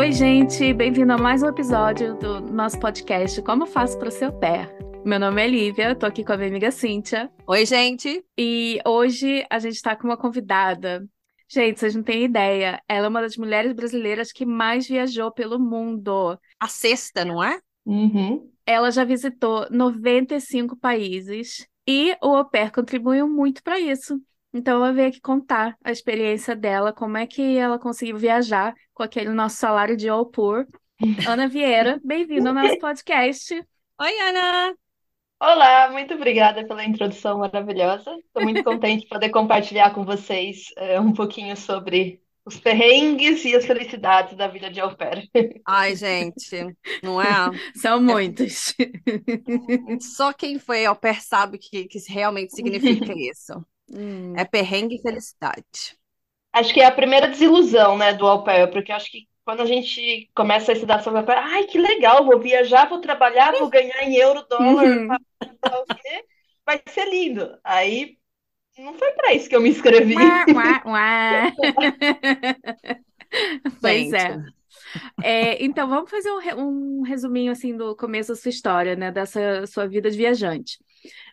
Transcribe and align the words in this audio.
Oi, 0.00 0.12
gente, 0.12 0.72
bem-vindo 0.72 1.12
a 1.12 1.18
mais 1.18 1.42
um 1.42 1.48
episódio 1.48 2.16
do 2.16 2.40
nosso 2.40 2.80
podcast 2.80 3.42
Como 3.42 3.66
Faço 3.66 3.98
para 3.98 4.08
o 4.08 4.10
Seu 4.10 4.32
Pé. 4.32 4.66
Meu 5.04 5.20
nome 5.20 5.42
é 5.42 5.46
Lívia, 5.46 5.94
tô 5.94 6.06
aqui 6.06 6.24
com 6.24 6.32
a 6.32 6.38
minha 6.38 6.48
amiga 6.48 6.70
Cíntia. 6.70 7.30
Oi, 7.46 7.66
gente. 7.66 8.24
E 8.36 8.80
hoje 8.86 9.44
a 9.50 9.58
gente 9.58 9.74
está 9.74 9.94
com 9.94 10.08
uma 10.08 10.16
convidada. 10.16 11.06
Gente, 11.46 11.78
vocês 11.78 11.94
não 11.94 12.02
têm 12.02 12.24
ideia, 12.24 12.80
ela 12.88 13.06
é 13.06 13.08
uma 13.10 13.20
das 13.20 13.36
mulheres 13.36 13.74
brasileiras 13.74 14.32
que 14.32 14.46
mais 14.46 14.88
viajou 14.88 15.30
pelo 15.30 15.58
mundo. 15.58 16.38
A 16.58 16.66
sexta, 16.66 17.22
não 17.22 17.44
é? 17.44 17.60
Uhum. 17.84 18.50
Ela 18.64 18.90
já 18.90 19.04
visitou 19.04 19.66
95 19.70 20.78
países 20.78 21.68
e 21.86 22.16
o 22.22 22.36
au 22.36 22.48
pair 22.48 22.72
contribuiu 22.72 23.28
muito 23.28 23.62
para 23.62 23.78
isso. 23.78 24.18
Então 24.52 24.76
ela 24.76 24.92
veio 24.92 25.08
aqui 25.08 25.20
contar 25.20 25.76
a 25.82 25.92
experiência 25.92 26.56
dela, 26.56 26.92
como 26.92 27.16
é 27.16 27.24
que 27.24 27.56
ela 27.56 27.78
conseguiu 27.78 28.18
viajar 28.18 28.74
com 28.92 29.02
aquele 29.02 29.30
nosso 29.30 29.56
salário 29.56 29.96
de 29.96 30.08
au 30.08 30.26
pair. 30.26 30.66
Ana 31.26 31.46
Vieira, 31.46 32.00
bem-vinda 32.04 32.50
ao 32.50 32.54
nosso 32.54 32.76
podcast. 32.78 33.54
Oi, 33.54 34.20
Ana. 34.20 34.74
Olá, 35.40 35.90
muito 35.92 36.14
obrigada 36.14 36.66
pela 36.66 36.84
introdução 36.84 37.38
maravilhosa. 37.38 38.10
Estou 38.26 38.42
muito 38.42 38.64
contente 38.64 39.02
de 39.02 39.08
poder 39.08 39.30
compartilhar 39.30 39.94
com 39.94 40.04
vocês 40.04 40.64
eh, 40.76 41.00
um 41.00 41.12
pouquinho 41.12 41.56
sobre 41.56 42.20
os 42.44 42.58
perrengues 42.58 43.44
e 43.44 43.54
as 43.54 43.64
felicidades 43.64 44.36
da 44.36 44.48
vida 44.48 44.68
de 44.68 44.80
au 44.80 44.96
pair. 44.96 45.30
Ai, 45.64 45.94
gente, 45.94 46.76
não 47.02 47.22
é? 47.22 47.26
São 47.76 48.02
muitos. 48.02 48.74
Só 50.00 50.32
quem 50.32 50.58
foi 50.58 50.84
au 50.84 50.96
pair 50.96 51.22
sabe 51.22 51.56
o 51.56 51.60
que, 51.60 51.84
que 51.84 51.98
realmente 52.12 52.54
significa 52.54 53.14
isso. 53.16 53.64
Hum. 53.92 54.34
É 54.36 54.44
perrengue 54.44 54.96
e 54.96 55.02
felicidade. 55.02 55.98
Acho 56.52 56.74
que 56.74 56.80
é 56.80 56.86
a 56.86 56.90
primeira 56.92 57.28
desilusão, 57.28 57.96
né, 57.96 58.12
do 58.14 58.26
au 58.26 58.42
pair, 58.44 58.70
porque 58.70 58.90
acho 58.92 59.10
que 59.10 59.28
quando 59.44 59.62
a 59.62 59.66
gente 59.66 60.28
começa 60.34 60.72
a 60.72 60.74
estudar 60.74 61.02
sobre 61.02 61.20
au 61.20 61.26
pair, 61.26 61.38
ai, 61.38 61.64
que 61.64 61.78
legal, 61.78 62.24
vou 62.24 62.38
viajar, 62.40 62.88
vou 62.88 63.00
trabalhar, 63.00 63.56
vou 63.56 63.68
ganhar 63.68 64.02
em 64.02 64.16
euro, 64.16 64.44
dólar, 64.48 64.88
Uhum. 64.88 65.18
vai 66.66 66.80
ser 66.88 67.08
lindo. 67.08 67.58
Aí 67.64 68.18
não 68.78 68.94
foi 68.94 69.12
para 69.12 69.34
isso 69.34 69.48
que 69.48 69.56
eu 69.56 69.62
me 69.62 69.70
inscrevi. 69.70 70.16
Uá, 70.16 70.48
uá, 70.54 70.82
uá. 70.86 71.52
Pois 73.80 74.12
é. 74.12 74.40
É, 75.22 75.62
então, 75.64 75.88
vamos 75.88 76.10
fazer 76.10 76.30
um, 76.30 77.00
um 77.00 77.02
resuminho 77.02 77.52
assim 77.52 77.76
do 77.76 77.94
começo 77.96 78.30
da 78.30 78.36
sua 78.36 78.48
história, 78.48 78.96
né? 78.96 79.10
Dessa 79.10 79.66
sua 79.66 79.86
vida 79.86 80.10
de 80.10 80.16
viajante. 80.16 80.78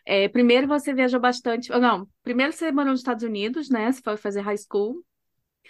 É, 0.06 0.28
primeiro 0.28 0.66
você 0.66 0.94
viajou 0.94 1.20
bastante. 1.20 1.72
ou 1.72 1.80
Não, 1.80 2.08
primeiro 2.22 2.52
você 2.52 2.72
morou 2.72 2.92
nos 2.92 3.00
Estados 3.00 3.24
Unidos, 3.24 3.68
né? 3.68 3.90
Você 3.90 4.00
foi 4.02 4.16
fazer 4.16 4.40
high 4.40 4.56
school. 4.56 5.02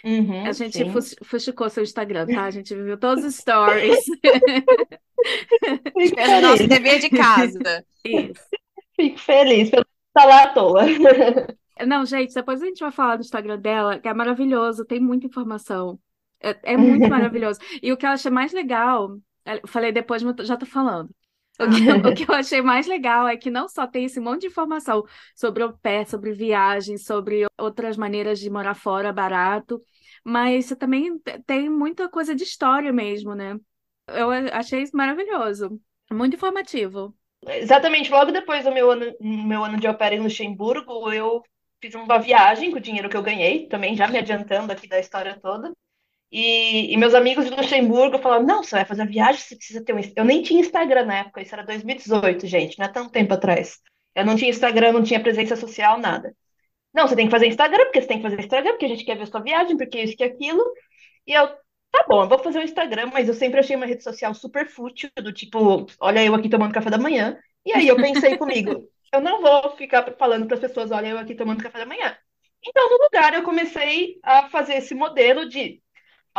Uhum, 0.03 0.45
A 0.45 0.53
gente 0.53 0.79
fuxicou 1.23 1.69
seu 1.69 1.83
Instagram, 1.83 2.25
tá? 2.25 2.45
A 2.45 2.51
gente 2.51 2.73
viu 2.73 2.97
todos 2.97 3.25
os 3.25 3.35
stories. 3.35 3.99
Fico 4.05 6.21
o 6.37 6.41
nosso 6.41 6.67
dever 6.67 6.99
de 6.99 7.09
casa. 7.09 7.85
Isso. 8.05 8.41
fico 8.95 9.19
feliz 9.19 9.69
pelo 9.69 9.85
estar 10.07 10.25
lá 10.25 10.43
à 10.43 10.53
toa. 10.53 10.83
Não, 11.85 12.05
gente, 12.05 12.33
depois 12.33 12.61
a 12.61 12.65
gente 12.65 12.79
vai 12.79 12.91
falar 12.91 13.17
do 13.17 13.21
Instagram 13.21 13.59
dela, 13.59 13.99
que 13.99 14.07
é 14.07 14.13
maravilhoso, 14.13 14.85
tem 14.85 14.99
muita 14.99 15.27
informação. 15.27 15.99
É, 16.41 16.73
é 16.73 16.77
muito 16.77 17.07
maravilhoso. 17.09 17.59
E 17.81 17.91
o 17.91 17.97
que 17.97 18.05
eu 18.05 18.09
achei 18.11 18.31
mais 18.31 18.53
legal, 18.53 19.17
eu 19.45 19.67
falei 19.67 19.91
depois, 19.91 20.23
mas 20.23 20.35
já 20.47 20.57
tô 20.57 20.65
falando. 20.65 21.09
O 21.59 21.67
que, 21.67 21.81
eu- 21.89 21.95
o 22.09 22.13
que 22.13 22.23
eu 22.29 22.33
achei 22.35 22.61
mais 22.61 22.87
legal 22.87 23.27
é 23.27 23.35
que 23.37 23.49
não 23.51 23.67
só 23.67 23.85
tem 23.85 24.05
esse 24.05 24.19
monte 24.19 24.41
de 24.41 24.47
informação 24.47 25.03
sobre 25.35 25.63
o 25.63 25.73
pé, 25.77 26.05
sobre 26.05 26.31
viagem, 26.33 26.97
sobre 26.97 27.45
outras 27.59 27.97
maneiras 27.97 28.39
de 28.39 28.49
morar 28.49 28.75
fora 28.75 29.11
barato, 29.11 29.81
mas 30.23 30.65
você 30.67 30.75
também 30.75 31.17
te- 31.19 31.39
tem 31.45 31.69
muita 31.69 32.07
coisa 32.09 32.33
de 32.35 32.43
história 32.43 32.93
mesmo, 32.93 33.35
né? 33.35 33.57
Eu 34.07 34.29
achei 34.53 34.81
isso 34.83 34.95
maravilhoso. 34.95 35.79
Muito 36.11 36.35
informativo. 36.35 37.15
Exatamente, 37.47 38.11
logo 38.11 38.31
depois 38.31 38.63
do 38.65 38.71
meu 38.71 38.91
ano, 38.91 39.05
meu 39.21 39.63
ano 39.63 39.77
de 39.79 39.91
pair 39.93 40.13
em 40.13 40.21
Luxemburgo, 40.21 41.11
eu 41.11 41.41
fiz 41.81 41.93
uma 41.95 42.19
viagem 42.19 42.71
com 42.71 42.77
o 42.77 42.81
dinheiro 42.81 43.09
que 43.09 43.15
eu 43.17 43.23
ganhei, 43.23 43.67
também 43.67 43.95
já 43.95 44.07
me 44.07 44.17
adiantando 44.17 44.71
aqui 44.71 44.87
da 44.87 44.99
história 44.99 45.39
toda. 45.39 45.73
E, 46.31 46.93
e 46.93 46.97
meus 46.97 47.13
amigos 47.13 47.45
de 47.45 47.51
Luxemburgo 47.51 48.19
falaram: 48.19 48.45
Não, 48.45 48.63
você 48.63 48.75
vai 48.75 48.85
fazer 48.85 49.01
a 49.01 49.05
viagem, 49.05 49.41
você 49.41 49.55
precisa 49.55 49.83
ter 49.83 49.93
um. 49.93 49.99
Inst-" 49.99 50.13
Eu 50.15 50.25
nem 50.25 50.41
tinha 50.43 50.59
Instagram 50.59 51.05
na 51.05 51.19
época, 51.19 51.41
isso 51.41 51.53
era 51.53 51.63
2018, 51.63 52.45
gente, 52.47 52.77
não 52.77 52.85
é 52.85 52.89
tão 52.89 53.09
tempo 53.09 53.33
atrás. 53.33 53.79
Eu 54.15 54.25
não 54.25 54.35
tinha 54.35 54.49
Instagram, 54.49 54.91
não 54.91 55.03
tinha 55.03 55.19
presença 55.19 55.55
social, 55.55 55.97
nada. 55.99 56.35
Não, 56.93 57.07
você 57.07 57.15
tem 57.15 57.25
que 57.25 57.31
fazer 57.31 57.47
Instagram, 57.47 57.85
porque 57.85 58.01
você 58.01 58.07
tem 58.07 58.17
que 58.17 58.23
fazer 58.23 58.39
Instagram, 58.39 58.71
porque 58.71 58.85
a 58.85 58.89
gente 58.89 59.05
quer 59.05 59.17
ver 59.17 59.27
sua 59.27 59.41
viagem, 59.41 59.77
porque 59.77 60.01
isso, 60.01 60.17
que 60.17 60.23
aquilo. 60.23 60.63
E 61.27 61.33
eu, 61.33 61.47
tá 61.91 62.05
bom, 62.07 62.23
eu 62.23 62.29
vou 62.29 62.39
fazer 62.39 62.59
o 62.59 62.63
Instagram, 62.63 63.07
mas 63.13 63.27
eu 63.27 63.33
sempre 63.33 63.59
achei 63.59 63.75
uma 63.75 63.85
rede 63.85 64.03
social 64.03 64.33
super 64.33 64.67
fútil, 64.67 65.09
do 65.17 65.31
tipo, 65.31 65.85
olha 65.99 66.23
eu 66.23 66.35
aqui 66.35 66.49
tomando 66.49 66.73
café 66.73 66.89
da 66.89 66.97
manhã. 66.97 67.37
E 67.65 67.73
aí 67.73 67.87
eu 67.87 67.95
pensei 67.95 68.37
comigo, 68.37 68.87
eu 69.13 69.21
não 69.21 69.41
vou 69.41 69.75
ficar 69.75 70.15
falando 70.17 70.45
para 70.47 70.55
as 70.55 70.61
pessoas, 70.61 70.91
olha 70.91 71.07
eu 71.07 71.17
aqui 71.19 71.35
tomando 71.35 71.63
café 71.63 71.79
da 71.79 71.85
manhã. 71.85 72.17
Então, 72.65 72.89
no 72.89 73.03
lugar, 73.03 73.33
eu 73.33 73.43
comecei 73.43 74.19
a 74.21 74.49
fazer 74.49 74.75
esse 74.75 74.93
modelo 74.93 75.47
de, 75.47 75.81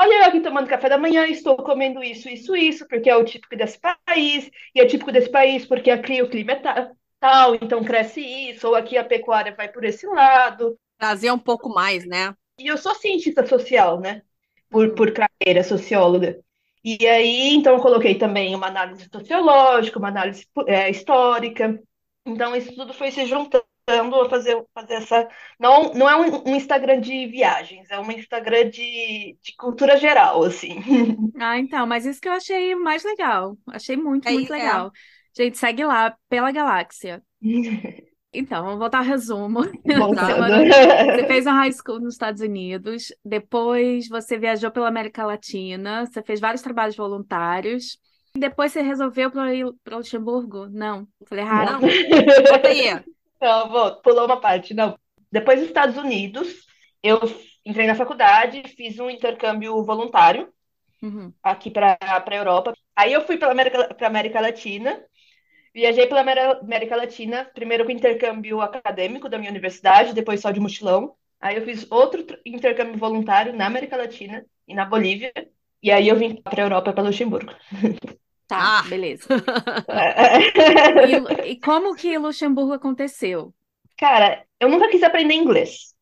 olha 0.00 0.14
eu 0.14 0.24
aqui 0.24 0.40
tomando 0.40 0.68
café 0.68 0.88
da 0.88 0.98
manhã, 0.98 1.26
estou 1.26 1.56
comendo 1.56 2.02
isso, 2.02 2.28
isso, 2.28 2.56
isso, 2.56 2.86
porque 2.88 3.10
é 3.10 3.16
o 3.16 3.24
típico 3.24 3.56
desse 3.56 3.78
país, 3.78 4.50
e 4.74 4.80
é 4.80 4.86
típico 4.86 5.12
desse 5.12 5.30
país 5.30 5.66
porque 5.66 5.90
aqui 5.90 6.22
o 6.22 6.28
clima 6.28 6.52
é 6.52 6.56
ta- 6.56 6.92
tal, 7.20 7.54
então 7.54 7.84
cresce 7.84 8.20
isso, 8.20 8.68
ou 8.68 8.74
aqui 8.74 8.96
a 8.96 9.04
pecuária 9.04 9.54
vai 9.54 9.68
por 9.68 9.84
esse 9.84 10.06
lado. 10.06 10.76
Trazer 10.98 11.30
um 11.30 11.38
pouco 11.38 11.68
mais, 11.68 12.06
né? 12.06 12.34
E 12.58 12.66
eu 12.66 12.76
sou 12.78 12.94
cientista 12.94 13.46
social, 13.46 14.00
né? 14.00 14.22
Por, 14.70 14.94
por 14.94 15.12
carreira, 15.12 15.64
socióloga. 15.64 16.38
E 16.84 17.06
aí, 17.06 17.54
então, 17.54 17.74
eu 17.74 17.82
coloquei 17.82 18.16
também 18.16 18.54
uma 18.54 18.68
análise 18.68 19.08
sociológica, 19.12 19.98
uma 19.98 20.08
análise 20.08 20.46
é, 20.66 20.88
histórica. 20.90 21.78
Então, 22.24 22.54
isso 22.56 22.74
tudo 22.74 22.94
foi 22.94 23.10
se 23.10 23.26
juntando 23.26 23.64
a 23.90 24.28
fazer, 24.28 24.64
fazer 24.74 24.94
essa. 24.94 25.28
Não, 25.58 25.92
não 25.92 26.08
é 26.08 26.16
um, 26.16 26.50
um 26.50 26.56
Instagram 26.56 27.00
de 27.00 27.26
viagens, 27.26 27.90
é 27.90 27.98
um 27.98 28.10
Instagram 28.10 28.70
de, 28.70 29.36
de 29.42 29.56
cultura 29.56 29.96
geral, 29.96 30.42
assim. 30.44 30.80
Ah, 31.40 31.58
então, 31.58 31.86
mas 31.86 32.04
isso 32.04 32.20
que 32.20 32.28
eu 32.28 32.32
achei 32.32 32.74
mais 32.74 33.02
legal. 33.02 33.56
Achei 33.68 33.96
muito, 33.96 34.28
É, 34.28 34.32
muito 34.32 34.52
é. 34.52 34.58
legal. 34.58 34.90
Gente, 35.36 35.56
segue 35.58 35.84
lá, 35.84 36.14
pela 36.28 36.52
Galáxia. 36.52 37.22
Então, 38.32 38.64
vamos 38.64 38.78
voltar 38.78 38.98
ao 38.98 39.04
resumo. 39.04 39.60
Você, 39.84 41.26
fez 41.26 41.48
a 41.48 41.52
high 41.52 41.72
school 41.72 41.98
nos 41.98 42.14
Estados 42.14 42.40
Unidos, 42.40 43.12
depois 43.24 44.08
você 44.08 44.38
viajou 44.38 44.70
pela 44.70 44.86
América 44.86 45.26
Latina, 45.26 46.06
você 46.06 46.22
fez 46.22 46.38
vários 46.38 46.62
trabalhos 46.62 46.94
voluntários, 46.94 47.98
e 48.36 48.38
depois 48.38 48.72
você 48.72 48.82
resolveu 48.82 49.30
para 49.30 49.52
ir 49.52 49.66
para 49.82 49.96
Luxemburgo? 49.96 50.68
Não, 50.68 51.08
falei 51.26 51.44
errado. 51.44 51.72
Não, 51.72 51.80
bota 51.80 52.68
aí. 52.68 53.02
Não, 53.40 53.68
vou, 53.68 53.96
pulou 54.02 54.26
uma 54.26 54.40
parte. 54.40 54.74
Não. 54.74 54.98
Depois 55.32 55.58
dos 55.60 55.68
Estados 55.68 55.96
Unidos, 55.96 56.66
eu 57.02 57.18
entrei 57.64 57.86
na 57.86 57.94
faculdade, 57.94 58.62
fiz 58.76 58.98
um 58.98 59.08
intercâmbio 59.10 59.82
voluntário 59.84 60.52
Uhum. 61.02 61.34
aqui 61.42 61.70
para 61.70 61.98
a 62.00 62.34
Europa. 62.36 62.74
Aí 62.96 63.12
eu 63.12 63.22
fui 63.26 63.38
para 63.38 63.50
América, 63.52 63.94
para 63.94 64.06
América 64.06 64.40
Latina, 64.40 65.04
viajei 65.74 66.06
pela 66.08 66.22
América 66.22 66.96
Latina, 66.96 67.46
primeiro 67.54 67.84
com 67.86 67.92
intercâmbio 67.92 68.60
acadêmico 68.62 69.28
da 69.28 69.38
minha 69.38 69.50
universidade, 69.50 70.14
depois 70.14 70.40
só 70.40 70.50
de 70.50 70.60
mochilão. 70.60 71.16
Aí 71.40 71.56
eu 71.56 71.64
fiz 71.64 71.90
outro 71.90 72.24
tr- 72.24 72.36
intercâmbio 72.46 72.98
voluntário 72.98 73.54
na 73.54 73.66
América 73.66 73.96
Latina 73.96 74.44
e 74.68 74.74
na 74.74 74.84
Bolívia. 74.86 75.32
E 75.82 75.90
aí 75.92 76.08
eu 76.08 76.16
vim 76.16 76.36
para 76.42 76.62
a 76.62 76.66
Europa, 76.66 76.92
para 76.92 77.04
Luxemburgo. 77.04 77.52
Tá, 78.56 78.80
Ah. 78.80 78.82
beleza. 78.82 79.26
E, 81.02 81.52
e 81.52 81.56
como 81.60 81.94
que 81.94 82.16
Luxemburgo 82.18 82.72
aconteceu? 82.74 83.54
Cara, 83.96 84.44
eu 84.58 84.68
nunca 84.68 84.88
quis 84.90 85.02
aprender 85.02 85.34
inglês. 85.34 85.94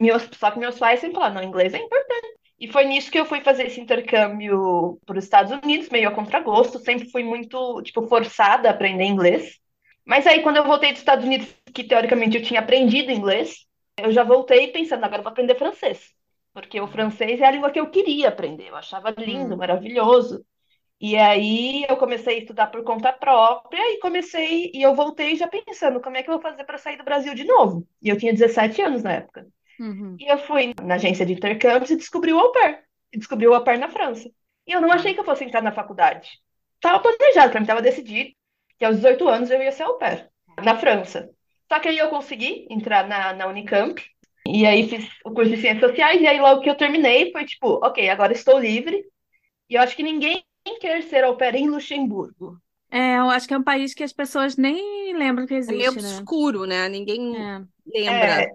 Meus, 0.00 0.28
só 0.38 0.50
que 0.50 0.58
meus 0.58 0.78
pais 0.78 1.00
sempre 1.00 1.16
falaram, 1.16 1.36
não, 1.36 1.42
inglês 1.42 1.74
é 1.74 1.78
importante. 1.78 2.28
E 2.60 2.70
foi 2.70 2.84
nisso 2.84 3.10
que 3.10 3.18
eu 3.18 3.26
fui 3.26 3.40
fazer 3.40 3.66
esse 3.66 3.80
intercâmbio 3.80 4.98
para 5.06 5.18
os 5.18 5.24
Estados 5.24 5.52
Unidos, 5.52 5.88
meio 5.90 6.08
a 6.08 6.12
contragosto. 6.12 6.78
Sempre 6.78 7.10
fui 7.10 7.22
muito, 7.24 7.82
tipo, 7.82 8.06
forçada 8.08 8.68
a 8.68 8.72
aprender 8.72 9.04
inglês. 9.04 9.58
Mas 10.04 10.26
aí, 10.26 10.42
quando 10.42 10.56
eu 10.56 10.64
voltei 10.64 10.90
dos 10.90 11.00
Estados 11.00 11.24
Unidos, 11.24 11.48
que 11.74 11.84
teoricamente 11.84 12.36
eu 12.36 12.42
tinha 12.42 12.60
aprendido 12.60 13.12
inglês, 13.12 13.66
eu 13.98 14.10
já 14.12 14.24
voltei 14.24 14.68
pensando, 14.68 15.04
agora 15.04 15.20
eu 15.20 15.24
vou 15.24 15.32
aprender 15.32 15.54
francês. 15.56 16.12
Porque 16.52 16.80
o 16.80 16.88
francês 16.88 17.40
é 17.40 17.46
a 17.46 17.50
língua 17.50 17.70
que 17.70 17.78
eu 17.78 17.90
queria 17.90 18.28
aprender. 18.28 18.68
Eu 18.68 18.76
achava 18.76 19.10
lindo, 19.10 19.54
Hum. 19.54 19.58
maravilhoso. 19.58 20.44
E 21.00 21.16
aí 21.16 21.86
eu 21.88 21.96
comecei 21.96 22.36
a 22.36 22.38
estudar 22.40 22.66
por 22.68 22.82
conta 22.82 23.12
própria 23.12 23.80
e 23.94 24.00
comecei, 24.00 24.70
e 24.74 24.82
eu 24.82 24.94
voltei 24.94 25.36
já 25.36 25.46
pensando 25.46 26.00
como 26.00 26.16
é 26.16 26.22
que 26.22 26.28
eu 26.28 26.34
vou 26.34 26.42
fazer 26.42 26.64
para 26.64 26.78
sair 26.78 26.96
do 26.96 27.04
Brasil 27.04 27.34
de 27.34 27.44
novo. 27.44 27.86
E 28.02 28.08
eu 28.08 28.18
tinha 28.18 28.32
17 28.32 28.82
anos 28.82 29.02
na 29.02 29.12
época. 29.12 29.46
Uhum. 29.78 30.16
E 30.18 30.26
eu 30.26 30.38
fui 30.38 30.74
na 30.82 30.96
agência 30.96 31.24
de 31.24 31.34
intercâmbios 31.34 31.90
e 31.90 31.96
descobri 31.96 32.32
o 32.32 32.38
au 32.38 32.50
pair. 32.50 32.80
Descobri 33.14 33.46
o 33.46 33.54
au 33.54 33.62
pair 33.62 33.78
na 33.78 33.88
França. 33.88 34.28
E 34.66 34.72
eu 34.72 34.80
não 34.80 34.90
achei 34.90 35.14
que 35.14 35.20
eu 35.20 35.24
fosse 35.24 35.44
entrar 35.44 35.62
na 35.62 35.72
faculdade. 35.72 36.30
Tava 36.80 37.00
planejado, 37.00 37.50
para 37.50 37.60
mim 37.60 37.66
tava 37.66 37.82
decidido 37.82 38.30
que 38.76 38.84
aos 38.84 38.96
18 38.96 39.28
anos 39.28 39.50
eu 39.50 39.62
ia 39.62 39.72
ser 39.72 39.84
au 39.84 39.98
pair 39.98 40.28
na 40.62 40.76
França. 40.76 41.30
Só 41.70 41.78
que 41.78 41.88
aí 41.88 41.98
eu 41.98 42.08
consegui 42.08 42.66
entrar 42.70 43.06
na, 43.06 43.32
na 43.32 43.46
Unicamp. 43.46 44.02
E 44.46 44.66
aí 44.66 44.88
fiz 44.88 45.08
o 45.24 45.32
curso 45.32 45.50
de 45.50 45.58
Ciências 45.58 45.90
Sociais. 45.90 46.20
E 46.20 46.26
aí 46.26 46.40
logo 46.40 46.60
que 46.60 46.70
eu 46.70 46.76
terminei 46.76 47.30
foi 47.30 47.44
tipo, 47.44 47.74
ok, 47.84 48.08
agora 48.08 48.32
estou 48.32 48.58
livre. 48.58 49.04
E 49.70 49.74
eu 49.74 49.82
acho 49.82 49.94
que 49.94 50.02
ninguém 50.02 50.42
quer 50.78 51.02
ser 51.02 51.24
au 51.24 51.36
pair 51.36 51.56
em 51.56 51.68
Luxemburgo. 51.68 52.58
É, 52.90 53.18
eu 53.18 53.28
acho 53.28 53.46
que 53.46 53.52
é 53.54 53.58
um 53.58 53.62
país 53.62 53.92
que 53.92 54.02
as 54.02 54.12
pessoas 54.12 54.56
nem 54.56 55.14
lembram 55.16 55.46
que 55.46 55.54
É 55.66 55.72
meio 55.72 55.90
existe, 55.90 56.00
né? 56.00 56.08
obscuro, 56.08 56.64
né? 56.66 56.88
Ninguém 56.88 57.36
É. 57.36 57.60
lembra 57.86 58.42
É. 58.42 58.48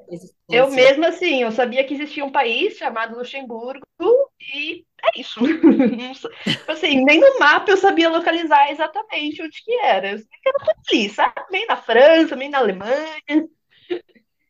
Eu 0.49 0.69
mesma, 0.69 1.07
assim, 1.07 1.41
eu 1.43 1.51
sabia 1.51 1.83
que 1.83 1.93
existia 1.93 2.23
um 2.25 2.31
país 2.31 2.77
chamado 2.77 3.15
Luxemburgo 3.15 3.81
e 4.55 4.85
é 5.03 5.19
isso. 5.19 5.39
Tipo 6.43 6.71
Assim, 6.71 7.03
nem 7.03 7.19
no 7.19 7.39
mapa 7.39 7.71
eu 7.71 7.77
sabia 7.77 8.09
localizar 8.09 8.71
exatamente 8.71 9.41
onde 9.41 9.63
que 9.63 9.73
era. 9.79 10.11
Eu 10.11 10.17
sabia 10.19 10.39
que 10.41 10.49
era 10.49 10.59
tudo 10.59 10.75
ali, 10.91 11.09
sabe? 11.09 11.33
Meio 11.51 11.67
na 11.67 11.77
França, 11.77 12.35
meio 12.35 12.51
na 12.51 12.57
Alemanha. 12.59 13.47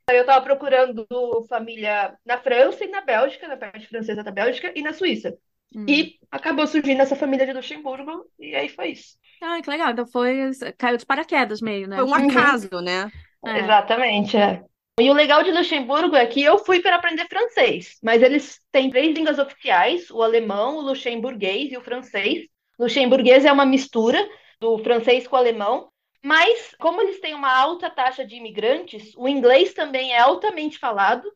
Eu 0.10 0.26
tava 0.26 0.44
procurando 0.44 1.08
família 1.48 2.18
na 2.26 2.38
França 2.38 2.84
e 2.84 2.88
na 2.90 3.02
Bélgica, 3.02 3.48
na 3.48 3.58
parte 3.58 3.88
francesa 3.88 4.24
da 4.24 4.32
Bélgica 4.32 4.72
e 4.76 4.82
na 4.82 4.94
Suíça. 4.94 5.38
Hum. 5.76 5.86
E 5.88 6.16
acabou 6.32 6.68
surgindo 6.68 7.02
essa 7.02 7.16
família 7.16 7.46
de 7.46 7.54
Luxemburgo 7.54 8.26
e 8.40 8.56
aí 8.56 8.70
foi 8.70 8.90
isso. 8.92 9.18
Ah, 9.42 9.62
que 9.62 9.70
legal. 9.70 9.92
Então 9.92 10.06
foi, 10.06 10.52
caiu 10.78 10.98
de 10.98 11.06
paraquedas 11.06 11.62
meio, 11.62 11.88
né? 11.88 11.98
Foi 11.98 12.06
um 12.06 12.14
acaso, 12.14 12.70
né? 12.82 13.12
É. 13.46 13.60
Exatamente, 13.60 14.38
é. 14.38 14.64
E 15.00 15.10
o 15.10 15.14
legal 15.14 15.44
de 15.44 15.52
Luxemburgo 15.52 16.16
é 16.16 16.26
que 16.28 16.42
eu 16.42 16.60
fui 16.60 16.80
para 16.80 16.98
aprender 16.98 17.28
francês, 17.28 17.98
mas 18.02 18.22
eles 18.22 18.62
têm 18.72 18.92
três 18.92 19.16
línguas 19.16 19.40
oficiais: 19.40 20.10
o 20.12 20.22
alemão, 20.22 20.78
o 20.78 20.82
luxemburguês 20.82 21.72
e 21.72 21.78
o 21.78 21.82
francês. 21.82 22.48
Luxemburguês 22.80 23.44
é 23.44 23.52
uma 23.52 23.66
mistura 23.66 24.20
do 24.60 24.78
francês 24.78 25.28
com 25.28 25.36
o 25.36 25.40
alemão, 25.40 25.90
mas 26.24 26.76
como 26.80 27.02
eles 27.02 27.20
têm 27.20 27.34
uma 27.34 27.52
alta 27.52 27.90
taxa 27.90 28.24
de 28.26 28.36
imigrantes, 28.36 29.14
o 29.18 29.28
inglês 29.28 29.74
também 29.74 30.14
é 30.14 30.20
altamente 30.20 30.78
falado. 30.78 31.28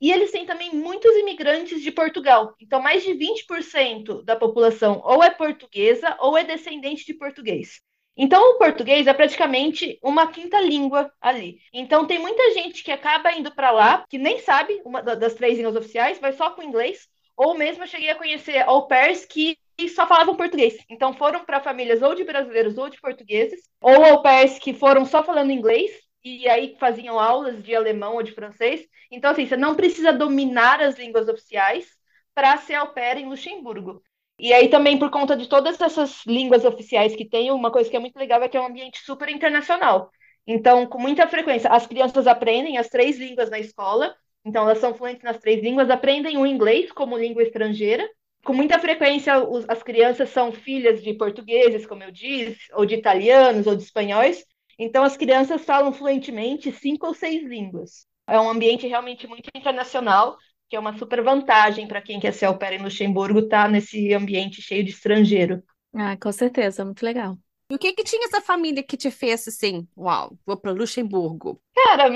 E 0.00 0.10
eles 0.10 0.30
têm 0.30 0.46
também 0.46 0.74
muitos 0.74 1.14
imigrantes 1.16 1.82
de 1.82 1.90
Portugal. 1.92 2.54
Então, 2.60 2.80
mais 2.80 3.02
de 3.02 3.12
20% 3.12 4.22
da 4.22 4.34
população 4.36 5.00
ou 5.04 5.22
é 5.22 5.30
portuguesa 5.30 6.16
ou 6.20 6.36
é 6.38 6.44
descendente 6.44 7.04
de 7.04 7.14
português. 7.14 7.80
Então, 8.16 8.42
o 8.50 8.58
português 8.58 9.06
é 9.06 9.14
praticamente 9.14 9.98
uma 10.02 10.26
quinta 10.26 10.60
língua 10.60 11.12
ali. 11.20 11.58
Então, 11.72 12.06
tem 12.06 12.18
muita 12.18 12.52
gente 12.52 12.82
que 12.82 12.90
acaba 12.90 13.32
indo 13.32 13.54
para 13.54 13.70
lá, 13.70 14.04
que 14.08 14.18
nem 14.18 14.38
sabe 14.38 14.80
uma 14.84 15.02
da- 15.02 15.14
das 15.14 15.34
três 15.34 15.56
línguas 15.56 15.76
oficiais, 15.76 16.18
vai 16.18 16.32
só 16.32 16.50
com 16.50 16.62
inglês, 16.62 17.08
ou 17.36 17.54
mesmo 17.54 17.82
eu 17.84 17.88
cheguei 17.88 18.10
a 18.10 18.14
conhecer 18.14 18.58
au 18.68 18.86
pairs 18.86 19.24
que 19.24 19.56
só 19.94 20.06
falavam 20.06 20.36
português. 20.36 20.76
Então, 20.90 21.14
foram 21.14 21.44
para 21.44 21.60
famílias 21.60 22.02
ou 22.02 22.14
de 22.14 22.24
brasileiros 22.24 22.76
ou 22.76 22.90
de 22.90 23.00
portugueses, 23.00 23.62
ou 23.80 24.04
au 24.04 24.22
pairs 24.22 24.58
que 24.58 24.74
foram 24.74 25.04
só 25.06 25.22
falando 25.22 25.52
inglês, 25.52 25.90
e 26.24 26.48
aí 26.48 26.76
faziam 26.78 27.18
aulas 27.18 27.62
de 27.62 27.74
alemão 27.74 28.14
ou 28.14 28.22
de 28.22 28.32
francês. 28.32 28.82
Então, 29.10 29.30
assim, 29.30 29.46
você 29.46 29.56
não 29.56 29.74
precisa 29.74 30.12
dominar 30.12 30.80
as 30.80 30.98
línguas 30.98 31.28
oficiais 31.28 31.86
para 32.34 32.56
ser 32.58 32.74
au 32.74 32.92
pair 32.92 33.18
em 33.18 33.28
Luxemburgo. 33.28 34.02
E 34.38 34.52
aí 34.52 34.68
também 34.68 34.98
por 34.98 35.10
conta 35.10 35.36
de 35.36 35.48
todas 35.48 35.80
essas 35.80 36.24
línguas 36.26 36.64
oficiais 36.64 37.14
que 37.14 37.28
tem, 37.28 37.50
uma 37.50 37.70
coisa 37.70 37.90
que 37.90 37.96
é 37.96 38.00
muito 38.00 38.16
legal 38.18 38.42
é 38.42 38.48
que 38.48 38.56
é 38.56 38.60
um 38.60 38.66
ambiente 38.66 38.98
super 39.00 39.28
internacional. 39.28 40.10
Então, 40.46 40.86
com 40.86 40.98
muita 40.98 41.28
frequência, 41.28 41.70
as 41.70 41.86
crianças 41.86 42.26
aprendem 42.26 42.78
as 42.78 42.88
três 42.88 43.18
línguas 43.18 43.50
na 43.50 43.58
escola, 43.58 44.14
então 44.44 44.62
elas 44.64 44.78
são 44.78 44.94
fluentes 44.94 45.22
nas 45.22 45.38
três 45.38 45.62
línguas, 45.62 45.90
aprendem 45.90 46.38
o 46.38 46.46
inglês 46.46 46.90
como 46.92 47.18
língua 47.18 47.42
estrangeira. 47.42 48.08
Com 48.42 48.54
muita 48.54 48.78
frequência, 48.78 49.38
os- 49.46 49.68
as 49.68 49.82
crianças 49.82 50.30
são 50.30 50.50
filhas 50.50 51.02
de 51.02 51.12
portugueses, 51.14 51.86
como 51.86 52.02
eu 52.02 52.10
disse, 52.10 52.58
ou 52.72 52.86
de 52.86 52.94
italianos, 52.94 53.66
ou 53.66 53.76
de 53.76 53.82
espanhóis. 53.82 54.42
Então, 54.82 55.04
as 55.04 55.16
crianças 55.16 55.62
falam 55.64 55.92
fluentemente 55.92 56.72
cinco 56.72 57.06
ou 57.06 57.14
seis 57.14 57.42
línguas. 57.42 58.06
É 58.26 58.40
um 58.40 58.48
ambiente 58.48 58.86
realmente 58.86 59.26
muito 59.26 59.50
internacional 59.54 60.38
que 60.70 60.76
é 60.76 60.78
uma 60.80 60.96
super 60.96 61.20
vantagem 61.20 61.88
para 61.88 62.00
quem 62.00 62.20
quer 62.20 62.32
ser 62.32 62.46
au 62.46 62.56
pair 62.56 62.78
em 62.78 62.82
Luxemburgo, 62.84 63.40
estar 63.40 63.68
nesse 63.68 64.14
ambiente 64.14 64.62
cheio 64.62 64.84
de 64.84 64.90
estrangeiro. 64.90 65.60
Ah, 65.92 66.16
com 66.16 66.30
certeza, 66.30 66.84
muito 66.84 67.04
legal. 67.04 67.36
E 67.68 67.74
o 67.74 67.78
que 67.78 67.92
que 67.92 68.04
tinha 68.04 68.24
essa 68.26 68.40
família 68.40 68.82
que 68.82 68.96
te 68.96 69.10
fez 69.10 69.46
assim? 69.48 69.86
Uau, 69.96 70.36
vou 70.46 70.56
para 70.56 70.70
Luxemburgo. 70.70 71.60
Cara, 71.74 72.08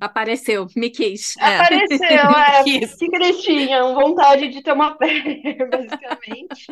Apareceu, 0.00 0.66
me 0.76 0.88
quis. 0.90 1.34
Apareceu, 1.38 2.06
é, 2.30 2.64
Quis. 2.64 2.92
o 2.94 2.96
que 2.96 3.08
que 3.08 3.16
eles 3.16 3.42
tinham? 3.42 3.94
Vontade 3.94 4.48
de 4.48 4.62
ter 4.62 4.72
uma 4.72 4.94
pair, 4.98 5.42
basicamente. 5.68 6.66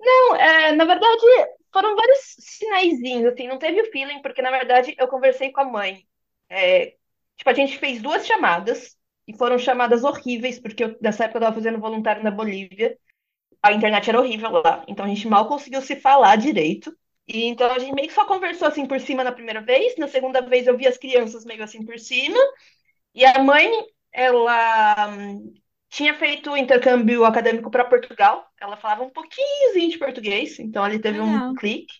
Não, 0.00 0.36
é, 0.36 0.72
na 0.72 0.84
verdade, 0.84 1.22
foram 1.78 1.94
vários 1.94 2.36
sinaizinhos, 2.40 3.32
assim, 3.32 3.46
não 3.46 3.58
teve 3.58 3.80
o 3.82 3.90
feeling, 3.92 4.20
porque, 4.20 4.42
na 4.42 4.50
verdade, 4.50 4.94
eu 4.98 5.06
conversei 5.06 5.52
com 5.52 5.60
a 5.60 5.64
mãe. 5.64 6.04
É, 6.48 6.96
tipo, 7.36 7.48
a 7.48 7.54
gente 7.54 7.78
fez 7.78 8.02
duas 8.02 8.26
chamadas, 8.26 8.96
e 9.28 9.36
foram 9.36 9.58
chamadas 9.58 10.02
horríveis, 10.02 10.58
porque 10.58 10.82
eu, 10.82 10.96
nessa 11.00 11.24
época 11.24 11.38
eu 11.38 11.40
estava 11.42 11.54
fazendo 11.56 11.78
voluntário 11.78 12.24
na 12.24 12.30
Bolívia, 12.30 12.98
a 13.62 13.72
internet 13.72 14.08
era 14.08 14.18
horrível 14.18 14.50
lá, 14.50 14.84
então 14.88 15.04
a 15.04 15.08
gente 15.08 15.28
mal 15.28 15.46
conseguiu 15.46 15.82
se 15.82 15.96
falar 15.96 16.36
direito. 16.36 16.96
E 17.26 17.44
então 17.44 17.70
a 17.70 17.78
gente 17.78 17.94
meio 17.94 18.08
que 18.08 18.14
só 18.14 18.24
conversou 18.24 18.66
assim 18.66 18.86
por 18.86 18.98
cima 19.00 19.22
na 19.22 19.32
primeira 19.32 19.60
vez, 19.60 19.96
na 19.98 20.08
segunda 20.08 20.40
vez 20.40 20.66
eu 20.66 20.78
vi 20.78 20.86
as 20.86 20.96
crianças 20.96 21.44
meio 21.44 21.62
assim 21.62 21.84
por 21.84 21.98
cima, 21.98 22.38
e 23.14 23.24
a 23.24 23.42
mãe, 23.42 23.70
ela 24.12 25.10
tinha 25.88 26.14
feito 26.14 26.50
o 26.50 26.56
intercâmbio 26.56 27.24
acadêmico 27.24 27.70
para 27.70 27.84
Portugal, 27.84 28.46
ela 28.60 28.76
falava 28.76 29.02
um 29.02 29.10
pouquinhozinho 29.10 29.90
de 29.90 29.98
português, 29.98 30.58
então 30.58 30.84
ali 30.84 30.98
teve 30.98 31.20
um 31.20 31.54
clique. 31.54 31.94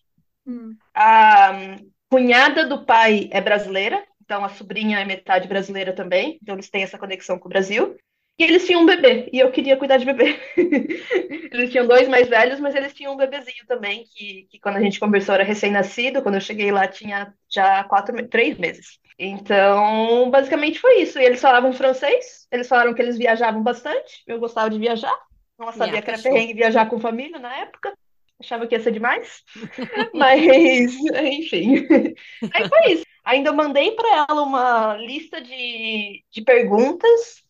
Hum. 0.47 0.75
A 0.95 1.53
hum, 1.53 1.91
cunhada 2.11 2.67
do 2.67 2.85
pai 2.85 3.29
é 3.33 3.41
brasileira, 3.41 4.03
então 4.23 4.45
a 4.45 4.49
sobrinha 4.51 4.99
é 4.99 5.05
metade 5.05 5.49
brasileira 5.49 5.93
também, 5.93 6.39
então 6.43 6.55
eles 6.55 6.69
têm 6.69 6.83
essa 6.83 6.99
conexão 6.99 7.39
com 7.39 7.47
o 7.47 7.51
Brasil. 7.51 7.97
E 8.39 8.45
eles 8.45 8.65
tinham 8.67 8.83
um 8.83 8.87
bebê, 8.87 9.29
e 9.33 9.41
eu 9.41 9.51
queria 9.51 9.77
cuidar 9.77 9.97
de 9.97 10.05
bebê. 10.05 10.39
Eles 11.51 11.73
tinham 11.73 11.89
dois 11.89 12.07
mais 12.07 12.29
velhos, 12.29 12.61
mas 12.61 12.73
eles 12.73 12.95
tinham 12.95 13.15
um 13.15 13.17
bebezinho 13.17 13.67
também, 13.67 14.05
que, 14.15 14.47
que 14.49 14.61
quando 14.61 14.77
a 14.77 14.81
gente 14.81 15.01
conversou 15.01 15.35
era 15.35 15.43
recém-nascido, 15.43 16.23
quando 16.23 16.37
eu 16.37 16.41
cheguei 16.41 16.71
lá 16.71 16.87
tinha 16.87 17.35
já 17.51 17.83
quatro, 17.83 18.15
três 18.29 18.57
meses. 18.57 19.01
Então, 19.19 20.31
basicamente 20.31 20.79
foi 20.79 21.03
isso. 21.03 21.19
E 21.19 21.25
eles 21.25 21.41
falavam 21.41 21.73
francês, 21.73 22.47
eles 22.53 22.69
falaram 22.69 22.95
que 22.95 23.03
eles 23.03 23.19
viajavam 23.19 23.63
bastante, 23.63 24.23
eu 24.27 24.39
gostava 24.39 24.71
de 24.71 24.79
viajar, 24.79 25.19
não 25.59 25.73
sabia 25.73 26.01
que 26.01 26.11
era 26.11 26.23
perrengue 26.23 26.55
viajar 26.55 26.89
com 26.89 27.01
família 27.01 27.39
na 27.39 27.55
época, 27.57 27.93
achava 28.41 28.67
que 28.67 28.77
ia 28.77 28.81
ser 28.81 28.93
demais, 28.93 29.43
mas, 30.15 30.95
enfim. 31.25 31.85
Aí 32.55 32.69
foi 32.69 32.93
isso. 32.93 33.05
Ainda 33.25 33.53
mandei 33.53 33.91
para 33.91 34.27
ela 34.29 34.43
uma 34.43 34.97
lista 34.97 35.41
de, 35.41 36.25
de 36.31 36.43
perguntas, 36.43 37.43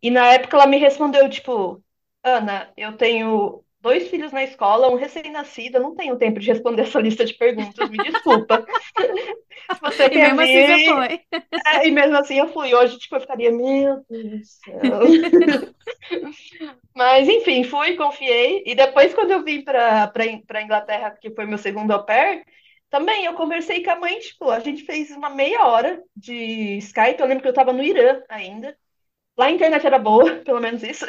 e 0.00 0.10
na 0.10 0.32
época 0.32 0.56
ela 0.56 0.66
me 0.66 0.78
respondeu, 0.78 1.28
tipo, 1.28 1.82
Ana, 2.22 2.72
eu 2.76 2.96
tenho 2.96 3.64
dois 3.86 4.08
filhos 4.08 4.32
na 4.32 4.42
escola, 4.44 4.90
um 4.90 4.96
recém-nascido, 4.96 5.76
eu 5.78 5.82
não 5.82 5.94
tenho 5.94 6.18
tempo 6.18 6.40
de 6.40 6.48
responder 6.48 6.82
essa 6.82 7.00
lista 7.00 7.24
de 7.24 7.34
perguntas, 7.34 7.88
me 7.88 8.00
desculpa. 8.00 8.66
Você 9.82 10.08
E 10.10 10.18
mesmo 10.18 10.40
assim 10.40 10.64
vir, 10.64 10.66
já 10.66 10.82
foi. 10.84 11.20
é, 11.66 11.88
e 11.88 11.90
mesmo 11.90 12.16
assim 12.16 12.38
eu 12.38 12.48
fui. 12.52 12.74
Hoje, 12.74 12.98
tipo, 12.98 13.16
eu 13.16 13.20
ficaria, 13.20 13.52
meu 13.52 14.04
Deus 14.10 14.30
do 14.40 14.44
céu. 14.46 15.18
Mas, 16.94 17.28
enfim, 17.28 17.64
fui, 17.64 17.96
confiei. 17.96 18.62
E 18.66 18.74
depois, 18.74 19.14
quando 19.14 19.30
eu 19.32 19.44
vim 19.44 19.62
para 19.62 20.08
para 20.08 20.62
Inglaterra, 20.62 21.10
que 21.20 21.30
foi 21.34 21.46
meu 21.46 21.58
segundo 21.58 21.90
au 21.92 22.04
pair, 22.04 22.44
também 22.90 23.24
eu 23.24 23.34
conversei 23.34 23.82
com 23.82 23.90
a 23.90 23.96
mãe, 24.00 24.18
tipo, 24.20 24.50
a 24.50 24.60
gente 24.60 24.84
fez 24.84 25.10
uma 25.10 25.30
meia 25.30 25.66
hora 25.66 26.02
de 26.14 26.78
Skype. 26.78 27.20
Eu 27.20 27.26
lembro 27.26 27.42
que 27.42 27.48
eu 27.48 27.50
estava 27.50 27.72
no 27.72 27.82
Irã 27.82 28.22
ainda. 28.28 28.76
Lá 29.38 29.46
a 29.46 29.50
internet 29.52 29.86
era 29.86 29.98
boa, 29.98 30.36
pelo 30.44 30.60
menos 30.60 30.82
isso. 30.82 31.06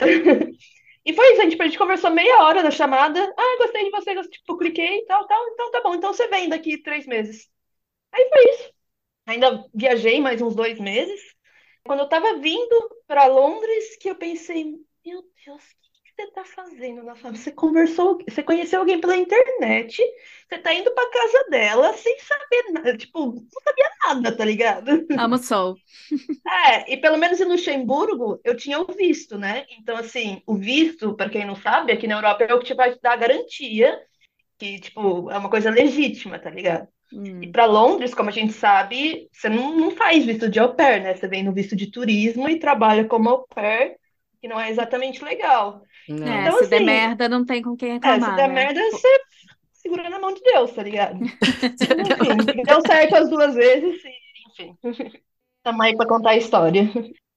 E 1.08 1.14
foi 1.14 1.34
isso, 1.34 1.42
a 1.42 1.46
gente, 1.46 1.62
a 1.62 1.66
gente 1.66 1.78
conversou 1.80 2.12
meia 2.12 2.44
hora 2.44 2.64
na 2.64 2.72
chamada. 2.72 3.22
Ah, 3.38 3.58
gostei 3.60 3.86
de 3.86 3.92
você, 3.92 4.14
gostei, 4.16 4.40
tipo, 4.40 4.58
cliquei 4.58 5.00
e 5.00 5.06
tal, 5.06 5.28
tal. 5.28 5.48
Então 5.50 5.72
tá 5.72 5.82
bom, 5.84 5.96
então 5.96 6.14
você 6.14 6.28
vem 6.28 6.50
daqui 6.50 6.78
três 6.84 7.08
meses. 7.08 7.50
Aí 8.14 8.30
foi 8.30 8.44
isso. 8.52 8.74
Ainda 9.28 9.66
viajei 9.74 10.22
mais 10.22 10.42
uns 10.42 10.56
dois 10.56 10.80
meses. 10.80 11.22
Quando 11.86 12.02
eu 12.02 12.10
tava 12.10 12.38
vindo 12.40 12.76
para 13.08 13.28
Londres, 13.28 13.98
que 13.98 14.10
eu 14.10 14.16
pensei, 14.16 14.66
meu 15.06 15.24
Deus, 15.46 15.64
você 16.18 16.32
tá 16.32 16.44
fazendo 16.44 17.04
na 17.04 17.16
família? 17.16 17.44
Você 17.44 17.52
conversou, 17.52 18.18
você 18.28 18.42
conheceu 18.42 18.80
alguém 18.80 19.00
pela 19.00 19.16
internet, 19.16 20.02
você 20.50 20.58
tá 20.58 20.74
indo 20.74 20.92
pra 20.92 21.10
casa 21.12 21.50
dela 21.52 21.94
sem 21.94 22.18
saber 22.20 22.72
nada, 22.74 22.98
tipo, 22.98 23.20
não 23.20 23.62
sabia 23.64 23.90
nada, 24.08 24.36
tá 24.36 24.44
ligado? 24.44 25.06
Amo 25.18 25.36
o 25.36 25.38
sol. 25.38 25.76
É, 26.48 26.92
e 26.92 26.98
pelo 26.98 27.18
menos 27.18 27.40
em 27.40 27.46
Luxemburgo 27.46 28.42
eu 28.44 28.56
tinha 28.56 28.80
o 28.80 28.86
visto, 28.86 29.38
né? 29.38 29.66
Então, 29.80 29.96
assim, 29.96 30.42
o 30.48 30.56
visto, 30.56 31.14
para 31.14 31.30
quem 31.30 31.46
não 31.46 31.56
sabe, 31.56 31.92
aqui 31.92 32.08
na 32.08 32.16
Europa 32.16 32.44
é 32.46 32.54
o 32.54 32.60
que 32.60 32.66
te 32.66 32.74
vai 32.74 32.98
dar 33.00 33.14
a 33.14 33.18
garantia 33.18 34.02
que, 34.58 34.80
tipo, 34.80 35.30
é 35.30 35.38
uma 35.38 35.50
coisa 35.50 35.70
legítima, 35.70 36.40
tá 36.40 36.50
ligado? 36.50 36.88
Hum. 37.14 37.42
E 37.44 37.52
para 37.52 37.66
Londres, 37.66 38.14
como 38.14 38.30
a 38.30 38.34
gente 38.34 38.54
sabe, 38.54 39.30
você 39.32 39.48
não, 39.50 39.78
não 39.78 39.92
faz 39.92 40.26
visto 40.26 40.50
de 40.50 40.60
au 40.60 40.74
pair, 40.74 41.02
né? 41.02 41.16
Você 41.16 41.28
vem 41.28 41.44
no 41.44 41.54
visto 41.54 41.76
de 41.76 41.92
turismo 41.92 42.50
e 42.50 42.60
trabalha 42.60 43.06
como 43.06 43.30
au 43.30 43.48
pair, 43.48 43.96
que 44.42 44.48
não 44.48 44.60
é 44.60 44.70
exatamente 44.70 45.24
legal. 45.24 45.84
Não. 46.08 46.28
É, 46.28 46.42
Então, 46.42 46.60
se 46.60 46.68
der 46.68 46.78
assim, 46.78 46.86
merda, 46.86 47.30
não 47.30 47.46
tem 47.46 47.62
com 47.62 47.76
quem 47.76 48.00
É, 48.04 48.20
se 48.20 48.30
reclamar, 48.30 48.36
der 48.36 48.48
né? 48.48 48.54
merda, 48.54 48.80
você 48.92 49.08
segura 49.74 50.10
na 50.10 50.20
mão 50.20 50.34
de 50.34 50.42
Deus, 50.42 50.72
tá 50.74 50.84
ligado? 50.84 51.20
Enfim, 51.82 52.64
deu 52.66 52.82
certo 52.82 53.16
as 53.16 53.30
duas 53.30 53.56
vezes 53.56 54.04
e, 54.04 54.12
enfim. 54.50 54.78
Tamo 55.64 55.82
aí 55.84 55.96
pra 55.96 56.08
contar 56.08 56.32
a 56.32 56.38
história. 56.38 56.84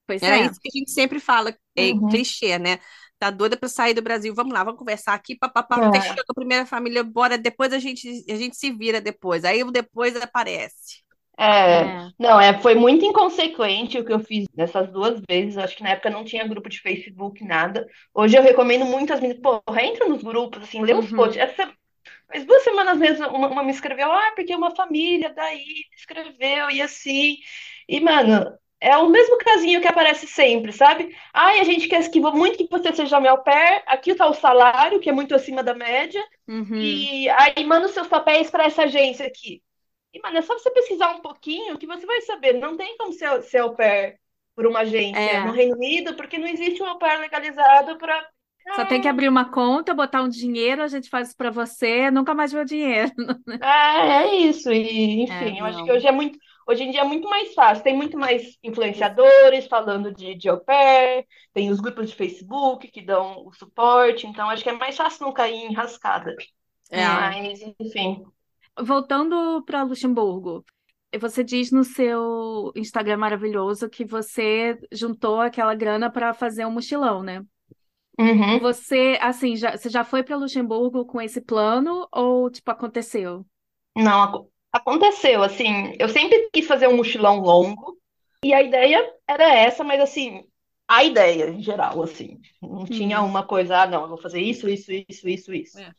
Pois 0.06 0.22
Era 0.22 0.36
é. 0.36 0.46
isso 0.46 0.60
que 0.60 0.68
a 0.74 0.78
gente 0.78 0.90
sempre 0.90 1.20
fala, 1.20 1.56
é 1.76 1.92
Uhum. 1.92 2.08
clichê, 2.08 2.58
né? 2.58 2.78
tá 3.18 3.30
doida 3.30 3.54
pra 3.54 3.68
sair 3.68 3.92
do 3.92 4.00
Brasil. 4.00 4.34
Vamos 4.34 4.54
lá, 4.54 4.64
vamos 4.64 4.78
conversar 4.78 5.12
aqui, 5.12 5.36
papapá, 5.36 5.78
É. 5.78 5.90
fechou 5.92 6.16
com 6.24 6.32
a 6.32 6.34
primeira 6.34 6.64
família, 6.64 7.04
bora. 7.04 7.36
Depois 7.36 7.70
a 7.70 7.78
gente, 7.78 8.08
a 8.30 8.34
gente 8.34 8.56
se 8.56 8.70
vira 8.72 8.98
depois. 8.98 9.44
Aí 9.44 9.62
o 9.62 9.70
depois 9.70 10.16
aparece. 10.16 11.02
É, 11.42 11.80
É. 11.82 12.10
não, 12.18 12.38
é, 12.40 12.58
foi 12.60 12.74
muito 12.74 13.04
inconsequente 13.04 13.98
o 13.98 14.04
que 14.04 14.12
eu 14.12 14.20
fiz 14.20 14.46
nessas 14.56 14.90
duas 14.90 15.20
vezes. 15.28 15.56
Acho 15.56 15.76
que 15.76 15.82
na 15.82 15.90
época 15.90 16.10
não 16.10 16.24
tinha 16.24 16.46
grupo 16.46 16.68
de 16.68 16.80
Facebook, 16.80 17.42
nada. 17.44 17.86
Hoje 18.14 18.36
eu 18.36 18.42
recomendo 18.42 18.84
muito 18.84 19.12
as 19.12 19.20
meninas, 19.20 19.42
porra, 19.42 19.82
entra 19.82 20.06
nos 20.08 20.22
grupos, 20.22 20.62
assim, 20.62 20.82
lê 20.82 20.94
uns 20.94 21.10
Uhum. 21.10 21.16
posts. 21.16 21.38
Essa, 21.38 21.72
faz 22.28 22.44
duas 22.46 22.62
semanas 22.64 22.98
mesmo, 22.98 23.28
uma, 23.28 23.48
uma 23.48 23.62
me 23.64 23.70
escreveu, 23.72 24.10
ah, 24.12 24.32
porque 24.36 24.54
uma 24.54 24.74
família 24.76 25.32
daí 25.34 25.58
me 25.90 25.96
escreveu 25.96 26.70
e 26.70 26.82
assim. 26.82 27.36
E, 27.88 28.00
mano, 28.00 28.52
é 28.80 28.96
o 28.98 29.08
mesmo 29.08 29.38
casinho 29.38 29.80
que 29.80 29.88
aparece 29.88 30.26
sempre, 30.26 30.72
sabe? 30.72 31.14
Ai, 31.32 31.60
a 31.60 31.64
gente 31.64 31.88
quer 31.88 32.08
que 32.10 32.20
muito 32.20 32.58
que 32.58 32.68
você 32.70 32.92
seja 32.94 33.20
meu 33.20 33.38
pair, 33.38 33.82
aqui 33.86 34.14
tá 34.14 34.26
o 34.28 34.34
salário, 34.34 35.00
que 35.00 35.10
é 35.10 35.12
muito 35.12 35.34
acima 35.34 35.62
da 35.62 35.74
média. 35.74 36.22
Uhum. 36.48 36.76
E 36.76 37.28
aí 37.30 37.64
manda 37.64 37.86
os 37.86 37.92
seus 37.92 38.08
papéis 38.08 38.50
para 38.50 38.64
essa 38.64 38.82
agência 38.84 39.26
aqui. 39.26 39.62
E, 40.12 40.20
mano, 40.20 40.38
é 40.38 40.42
só 40.42 40.58
você 40.58 40.70
pesquisar 40.70 41.10
um 41.10 41.20
pouquinho 41.20 41.78
que 41.78 41.86
você 41.86 42.04
vai 42.06 42.20
saber. 42.22 42.54
Não 42.54 42.76
tem 42.76 42.96
como 42.96 43.12
ser, 43.12 43.42
ser 43.42 43.58
au 43.58 43.74
pair 43.74 44.18
por 44.54 44.66
uma 44.66 44.80
agência 44.80 45.20
É. 45.20 45.44
no 45.44 45.52
Reino 45.52 45.74
Unido, 45.76 46.16
porque 46.16 46.38
não 46.38 46.48
existe 46.48 46.82
um 46.82 46.86
au 46.86 46.98
pair 46.98 47.18
legalizado 47.20 47.96
para. 47.98 48.28
Só 48.72 48.84
tem 48.84 49.00
que 49.00 49.08
abrir 49.08 49.28
uma 49.28 49.50
conta, 49.50 49.92
botar 49.94 50.22
um 50.22 50.28
dinheiro, 50.28 50.82
a 50.82 50.88
gente 50.88 51.08
faz 51.10 51.28
isso 51.28 51.36
pra 51.36 51.50
você, 51.50 52.10
nunca 52.10 52.34
mais 52.34 52.52
vê 52.52 52.60
o 52.60 52.64
dinheiro. 52.64 53.10
É, 53.62 53.66
é 54.24 54.34
isso. 54.36 54.70
E, 54.72 55.22
enfim, 55.22 55.58
É, 55.58 55.60
eu 55.60 55.66
acho 55.66 55.82
que 55.84 55.92
hoje 55.92 56.06
é 56.06 56.12
muito. 56.12 56.38
Hoje 56.66 56.84
em 56.84 56.90
dia 56.90 57.00
é 57.00 57.04
muito 57.04 57.28
mais 57.28 57.52
fácil. 57.54 57.82
Tem 57.84 57.96
muito 57.96 58.16
mais 58.18 58.56
influenciadores 58.62 59.66
falando 59.66 60.14
de, 60.14 60.34
de 60.34 60.48
au 60.48 60.60
pair, 60.60 61.26
tem 61.52 61.70
os 61.70 61.80
grupos 61.80 62.08
de 62.10 62.16
Facebook 62.16 62.88
que 62.88 63.02
dão 63.02 63.44
o 63.46 63.52
suporte, 63.52 64.26
então 64.26 64.48
acho 64.48 64.62
que 64.62 64.68
é 64.70 64.72
mais 64.72 64.96
fácil 64.96 65.26
não 65.26 65.32
cair 65.32 65.54
em 65.56 65.74
rascada. 65.74 66.34
É. 66.90 67.04
Mas, 67.04 67.60
enfim. 67.80 68.24
Voltando 68.84 69.62
para 69.64 69.82
Luxemburgo, 69.82 70.64
você 71.20 71.42
diz 71.44 71.70
no 71.72 71.84
seu 71.84 72.72
Instagram 72.76 73.16
maravilhoso 73.18 73.88
que 73.90 74.04
você 74.04 74.78
juntou 74.92 75.40
aquela 75.40 75.74
grana 75.74 76.10
para 76.10 76.32
fazer 76.34 76.64
um 76.66 76.70
mochilão, 76.72 77.22
né? 77.22 77.44
Uhum. 78.18 78.60
Você, 78.60 79.18
assim, 79.20 79.56
já, 79.56 79.76
você 79.76 79.88
já 79.88 80.04
foi 80.04 80.22
para 80.22 80.36
Luxemburgo 80.36 81.04
com 81.06 81.20
esse 81.20 81.40
plano 81.40 82.08
ou, 82.12 82.50
tipo, 82.50 82.70
aconteceu? 82.70 83.44
Não, 83.96 84.22
aco- 84.22 84.52
aconteceu, 84.72 85.42
assim, 85.42 85.94
eu 85.98 86.08
sempre 86.08 86.48
quis 86.52 86.66
fazer 86.66 86.86
um 86.88 86.96
mochilão 86.96 87.40
longo, 87.40 87.98
e 88.44 88.54
a 88.54 88.62
ideia 88.62 89.12
era 89.28 89.54
essa, 89.54 89.84
mas 89.84 90.00
assim, 90.00 90.44
a 90.88 91.04
ideia 91.04 91.50
em 91.50 91.62
geral, 91.62 92.02
assim, 92.02 92.40
não 92.62 92.84
tinha 92.86 93.20
Uhum. 93.20 93.26
uma 93.26 93.46
coisa, 93.46 93.82
ah, 93.82 93.86
não, 93.86 94.02
eu 94.02 94.08
vou 94.08 94.18
fazer 94.18 94.40
isso, 94.40 94.68
isso, 94.68 94.90
isso, 94.92 95.28
isso, 95.28 95.54
isso. 95.54 95.78
É. 95.78 95.94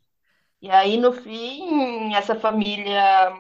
E 0.61 0.69
aí, 0.69 0.97
no 0.97 1.11
fim, 1.11 2.13
essa 2.13 2.35
família, 2.35 3.33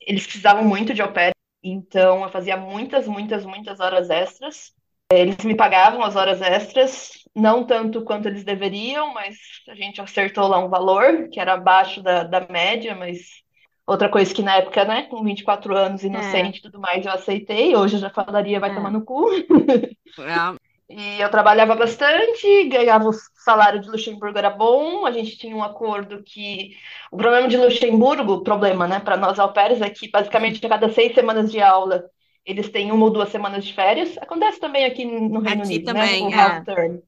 eles 0.00 0.24
precisavam 0.24 0.64
muito 0.64 0.92
de 0.92 1.00
au 1.00 1.12
pair, 1.12 1.32
então 1.62 2.22
eu 2.22 2.28
fazia 2.30 2.56
muitas, 2.56 3.06
muitas, 3.06 3.44
muitas 3.44 3.78
horas 3.80 4.10
extras. 4.10 4.72
Eles 5.10 5.38
me 5.44 5.54
pagavam 5.56 6.02
as 6.02 6.16
horas 6.16 6.42
extras, 6.42 7.12
não 7.34 7.64
tanto 7.64 8.04
quanto 8.04 8.28
eles 8.28 8.44
deveriam, 8.44 9.14
mas 9.14 9.36
a 9.68 9.74
gente 9.74 10.00
acertou 10.00 10.46
lá 10.48 10.58
um 10.58 10.68
valor 10.68 11.28
que 11.30 11.40
era 11.40 11.54
abaixo 11.54 12.02
da, 12.02 12.24
da 12.24 12.46
média, 12.48 12.94
mas 12.94 13.42
outra 13.86 14.08
coisa 14.10 14.34
que 14.34 14.42
na 14.42 14.56
época, 14.56 14.84
né, 14.84 15.04
com 15.04 15.22
24 15.22 15.74
anos, 15.76 16.02
inocente 16.02 16.58
e 16.58 16.62
tudo 16.62 16.78
mais, 16.80 17.06
eu 17.06 17.12
aceitei. 17.12 17.74
Hoje 17.74 17.96
eu 17.96 18.00
já 18.00 18.10
falaria, 18.10 18.60
vai 18.60 18.70
É. 18.70 18.74
tomar 18.74 18.90
no 18.90 19.04
cu. 19.04 19.30
É. 19.30 20.58
E 20.90 21.20
eu 21.20 21.30
trabalhava 21.30 21.74
bastante, 21.76 22.64
ganhava 22.64 23.10
o 23.10 23.12
salário 23.44 23.78
de 23.80 23.90
Luxemburgo 23.90 24.38
era 24.38 24.48
bom, 24.48 25.04
a 25.04 25.10
gente 25.12 25.36
tinha 25.36 25.54
um 25.54 25.62
acordo 25.62 26.22
que 26.22 26.70
o 27.12 27.16
problema 27.16 27.46
de 27.46 27.58
Luxemburgo, 27.58 28.42
problema, 28.42 28.88
né, 28.88 28.98
para 28.98 29.16
nós 29.16 29.38
au 29.38 29.52
pairs 29.52 29.82
é 29.82 29.90
que 29.90 30.10
basicamente 30.10 30.64
a 30.64 30.68
cada 30.68 30.88
seis 30.90 31.14
semanas 31.14 31.52
de 31.52 31.60
aula 31.60 32.04
eles 32.44 32.70
têm 32.70 32.90
uma 32.90 33.04
ou 33.04 33.10
duas 33.10 33.28
semanas 33.28 33.66
de 33.66 33.74
férias. 33.74 34.16
Acontece 34.16 34.58
também 34.58 34.86
aqui 34.86 35.04
no 35.04 35.40
Reino 35.40 35.62
Aqui 35.62 35.74
Unido, 35.74 35.84
também, 35.84 36.30
né, 36.30 36.62
o 36.66 36.80
é. 36.80 37.00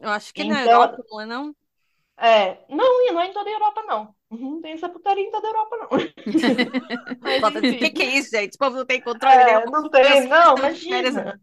Eu 0.00 0.10
acho 0.10 0.34
que 0.34 0.42
na 0.42 0.62
Então- 0.62 0.72
Europa 0.82 1.04
não 1.08 1.20
é 1.20 1.26
não? 1.26 1.54
É, 2.20 2.58
não, 2.68 3.08
e 3.08 3.12
não 3.12 3.20
é 3.20 3.28
em 3.28 3.32
toda 3.32 3.48
a 3.48 3.52
Europa, 3.52 3.82
não. 3.86 4.14
Não 4.30 4.60
tem 4.60 4.72
essa 4.72 4.88
putaria 4.88 5.22
em 5.24 5.30
toda 5.30 5.46
a 5.46 5.50
Europa, 5.50 5.76
não. 5.76 5.88
O 7.58 7.60
que 7.78 7.90
que 7.90 8.02
é 8.02 8.16
isso, 8.16 8.30
gente? 8.30 8.50
Esse 8.50 8.58
povo 8.58 8.76
não 8.78 8.84
tem 8.84 9.00
controle 9.00 9.36
É, 9.36 9.44
nenhum. 9.44 9.70
não 9.70 9.88
tem, 9.88 10.26
não, 10.26 10.58
imagina. 10.58 11.40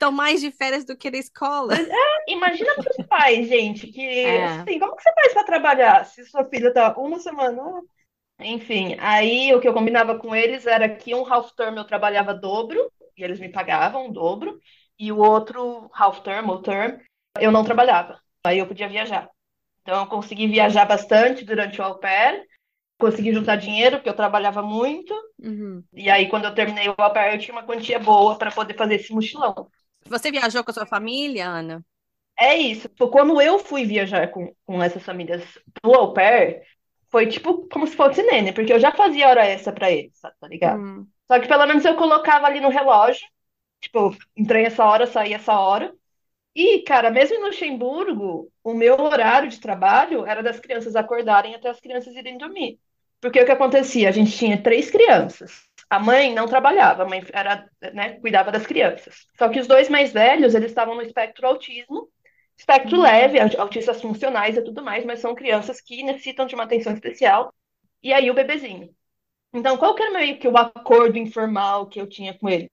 Estão 0.00 0.10
mais 0.10 0.40
de 0.40 0.50
férias 0.50 0.86
do 0.86 0.96
que 0.96 1.10
na 1.10 1.18
escola. 1.18 1.74
Imagina 2.26 2.74
para 2.74 2.90
os 2.90 2.96
pais, 3.06 3.48
gente, 3.48 3.86
que 3.88 4.00
É. 4.26 4.46
assim, 4.46 4.78
como 4.78 4.96
que 4.96 5.02
você 5.02 5.12
faz 5.12 5.32
para 5.34 5.44
trabalhar 5.44 6.06
se 6.06 6.24
sua 6.24 6.48
filha 6.48 6.72
tá 6.72 6.94
uma 6.96 7.18
semana? 7.18 7.82
Enfim, 8.38 8.96
aí 8.98 9.54
o 9.54 9.60
que 9.60 9.68
eu 9.68 9.74
combinava 9.74 10.18
com 10.18 10.34
eles 10.34 10.66
era 10.66 10.88
que 10.88 11.14
um 11.14 11.30
half 11.30 11.52
term 11.52 11.76
eu 11.76 11.84
trabalhava 11.84 12.32
dobro, 12.32 12.90
e 13.14 13.22
eles 13.22 13.38
me 13.38 13.50
pagavam 13.50 14.08
o 14.08 14.12
dobro, 14.12 14.58
e 14.98 15.12
o 15.12 15.18
outro 15.18 15.90
half 15.94 16.20
term 16.20 16.48
ou 16.48 16.62
term 16.62 16.98
eu 17.38 17.52
não 17.52 17.62
trabalhava. 17.62 18.18
Aí 18.44 18.58
eu 18.58 18.66
podia 18.66 18.88
viajar. 18.88 19.28
Então 19.82 20.00
eu 20.00 20.06
consegui 20.06 20.46
viajar 20.48 20.86
bastante 20.86 21.44
durante 21.44 21.80
o 21.80 21.84
au 21.84 21.98
pair, 21.98 22.42
consegui 22.98 23.32
juntar 23.34 23.56
dinheiro, 23.56 23.96
porque 23.98 24.08
eu 24.08 24.16
trabalhava 24.16 24.62
muito, 24.62 25.14
Uhum. 25.42 25.84
e 25.94 26.10
aí 26.10 26.28
quando 26.28 26.46
eu 26.46 26.54
terminei 26.54 26.88
o 26.88 26.94
au 26.98 27.12
pair 27.12 27.34
eu 27.34 27.40
tinha 27.40 27.54
uma 27.54 27.64
quantia 27.64 27.98
boa 27.98 28.38
para 28.38 28.52
poder 28.52 28.74
fazer 28.74 28.96
esse 28.96 29.12
mochilão. 29.12 29.70
Você 30.06 30.30
viajou 30.30 30.62
com 30.64 30.70
a 30.70 30.74
sua 30.74 30.86
família, 30.86 31.48
Ana? 31.48 31.84
É 32.38 32.56
isso. 32.56 32.88
Tipo, 32.88 33.08
Quando 33.10 33.40
eu 33.40 33.58
fui 33.58 33.84
viajar 33.84 34.28
com, 34.30 34.54
com 34.64 34.82
essas 34.82 35.02
famílias 35.02 35.42
do 35.82 35.92
au 35.94 36.12
pair, 36.12 36.62
foi 37.10 37.26
tipo 37.28 37.68
como 37.68 37.86
se 37.86 37.96
fosse 37.96 38.22
nene, 38.22 38.52
porque 38.52 38.72
eu 38.72 38.80
já 38.80 38.92
fazia 38.92 39.28
hora 39.28 39.46
extra 39.46 39.72
pra 39.72 39.90
eles, 39.90 40.18
tá 40.20 40.32
tá 40.40 40.48
ligado? 40.48 40.82
Hum. 40.82 41.06
Só 41.30 41.38
que 41.40 41.48
pelo 41.48 41.66
menos 41.66 41.84
eu 41.84 41.96
colocava 41.96 42.46
ali 42.46 42.60
no 42.60 42.68
relógio, 42.70 43.26
tipo, 43.80 44.16
entrei 44.36 44.66
essa 44.66 44.84
hora, 44.84 45.06
saí 45.06 45.32
essa 45.34 45.58
hora. 45.58 45.94
E, 46.54 46.80
cara, 46.84 47.10
mesmo 47.10 47.36
em 47.36 47.42
Luxemburgo, 47.44 48.52
o 48.64 48.74
meu 48.74 49.00
horário 49.00 49.50
de 49.50 49.60
trabalho 49.60 50.26
era 50.26 50.42
das 50.42 50.60
crianças 50.60 50.96
acordarem 50.96 51.54
até 51.54 51.70
as 51.70 51.80
crianças 51.80 52.14
irem 52.16 52.38
dormir. 52.38 52.80
Porque 53.20 53.40
o 53.40 53.46
que 53.46 53.52
acontecia? 53.52 54.08
A 54.08 54.12
gente 54.12 54.36
tinha 54.36 54.62
três 54.62 54.90
crianças. 54.90 55.69
A 55.90 55.98
mãe 55.98 56.32
não 56.34 56.46
trabalhava, 56.46 57.02
a 57.02 57.06
mãe 57.08 57.22
era, 57.32 57.68
né, 57.94 58.20
cuidava 58.20 58.52
das 58.52 58.66
crianças. 58.66 59.26
Só 59.38 59.48
que 59.48 59.60
os 59.60 59.66
dois 59.68 59.88
mais 59.88 60.12
velhos, 60.12 60.54
eles 60.54 60.70
estavam 60.70 60.94
no 60.94 61.02
espectro 61.02 61.46
autismo, 61.48 62.08
espectro 62.56 62.98
Uhum. 62.98 63.02
leve, 63.02 63.40
autistas 63.58 64.00
funcionais 64.00 64.56
e 64.56 64.62
tudo 64.62 64.82
mais, 64.82 65.04
mas 65.04 65.20
são 65.20 65.34
crianças 65.34 65.80
que 65.80 66.02
necessitam 66.04 66.46
de 66.46 66.54
uma 66.54 66.64
atenção 66.64 66.92
especial. 66.94 67.52
E 68.02 68.12
aí 68.12 68.30
o 68.30 68.34
bebezinho. 68.34 68.90
Então, 69.54 69.76
qual 69.78 69.94
que 69.94 70.02
era 70.02 70.12
meio 70.12 70.38
que 70.38 70.48
o 70.48 70.56
acordo 70.58 71.18
informal 71.18 71.88
que 71.88 72.00
eu 72.00 72.08
tinha 72.08 72.38
com 72.38 72.48
eles? 72.48 72.70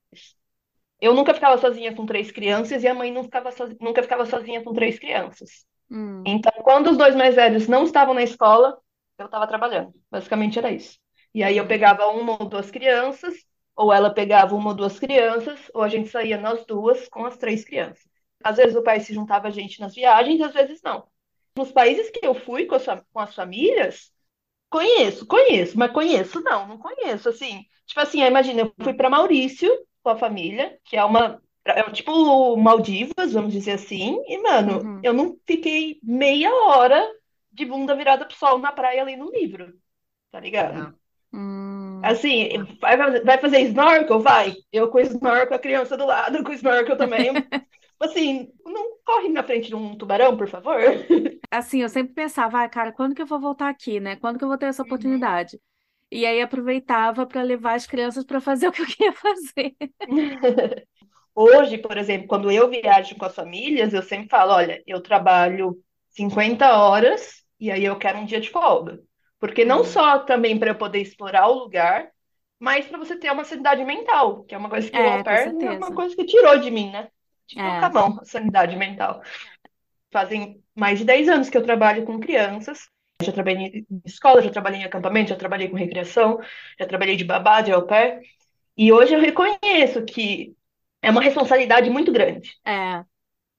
Eu 0.99 1.13
nunca 1.13 1.33
ficava 1.33 1.57
sozinha 1.57 1.95
com 1.95 2.05
três 2.05 2.31
crianças 2.31 2.83
e 2.83 2.87
a 2.87 2.93
mãe 2.93 3.13
ficava 3.23 3.51
sozi- 3.51 3.77
nunca 3.79 4.01
ficava 4.03 4.25
sozinha 4.25 4.63
com 4.63 4.73
três 4.73 4.97
crianças. 4.99 5.65
Hum. 5.89 6.25
Então, 6.25 6.51
quando 6.63 6.91
os 6.91 6.97
dois 6.97 7.15
mais 7.15 7.35
velhos 7.35 7.67
não 7.67 7.83
estavam 7.85 8.13
na 8.15 8.23
escola, 8.23 8.79
eu 9.19 9.25
estava 9.27 9.47
trabalhando. 9.47 9.93
Basicamente 10.11 10.59
era 10.59 10.71
isso. 10.71 10.99
E 11.37 11.43
aí 11.43 11.55
eu 11.57 11.67
pegava 11.67 12.07
uma 12.07 12.41
ou 12.41 12.49
duas 12.49 12.71
crianças, 12.71 13.35
ou 13.75 13.93
ela 13.93 14.09
pegava 14.09 14.55
uma 14.55 14.69
ou 14.69 14.75
duas 14.75 14.97
crianças, 14.97 15.59
ou 15.71 15.83
a 15.83 15.87
gente 15.87 16.09
saía 16.09 16.35
nós 16.35 16.65
duas 16.65 17.07
com 17.09 17.25
as 17.25 17.37
três 17.37 17.63
crianças. 17.63 18.07
Às 18.43 18.57
vezes 18.57 18.75
o 18.75 18.81
pai 18.81 18.99
se 19.01 19.13
juntava 19.13 19.47
a 19.47 19.51
gente 19.51 19.79
nas 19.79 19.93
viagens, 19.93 20.41
às 20.41 20.51
vezes 20.51 20.81
não. 20.81 21.07
Nos 21.55 21.71
países 21.71 22.09
que 22.09 22.25
eu 22.25 22.33
fui 22.33 22.65
com 22.65 22.73
as, 22.73 22.85
com 22.85 23.19
as 23.19 23.35
famílias, 23.35 24.11
conheço, 24.69 25.27
conheço, 25.27 25.77
mas 25.77 25.91
conheço 25.91 26.41
não, 26.41 26.67
não 26.67 26.77
conheço. 26.79 27.29
Assim, 27.29 27.65
tipo 27.85 27.99
assim, 27.99 28.21
imagina, 28.23 28.61
eu 28.61 28.73
fui 28.83 28.95
para 28.95 29.09
Maurício 29.09 29.69
com 30.01 30.09
a 30.09 30.17
família, 30.17 30.79
que 30.85 30.97
é 30.97 31.05
uma 31.05 31.39
é 31.65 31.83
tipo 31.91 32.57
Maldivas, 32.57 33.33
vamos 33.33 33.53
dizer 33.53 33.73
assim, 33.73 34.23
e 34.27 34.39
mano, 34.41 34.79
Uhum. 34.79 35.01
eu 35.03 35.13
não 35.13 35.37
fiquei 35.45 35.99
meia 36.01 36.49
hora 36.51 37.07
de 37.51 37.63
bunda 37.65 37.95
virada 37.95 38.25
pro 38.25 38.35
sol 38.35 38.57
na 38.57 38.71
praia 38.71 39.03
ali 39.03 39.15
no 39.17 39.29
livro, 39.29 39.73
tá 40.31 40.39
ligado? 40.39 40.97
Hum. 41.31 42.01
Assim, 42.01 42.49
vai, 43.25 43.37
fazer 43.39 43.59
snorkel? 43.61 44.19
Vai. 44.19 44.53
Eu 44.71 44.89
com 44.89 44.99
snorkel, 44.99 45.55
a 45.55 45.59
criança 45.59 45.97
do 45.97 46.05
lado 46.05 46.43
com 46.43 46.53
snorkel 46.53 46.97
também. 46.97 47.31
Assim, 47.99 48.51
não 48.65 48.97
corre 49.03 49.29
na 49.29 49.43
frente 49.43 49.69
de 49.69 49.75
um 49.75 49.97
tubarão, 49.97 50.37
por 50.37 50.47
favor. 50.47 50.77
Assim, 51.51 51.81
eu 51.81 51.89
sempre 51.89 52.13
pensava, 52.13 52.63
ah, 52.63 52.69
cara, 52.69 52.91
quando 52.91 53.15
que 53.15 53.21
eu 53.21 53.25
vou 53.25 53.39
voltar 53.39 53.69
aqui, 53.69 53.99
né? 53.99 54.15
Quando 54.17 54.37
que 54.37 54.43
eu 54.43 54.47
vou 54.49 54.57
ter 54.57 54.65
essa 54.67 54.83
Uhum. 54.83 54.83
oportunidade? 54.83 55.59
E 56.11 56.25
aí 56.25 56.41
aproveitava 56.41 57.25
para 57.27 57.41
levar 57.43 57.75
as 57.75 57.87
crianças 57.87 58.23
para 58.25 58.41
fazer 58.41 58.67
o 58.67 58.71
que 58.71 58.81
eu 58.81 58.85
queria 58.87 59.13
fazer. 59.13 59.75
Hoje, 61.35 61.77
por 61.77 61.97
exemplo, 61.97 62.27
quando 62.27 62.51
eu 62.51 62.69
viajo 62.69 63.15
com 63.17 63.25
as 63.25 63.35
famílias, 63.35 63.93
eu 63.93 64.01
sempre 64.03 64.29
falo, 64.29 64.53
olha, 64.53 64.83
eu 64.87 65.01
trabalho 65.01 65.81
50 66.09 66.77
horas 66.77 67.43
e 67.59 67.71
aí 67.71 67.85
eu 67.85 67.97
quero 67.97 68.19
um 68.19 68.25
dia 68.25 68.41
de 68.41 68.49
folga. 68.49 68.99
Porque 69.39 69.63
não 69.63 69.79
Uhum. 69.79 69.83
só 69.85 70.19
também 70.19 70.57
para 70.57 70.71
eu 70.71 70.75
poder 70.75 70.99
explorar 70.99 71.47
o 71.47 71.59
lugar, 71.59 72.09
mas 72.59 72.87
para 72.87 72.97
você 72.97 73.15
ter 73.15 73.31
uma 73.31 73.43
sanidade 73.43 73.83
mental, 73.85 74.43
que 74.43 74.55
é 74.55 74.57
uma 74.57 74.69
coisa 74.69 74.89
que 74.89 74.97
É, 74.97 75.17
com 75.17 75.23
pair 75.23 75.47
é 75.61 75.71
uma 75.71 75.93
coisa 75.93 76.15
que 76.15 76.25
tirou 76.25 76.57
de 76.59 76.71
mim, 76.71 76.91
né? 76.91 77.09
Tirou 77.45 77.71
É. 77.71 77.79
com 77.79 77.85
a 77.85 77.89
mão 77.89 78.19
a 78.19 78.25
sanidade 78.25 78.75
mental. 78.75 79.21
Fazem 80.11 80.63
mais 80.75 80.99
de 80.99 81.05
10 81.05 81.29
anos 81.29 81.49
que 81.49 81.57
eu 81.57 81.63
trabalho 81.63 82.05
com 82.05 82.19
crianças. 82.19 82.89
Já 83.21 83.31
trabalhei 83.31 83.85
em 83.89 84.01
escola, 84.05 84.41
já 84.41 84.49
trabalhei 84.49 84.81
em 84.81 84.83
acampamento, 84.85 85.29
já 85.29 85.35
trabalhei 85.35 85.69
com 85.69 85.75
recreação, 85.75 86.39
já 86.79 86.85
trabalhei 86.85 87.15
de 87.15 87.23
babá, 87.23 87.61
de 87.61 87.71
au 87.71 87.85
pair. 87.85 88.21
E 88.75 88.91
hoje 88.91 89.13
eu 89.13 89.19
reconheço 89.19 90.05
que 90.05 90.55
é 91.01 91.09
uma 91.09 91.21
responsabilidade 91.21 91.89
muito 91.89 92.11
grande. 92.11 92.51
É. 92.65 93.05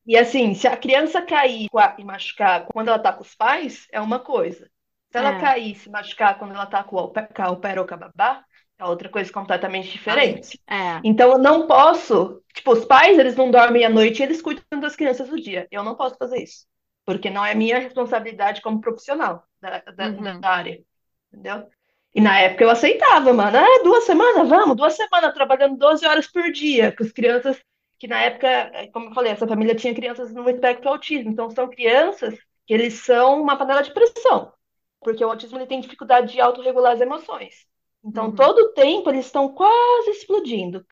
E 0.06 0.16
assim, 0.16 0.54
se 0.54 0.66
a 0.66 0.76
criança 0.76 1.20
cair 1.20 1.68
e 1.98 2.04
machucar 2.04 2.66
quando 2.72 2.88
ela 2.88 2.98
tá 2.98 3.12
com 3.12 3.22
os 3.22 3.34
pais, 3.34 3.86
é 3.92 4.00
uma 4.00 4.18
coisa. 4.18 4.70
Se 5.18 5.26
ela 5.26 5.30
É. 5.30 5.40
cair 5.40 5.72
e 5.72 5.74
se 5.74 5.90
machucar 5.90 6.38
quando 6.38 6.54
ela 6.54 6.66
tá 6.66 6.84
com 6.84 6.96
o 6.96 6.98
au 6.98 7.12
pair, 7.12 7.28
com 7.34 7.42
a 7.42 7.46
au 7.46 7.56
pair 7.60 7.78
ou 7.78 7.86
com 7.86 7.94
a 7.94 7.96
babá, 7.96 8.44
é 8.78 8.84
outra 8.84 9.08
coisa 9.08 9.32
completamente 9.32 9.90
diferente. 9.90 10.60
É. 10.68 11.00
Então 11.02 11.32
eu 11.32 11.38
não 11.38 11.66
posso, 11.66 12.42
tipo, 12.54 12.72
os 12.72 12.84
pais, 12.84 13.18
eles 13.18 13.36
não 13.36 13.50
dormem 13.50 13.84
à 13.84 13.88
noite 13.88 14.20
e 14.20 14.22
eles 14.24 14.40
cuidam 14.42 14.80
das 14.80 14.96
crianças 14.96 15.28
do 15.28 15.40
dia. 15.40 15.66
Eu 15.70 15.82
não 15.82 15.96
posso 15.96 16.16
fazer 16.16 16.42
isso, 16.42 16.66
porque 17.04 17.30
não 17.30 17.44
é 17.44 17.54
minha 17.54 17.78
responsabilidade 17.78 18.62
como 18.62 18.80
profissional 18.80 19.44
da, 19.60 19.80
da, 19.80 20.08
Uhum. 20.08 20.40
da 20.40 20.50
área, 20.50 20.80
entendeu? 21.32 21.68
E 22.14 22.20
na 22.20 22.38
época 22.40 22.64
eu 22.64 22.70
aceitava, 22.70 23.32
mano. 23.32 23.56
Ah, 23.58 23.82
duas 23.84 24.04
semanas, 24.04 24.48
vamos, 24.48 24.76
duas 24.76 24.94
semanas 24.94 25.34
trabalhando 25.34 25.76
12 25.76 26.06
horas 26.06 26.26
por 26.26 26.50
dia, 26.50 26.92
com 26.96 27.04
as 27.04 27.12
crianças 27.12 27.60
que 27.98 28.06
na 28.06 28.20
época, 28.22 28.46
eh, 28.48 28.88
como 28.92 29.06
eu 29.10 29.14
falei, 29.14 29.32
essa 29.32 29.46
família 29.46 29.74
tinha 29.74 29.94
crianças 29.94 30.32
no 30.32 30.48
espectro 30.48 30.88
autismo, 30.88 31.30
então 31.30 31.50
são 31.50 31.68
crianças 31.68 32.34
que 32.66 32.72
eles 32.74 32.94
são 33.04 33.42
uma 33.42 33.56
panela 33.56 33.82
de 33.82 33.92
pressão, 33.92 34.52
porque 35.00 35.24
o 35.24 35.30
autismo 35.30 35.58
ele 35.58 35.66
tem 35.66 35.80
dificuldade 35.80 36.32
de 36.32 36.40
autorregular 36.40 36.92
as 36.94 37.00
emoções. 37.00 37.66
Então, 38.04 38.28
Uhum. 38.28 38.36
todo 38.36 38.58
o 38.58 38.72
tempo 38.72 39.10
eles 39.10 39.26
estão 39.26 39.52
quase 39.54 40.10
explodindo, 40.10 40.84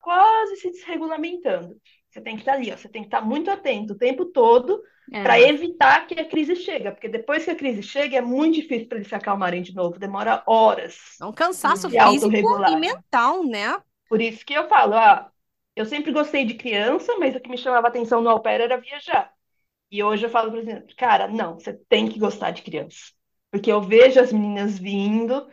quase 0.00 0.56
se 0.56 0.70
desregulamentando. 0.70 1.76
Você 2.10 2.20
tem 2.20 2.36
que 2.36 2.42
estar 2.42 2.54
ali, 2.54 2.72
ó, 2.72 2.76
você 2.76 2.88
tem 2.88 3.02
que 3.02 3.08
estar 3.08 3.20
muito 3.22 3.50
atento 3.50 3.94
o 3.94 3.98
tempo 3.98 4.26
todo 4.26 4.82
É. 5.12 5.22
para 5.22 5.40
evitar 5.40 6.06
que 6.06 6.14
a 6.20 6.24
crise 6.28 6.54
chegue, 6.56 6.90
porque 6.90 7.08
depois 7.08 7.44
que 7.44 7.50
a 7.50 7.56
crise 7.56 7.82
chega 7.82 8.18
é 8.18 8.20
muito 8.20 8.54
difícil 8.56 8.88
para 8.88 8.98
eles 8.98 9.08
se 9.08 9.14
acalmarem 9.14 9.62
de 9.62 9.74
novo, 9.74 9.98
demora 9.98 10.42
horas. 10.46 10.94
É 11.20 11.24
um 11.26 11.32
cansaço 11.32 11.90
físico 12.30 12.62
e 12.66 12.76
mental, 12.76 13.44
né? 13.44 13.76
Por 14.08 14.20
isso 14.20 14.44
que 14.44 14.54
eu 14.54 14.68
falo, 14.68 14.94
ah, 14.94 15.30
eu 15.76 15.84
sempre 15.86 16.12
gostei 16.12 16.44
de 16.44 16.54
criança, 16.54 17.16
mas 17.18 17.34
o 17.34 17.40
que 17.40 17.48
me 17.50 17.58
chamava 17.58 17.88
atenção 17.88 18.20
no 18.20 18.30
au 18.30 18.40
pair 18.42 18.60
era 18.60 18.78
viajar. 18.80 19.32
E 19.90 20.02
hoje 20.04 20.26
eu 20.26 20.30
falo, 20.30 20.50
por 20.50 20.60
exemplo, 20.60 20.94
cara, 20.96 21.28
não, 21.28 21.54
você 21.56 21.74
tem 21.88 22.08
que 22.10 22.18
gostar 22.18 22.52
de 22.52 22.62
criança. 22.62 23.12
Porque 23.54 23.70
eu 23.72 23.80
vejo 23.82 24.20
as 24.20 24.32
meninas 24.32 24.78
vindo, 24.78 25.48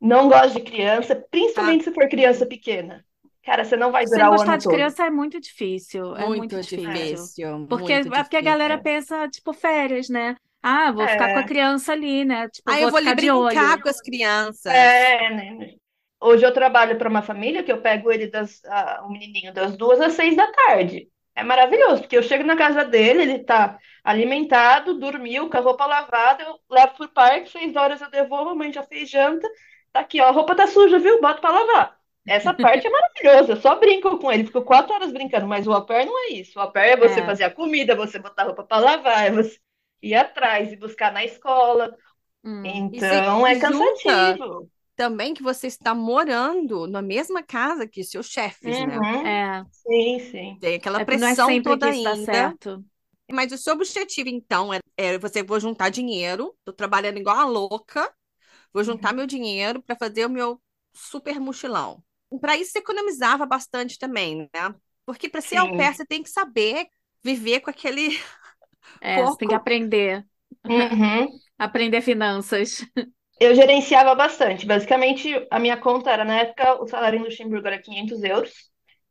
não 0.00 0.28
gosto 0.28 0.54
de 0.56 0.62
criança, 0.62 1.16
principalmente 1.30 1.84
se 1.84 1.92
for 1.94 2.08
criança 2.08 2.46
pequena. 2.46 3.04
Cara, 3.44 3.64
você 3.64 3.76
não 3.76 3.92
vai 3.92 4.06
Sem 4.06 4.08
durar 4.08 4.32
o 4.32 4.38
gostar 4.38 4.42
ano 4.42 4.58
de 4.58 4.68
todo. 4.68 4.68
criança 4.68 5.06
é 5.06 5.10
muito 5.10 5.40
difícil. 5.40 6.16
É 6.16 6.28
Muito 6.28 6.30
muito 6.30 6.60
difícil. 6.60 7.30
difícil. 7.30 7.58
Porque, 7.68 7.92
muito 7.92 8.10
é 8.12 8.22
porque 8.22 8.36
a 8.36 8.40
galera 8.42 8.78
difícil. 8.78 8.82
pensa, 8.82 9.28
tipo, 9.28 9.52
férias, 9.52 10.08
né? 10.08 10.36
Ah, 10.62 10.92
vou 10.92 11.08
ficar 11.08 11.30
com 11.30 11.38
a 11.38 11.42
É. 11.42 11.44
criança 11.44 11.92
ali, 11.92 12.24
né? 12.24 12.48
Tipo, 12.48 12.70
Aí 12.70 12.82
eu 12.82 12.90
vou 12.90 12.98
ali 12.98 13.12
ficar 13.12 13.14
de 13.14 13.30
olho. 13.30 13.54
brincar 13.54 13.80
com 13.80 13.88
as 13.88 14.00
crianças. 14.00 14.68
É, 14.68 15.30
né? 15.30 15.74
Hoje 16.20 16.44
eu 16.46 16.52
trabalho 16.54 16.98
para 16.98 17.08
uma 17.08 17.22
família 17.22 17.62
que 17.64 17.72
eu 17.72 17.82
pego 17.82 18.10
ele 18.12 18.28
das, 18.28 18.62
ah, 18.66 19.02
o 19.06 19.10
menininho 19.12 19.52
das 19.52 19.76
duas 19.76 20.00
às 20.00 20.12
seis 20.14 20.36
da 20.36 20.50
tarde. 20.52 21.08
É 21.34 21.42
maravilhoso, 21.44 22.02
porque 22.02 22.16
eu 22.16 22.22
chego 22.22 22.44
na 22.44 22.56
casa 22.56 22.84
dele, 22.84 23.22
ele 23.22 23.38
tá 23.44 23.78
alimentado, 24.04 24.98
dormiu, 24.98 25.48
com 25.50 25.56
a 25.56 25.60
roupa 25.60 25.86
lavada, 25.86 26.42
eu 26.44 26.58
levo 26.70 26.94
pro 26.96 27.08
parque, 27.08 27.50
seis 27.50 27.76
horas 27.76 28.00
eu 28.00 28.10
devolvo, 28.10 28.50
a 28.50 28.54
mãe 28.54 28.72
já 28.72 28.82
fez 28.82 29.08
janta, 29.10 29.48
tá 29.92 30.00
aqui, 30.00 30.20
ó, 30.20 30.26
a 30.28 30.30
roupa 30.30 30.54
tá 30.56 30.66
suja, 30.66 30.98
viu? 30.98 31.20
Bota 31.20 31.40
para 31.40 31.50
lavar. 31.52 31.98
Essa 32.26 32.54
parte 32.54 32.86
é 32.86 32.90
maravilhosa, 32.90 33.52
eu 33.52 33.56
só 33.60 33.74
brinco 33.78 34.18
com 34.18 34.30
ele, 34.32 34.44
fico 34.44 34.62
quatro 34.62 34.94
horas 34.94 35.12
brincando, 35.12 35.46
mas 35.46 35.66
o 35.66 35.72
au 35.72 35.84
pair 35.86 36.06
não 36.06 36.18
é 36.26 36.28
isso. 36.32 36.58
O 36.58 36.62
au 36.62 36.72
pair 36.72 36.92
é 36.92 36.96
você 36.96 37.22
É. 37.22 37.22
fazer 37.22 37.44
a 37.44 37.50
comida, 37.50 37.96
você 37.96 38.18
botar 38.18 38.42
a 38.42 38.46
roupa 38.46 38.64
para 38.64 38.78
lavar, 38.82 39.26
é 39.26 39.30
você 39.30 39.58
ir 40.02 40.14
atrás 40.14 40.72
e 40.72 40.76
buscar 40.76 41.12
na 41.12 41.24
escola. 41.24 41.96
Hum. 42.44 42.92
Então 42.92 43.46
é 43.46 43.56
cansativo. 43.56 44.70
Também 44.96 45.34
que 45.34 45.42
você 45.42 45.66
está 45.66 45.94
morando 45.94 46.86
na 46.86 47.02
mesma 47.02 47.42
casa 47.42 47.86
que 47.88 48.04
seus 48.04 48.26
chefes, 48.28 48.78
né? 48.80 49.02
Uhum. 49.02 49.26
É, 49.26 49.64
Sim, 49.70 50.18
sim. 50.30 50.60
Tem 50.60 50.76
aquela 50.76 51.00
é, 51.00 51.16
não 51.16 51.26
é 51.28 51.34
pressão 51.34 51.36
sempre 51.36 51.76
toda 51.76 51.86
que 51.90 51.90
ainda. 51.90 52.16
certo. 52.16 52.84
Mas 53.32 53.52
o 53.52 53.58
seu 53.58 53.74
objetivo, 53.74 54.28
então, 54.28 54.72
é, 54.72 54.80
é 54.96 55.18
você 55.18 55.42
vou 55.42 55.58
juntar 55.60 55.88
dinheiro. 55.90 56.54
Tô 56.64 56.72
trabalhando 56.72 57.18
igual 57.18 57.36
a 57.36 57.44
louca. 57.44 58.12
Vou 58.72 58.84
juntar 58.84 59.12
meu 59.12 59.26
dinheiro 59.26 59.82
para 59.82 59.96
fazer 59.96 60.26
o 60.26 60.30
meu 60.30 60.60
super 60.94 61.38
mochilão. 61.40 62.02
Para 62.40 62.56
isso, 62.56 62.72
você 62.72 62.78
economizava 62.78 63.44
bastante 63.44 63.98
também, 63.98 64.48
né? 64.54 64.74
Porque 65.04 65.28
para 65.28 65.40
ser 65.40 65.56
au 65.56 65.70
pair, 65.74 65.94
você 65.94 66.06
tem 66.06 66.22
que 66.22 66.30
saber 66.30 66.86
viver 67.22 67.60
com 67.60 67.70
aquele. 67.70 68.18
É, 69.00 69.22
você 69.26 69.36
tem 69.36 69.48
que 69.48 69.54
Pouco. 69.54 69.60
aprender. 69.60 70.26
Uhum. 70.66 71.28
Aprender 71.58 72.00
finanças. 72.00 72.84
Eu 73.40 73.54
gerenciava 73.54 74.14
bastante. 74.14 74.66
Basicamente, 74.66 75.46
a 75.50 75.58
minha 75.58 75.76
conta 75.76 76.10
era, 76.10 76.24
na 76.24 76.40
época, 76.40 76.80
o 76.82 76.86
salário 76.86 77.18
em 77.18 77.22
Luxemburgo 77.24 77.66
era 77.66 77.80
500 77.82 78.22
euros. 78.22 78.52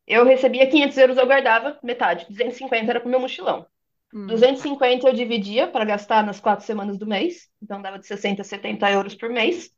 Eu 0.07 0.25
recebia 0.25 0.69
500 0.69 0.97
euros, 0.97 1.17
eu 1.17 1.25
guardava 1.25 1.79
metade. 1.83 2.25
250 2.29 2.91
era 2.91 2.99
pro 2.99 3.09
meu 3.09 3.19
mochilão. 3.19 3.65
Hum. 4.13 4.27
250 4.27 5.07
eu 5.07 5.13
dividia 5.13 5.67
para 5.67 5.85
gastar 5.85 6.25
nas 6.25 6.39
quatro 6.39 6.65
semanas 6.65 6.97
do 6.97 7.07
mês. 7.07 7.49
Então, 7.61 7.81
dava 7.81 7.99
de 7.99 8.07
60 8.07 8.41
a 8.41 8.45
70 8.45 8.91
euros 8.91 9.15
por 9.15 9.29
mês. 9.29 9.71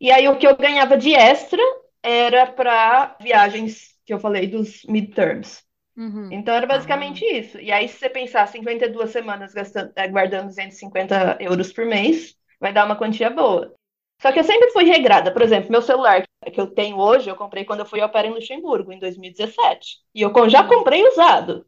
E 0.00 0.10
aí, 0.10 0.28
o 0.28 0.36
que 0.36 0.46
eu 0.46 0.56
ganhava 0.56 0.96
de 0.96 1.14
extra 1.14 1.62
era 2.02 2.46
para 2.46 3.16
viagens 3.20 3.96
que 4.04 4.14
eu 4.14 4.18
falei 4.18 4.46
dos 4.46 4.84
midterms. 4.84 5.62
Uhum. 5.96 6.30
Então 6.30 6.54
era 6.54 6.66
basicamente 6.66 7.24
isso. 7.24 7.58
E 7.58 7.72
aí, 7.72 7.88
se 7.88 7.98
você 7.98 8.08
pensar 8.08 8.46
52 8.46 9.10
semanas 9.10 9.52
gastando, 9.52 9.92
eh, 9.96 10.08
guardando 10.08 10.46
250 10.46 11.36
euros 11.40 11.72
por 11.72 11.84
mês, 11.84 12.36
vai 12.60 12.72
dar 12.72 12.86
uma 12.86 12.96
quantia 12.96 13.28
boa. 13.28 13.74
Só 14.22 14.30
que 14.32 14.38
eu 14.38 14.44
sempre 14.44 14.70
fui 14.70 14.84
regrada. 14.84 15.32
Por 15.32 15.42
exemplo, 15.42 15.70
meu 15.70 15.82
celular 15.82 16.22
que 16.52 16.60
eu 16.60 16.68
tenho 16.68 16.98
hoje, 16.98 17.28
eu 17.28 17.36
comprei 17.36 17.64
quando 17.64 17.80
eu 17.80 17.86
fui 17.86 18.00
ao 18.00 18.08
pair 18.08 18.28
em 18.28 18.34
Luxemburgo, 18.34 18.92
em 18.92 18.98
2017. 18.98 19.98
E 20.14 20.22
eu 20.22 20.32
já 20.48 20.62
comprei 20.64 21.06
usado. 21.06 21.66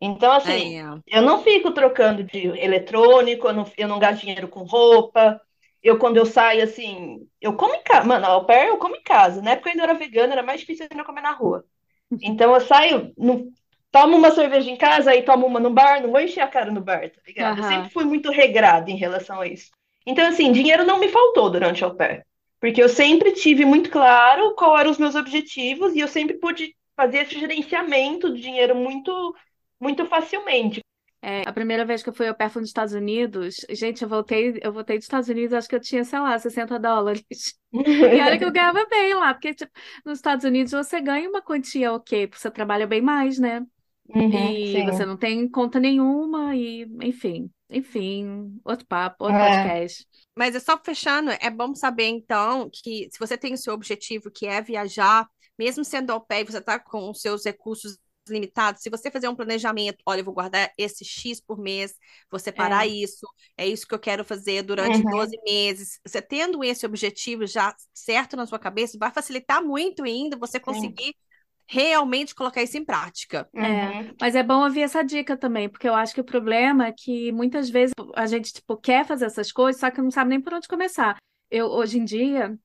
Então, 0.00 0.32
assim, 0.32 0.76
É. 0.76 1.00
eu 1.06 1.22
não 1.22 1.42
fico 1.42 1.72
trocando 1.72 2.22
de 2.22 2.46
eletrônico, 2.46 3.48
eu 3.48 3.52
não, 3.52 3.70
eu 3.76 3.88
não 3.88 3.98
gasto 3.98 4.20
dinheiro 4.22 4.48
com 4.48 4.62
roupa. 4.62 5.40
Eu, 5.82 5.98
quando 5.98 6.16
eu 6.16 6.26
saio, 6.26 6.62
assim, 6.64 7.28
eu 7.40 7.54
como 7.56 7.74
em 7.74 7.82
casa. 7.82 8.06
Mano, 8.06 8.26
au 8.26 8.44
pair 8.46 8.68
eu 8.68 8.78
como 8.78 8.96
em 8.96 9.02
casa. 9.02 9.40
Na 9.42 9.52
época 9.52 9.68
eu 9.68 9.72
ainda 9.72 9.84
era 9.84 9.94
vegana, 9.94 10.32
era 10.34 10.42
mais 10.42 10.60
difícil 10.60 10.86
ainda 10.90 11.04
comer 11.04 11.22
na 11.22 11.32
rua. 11.32 11.64
Então 12.20 12.54
eu 12.54 12.60
saio, 12.60 13.12
tomo 13.90 14.16
uma 14.16 14.30
cerveja 14.30 14.70
em 14.70 14.76
casa, 14.76 15.10
aí 15.10 15.22
tomo 15.22 15.46
uma 15.46 15.60
no 15.60 15.70
bar, 15.70 16.02
não 16.02 16.10
vou 16.10 16.20
encher 16.20 16.40
a 16.40 16.48
cara 16.48 16.70
no 16.70 16.80
bar, 16.80 17.10
tá 17.10 17.20
ligado? 17.26 17.58
Eu 17.58 17.62
Aham. 17.62 17.64
sempre 17.64 17.90
fui 17.92 18.04
muito 18.04 18.30
regrada 18.30 18.90
em 18.90 18.96
relação 18.96 19.40
a 19.40 19.46
isso. 19.46 19.70
Então, 20.06 20.26
assim, 20.26 20.52
dinheiro 20.52 20.84
não 20.84 20.98
me 20.98 21.08
faltou 21.08 21.50
durante 21.50 21.84
o 21.84 21.94
pair. 21.94 22.24
Porque 22.60 22.82
eu 22.82 22.88
sempre 22.88 23.32
tive 23.32 23.64
muito 23.64 23.90
claro 23.90 24.54
qual 24.56 24.76
eram 24.76 24.90
os 24.90 24.98
meus 24.98 25.14
objetivos 25.14 25.94
e 25.94 26.00
eu 26.00 26.08
sempre 26.08 26.38
pude 26.38 26.74
fazer 26.96 27.18
esse 27.18 27.38
gerenciamento 27.38 28.28
do 28.30 28.38
dinheiro 28.40 28.74
muito, 28.74 29.34
muito 29.80 30.06
facilmente. 30.06 30.80
É, 31.20 31.42
a 31.48 31.52
primeira 31.52 31.84
vez 31.84 32.02
que 32.02 32.08
eu 32.08 32.14
fui 32.14 32.28
ao 32.28 32.34
pé 32.34 32.48
foi 32.48 32.60
nos 32.62 32.70
Estados 32.70 32.94
Unidos, 32.94 33.56
gente, 33.70 34.02
eu 34.02 34.08
voltei, 34.08 34.58
eu 34.62 34.72
voltei 34.72 34.96
dos 34.98 35.04
Estados 35.04 35.28
Unidos, 35.28 35.52
acho 35.52 35.68
que 35.68 35.74
eu 35.74 35.80
tinha, 35.80 36.04
sei 36.04 36.18
lá, 36.20 36.38
60 36.38 36.78
dólares. 36.78 37.24
E 38.10 38.20
olha 38.22 38.38
que 38.38 38.44
eu 38.44 38.50
ganhava 38.52 38.86
bem 38.86 39.12
lá, 39.14 39.34
porque 39.34 39.52
tipo, 39.54 39.70
nos 40.06 40.18
Estados 40.18 40.44
Unidos 40.44 40.72
você 40.72 41.00
ganha 41.02 41.28
uma 41.28 41.42
quantia 41.42 41.92
ok, 41.92 42.26
porque 42.26 42.40
você 42.40 42.50
trabalha 42.50 42.86
bem 42.86 43.02
mais, 43.02 43.38
né? 43.38 43.60
Uhum, 44.14 44.60
E 44.66 44.82
sim. 44.82 44.84
você 44.84 45.06
não 45.06 45.16
tem 45.16 45.48
conta 45.50 45.80
nenhuma, 45.80 46.56
e 46.56 46.84
enfim, 47.02 47.50
enfim, 47.70 48.60
outro 48.64 48.86
papo, 48.86 49.24
outro 49.24 49.38
É. 49.38 49.38
podcast. 49.38 50.06
Mas 50.36 50.54
é 50.54 50.60
só 50.60 50.78
fechando, 50.82 51.30
é 51.32 51.50
bom 51.50 51.74
saber 51.74 52.06
então 52.06 52.70
que 52.72 53.08
se 53.12 53.18
você 53.18 53.38
tem 53.38 53.54
o 53.54 53.58
seu 53.58 53.74
objetivo 53.74 54.30
que 54.30 54.46
é 54.46 54.62
viajar, 54.62 55.28
mesmo 55.58 55.84
sendo 55.84 56.10
au 56.12 56.20
pair, 56.20 56.44
você 56.46 56.58
está 56.58 56.78
com 56.78 57.10
os 57.10 57.20
seus 57.20 57.44
recursos 57.44 57.98
limitados, 58.28 58.82
se 58.82 58.90
você 58.90 59.10
fazer 59.10 59.28
um 59.28 59.34
planejamento, 59.36 59.98
olha, 60.06 60.20
eu 60.20 60.24
vou 60.24 60.34
guardar 60.34 60.70
esse 60.76 61.04
X 61.04 61.40
por 61.40 61.58
mês, 61.58 61.94
vou 62.30 62.38
separar 62.38 62.84
É. 62.84 62.88
isso, 62.88 63.26
é 63.56 63.66
isso 63.66 63.86
que 63.86 63.94
eu 63.94 63.98
quero 63.98 64.24
fazer 64.24 64.62
durante 64.62 65.02
Uhum. 65.02 65.10
12 65.10 65.38
meses. 65.44 66.00
Você 66.06 66.20
tendo 66.22 66.62
esse 66.64 66.86
objetivo 66.86 67.46
já 67.46 67.74
certo 67.94 68.36
na 68.36 68.46
sua 68.46 68.58
cabeça, 68.58 68.98
vai 68.98 69.10
facilitar 69.10 69.62
muito 69.62 70.02
ainda 70.04 70.36
você 70.36 70.58
conseguir 70.60 71.14
realmente 71.66 72.34
colocar 72.34 72.62
isso 72.62 72.78
em 72.78 72.84
prática. 72.84 73.48
Uhum. 73.52 74.14
Mas 74.20 74.34
é 74.34 74.42
bom 74.42 74.64
ouvir 74.64 74.82
essa 74.82 75.02
dica 75.02 75.36
também, 75.36 75.68
porque 75.68 75.88
eu 75.88 75.94
acho 75.94 76.14
que 76.14 76.20
o 76.20 76.24
problema 76.24 76.86
é 76.86 76.92
que 76.92 77.30
muitas 77.32 77.68
vezes 77.68 77.92
a 78.14 78.26
gente, 78.26 78.52
tipo, 78.52 78.76
quer 78.76 79.04
fazer 79.04 79.26
essas 79.26 79.52
coisas, 79.52 79.78
só 79.80 79.90
que 79.90 80.00
não 80.00 80.10
sabe 80.10 80.30
nem 80.30 80.40
por 80.40 80.54
onde 80.54 80.66
começar. 80.66 81.16
Eu, 81.50 81.66
hoje 81.66 81.98
em 81.98 82.04
dia, 82.04 82.58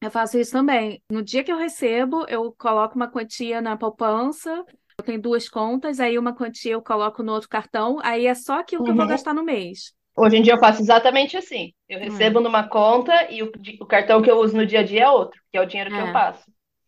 eu 0.00 0.10
faço 0.10 0.38
isso 0.38 0.52
também. 0.52 1.02
No 1.10 1.22
dia 1.22 1.44
que 1.44 1.52
eu 1.52 1.58
recebo, 1.58 2.26
eu 2.28 2.52
coloco 2.58 2.96
uma 2.96 3.10
quantia 3.10 3.60
na 3.60 3.76
poupança, 3.76 4.64
eu 4.98 5.04
tenho 5.04 5.20
duas 5.20 5.48
contas, 5.48 5.98
aí 6.00 6.18
uma 6.18 6.34
quantia 6.34 6.72
eu 6.72 6.82
coloco 6.82 7.22
no 7.22 7.32
outro 7.32 7.48
cartão, 7.48 7.98
aí 8.02 8.26
é 8.26 8.34
só 8.34 8.60
aquilo 8.60 8.82
que 8.84 8.90
eu 8.90 8.94
vou 8.94 9.04
Uhum. 9.04 9.08
gastar 9.08 9.34
no 9.34 9.44
mês. 9.44 9.92
Hoje 10.16 10.36
em 10.36 10.42
dia 10.42 10.52
eu 10.54 10.60
faço 10.60 10.80
exatamente 10.80 11.36
assim. 11.36 11.72
Eu 11.88 11.98
Hum. 11.98 12.04
recebo 12.04 12.40
numa 12.40 12.68
conta 12.68 13.30
e 13.32 13.42
o, 13.42 13.50
o 13.80 13.86
cartão 13.86 14.22
que 14.22 14.30
eu 14.30 14.38
uso 14.38 14.56
no 14.56 14.64
dia 14.66 14.80
a 14.80 14.82
dia 14.84 15.02
é 15.04 15.08
outro, 15.08 15.40
que 15.50 15.58
é 15.58 15.60
o 15.60 15.66
dinheiro 15.66 15.90
que 15.90 15.96
É. 15.96 16.00
eu 16.00 16.12
passo. 16.12 16.44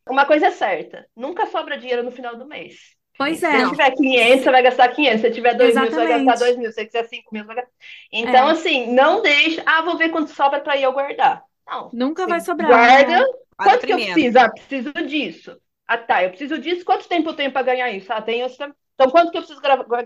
Uma 0.08 0.24
coisa 0.24 0.46
é 0.46 0.50
certa, 0.52 1.04
nunca 1.16 1.46
sobra 1.46 1.76
dinheiro 1.76 2.04
no 2.04 2.12
final 2.12 2.36
do 2.36 2.46
mês. 2.46 2.94
Pois 3.18 3.42
Se 3.42 3.46
é. 3.46 3.58
você 3.58 3.70
tiver 3.70 3.90
500, 3.92 4.44
você 4.44 4.50
vai 4.52 4.62
gastar 4.62 4.88
500. 4.90 5.20
Se 5.20 5.26
você 5.28 5.34
tiver 5.34 5.54
2 5.54 5.76
mil, 5.76 5.90
você 5.90 5.96
vai 5.96 6.08
gastar 6.08 6.36
2 6.36 6.56
mil. 6.56 6.68
Se 6.70 6.74
você 6.74 6.84
quiser 6.86 7.04
5 7.08 7.28
mil, 7.32 7.42
você 7.42 7.46
vai 7.48 7.56
gastar. 7.56 7.72
Então, 8.12 8.46
É. 8.46 8.50
assim, 8.52 8.92
não 8.94 9.22
deixe. 9.22 9.60
Ah, 9.66 9.82
vou 9.82 9.96
ver 9.96 10.10
quanto 10.10 10.30
sobra 10.30 10.60
para 10.60 10.78
eu 10.78 10.92
guardar. 10.92 11.42
Não. 11.66 11.88
Nunca 11.92 12.26
vai 12.26 12.40
sobrar. 12.40 12.68
guarda. 12.68 13.18
né? 13.18 13.24
Quanto 13.56 13.86
que 13.86 13.92
eu 13.92 13.98
preciso? 13.98 14.38
Ah, 14.38 14.50
preciso 14.50 14.92
disso. 15.06 15.60
Ah, 15.86 15.98
tá. 15.98 16.22
Eu 16.24 16.30
preciso 16.30 16.58
disso. 16.58 16.84
Quanto 16.84 17.08
tempo 17.08 17.30
eu 17.30 17.34
tenho 17.34 17.52
para 17.52 17.62
ganhar 17.62 17.90
isso? 17.90 18.12
Ah, 18.12 18.20
tenho. 18.22 18.46
Então, 18.46 19.10
quanto 19.10 19.30
que 19.30 19.38
eu 19.38 19.42
preciso 19.42 19.60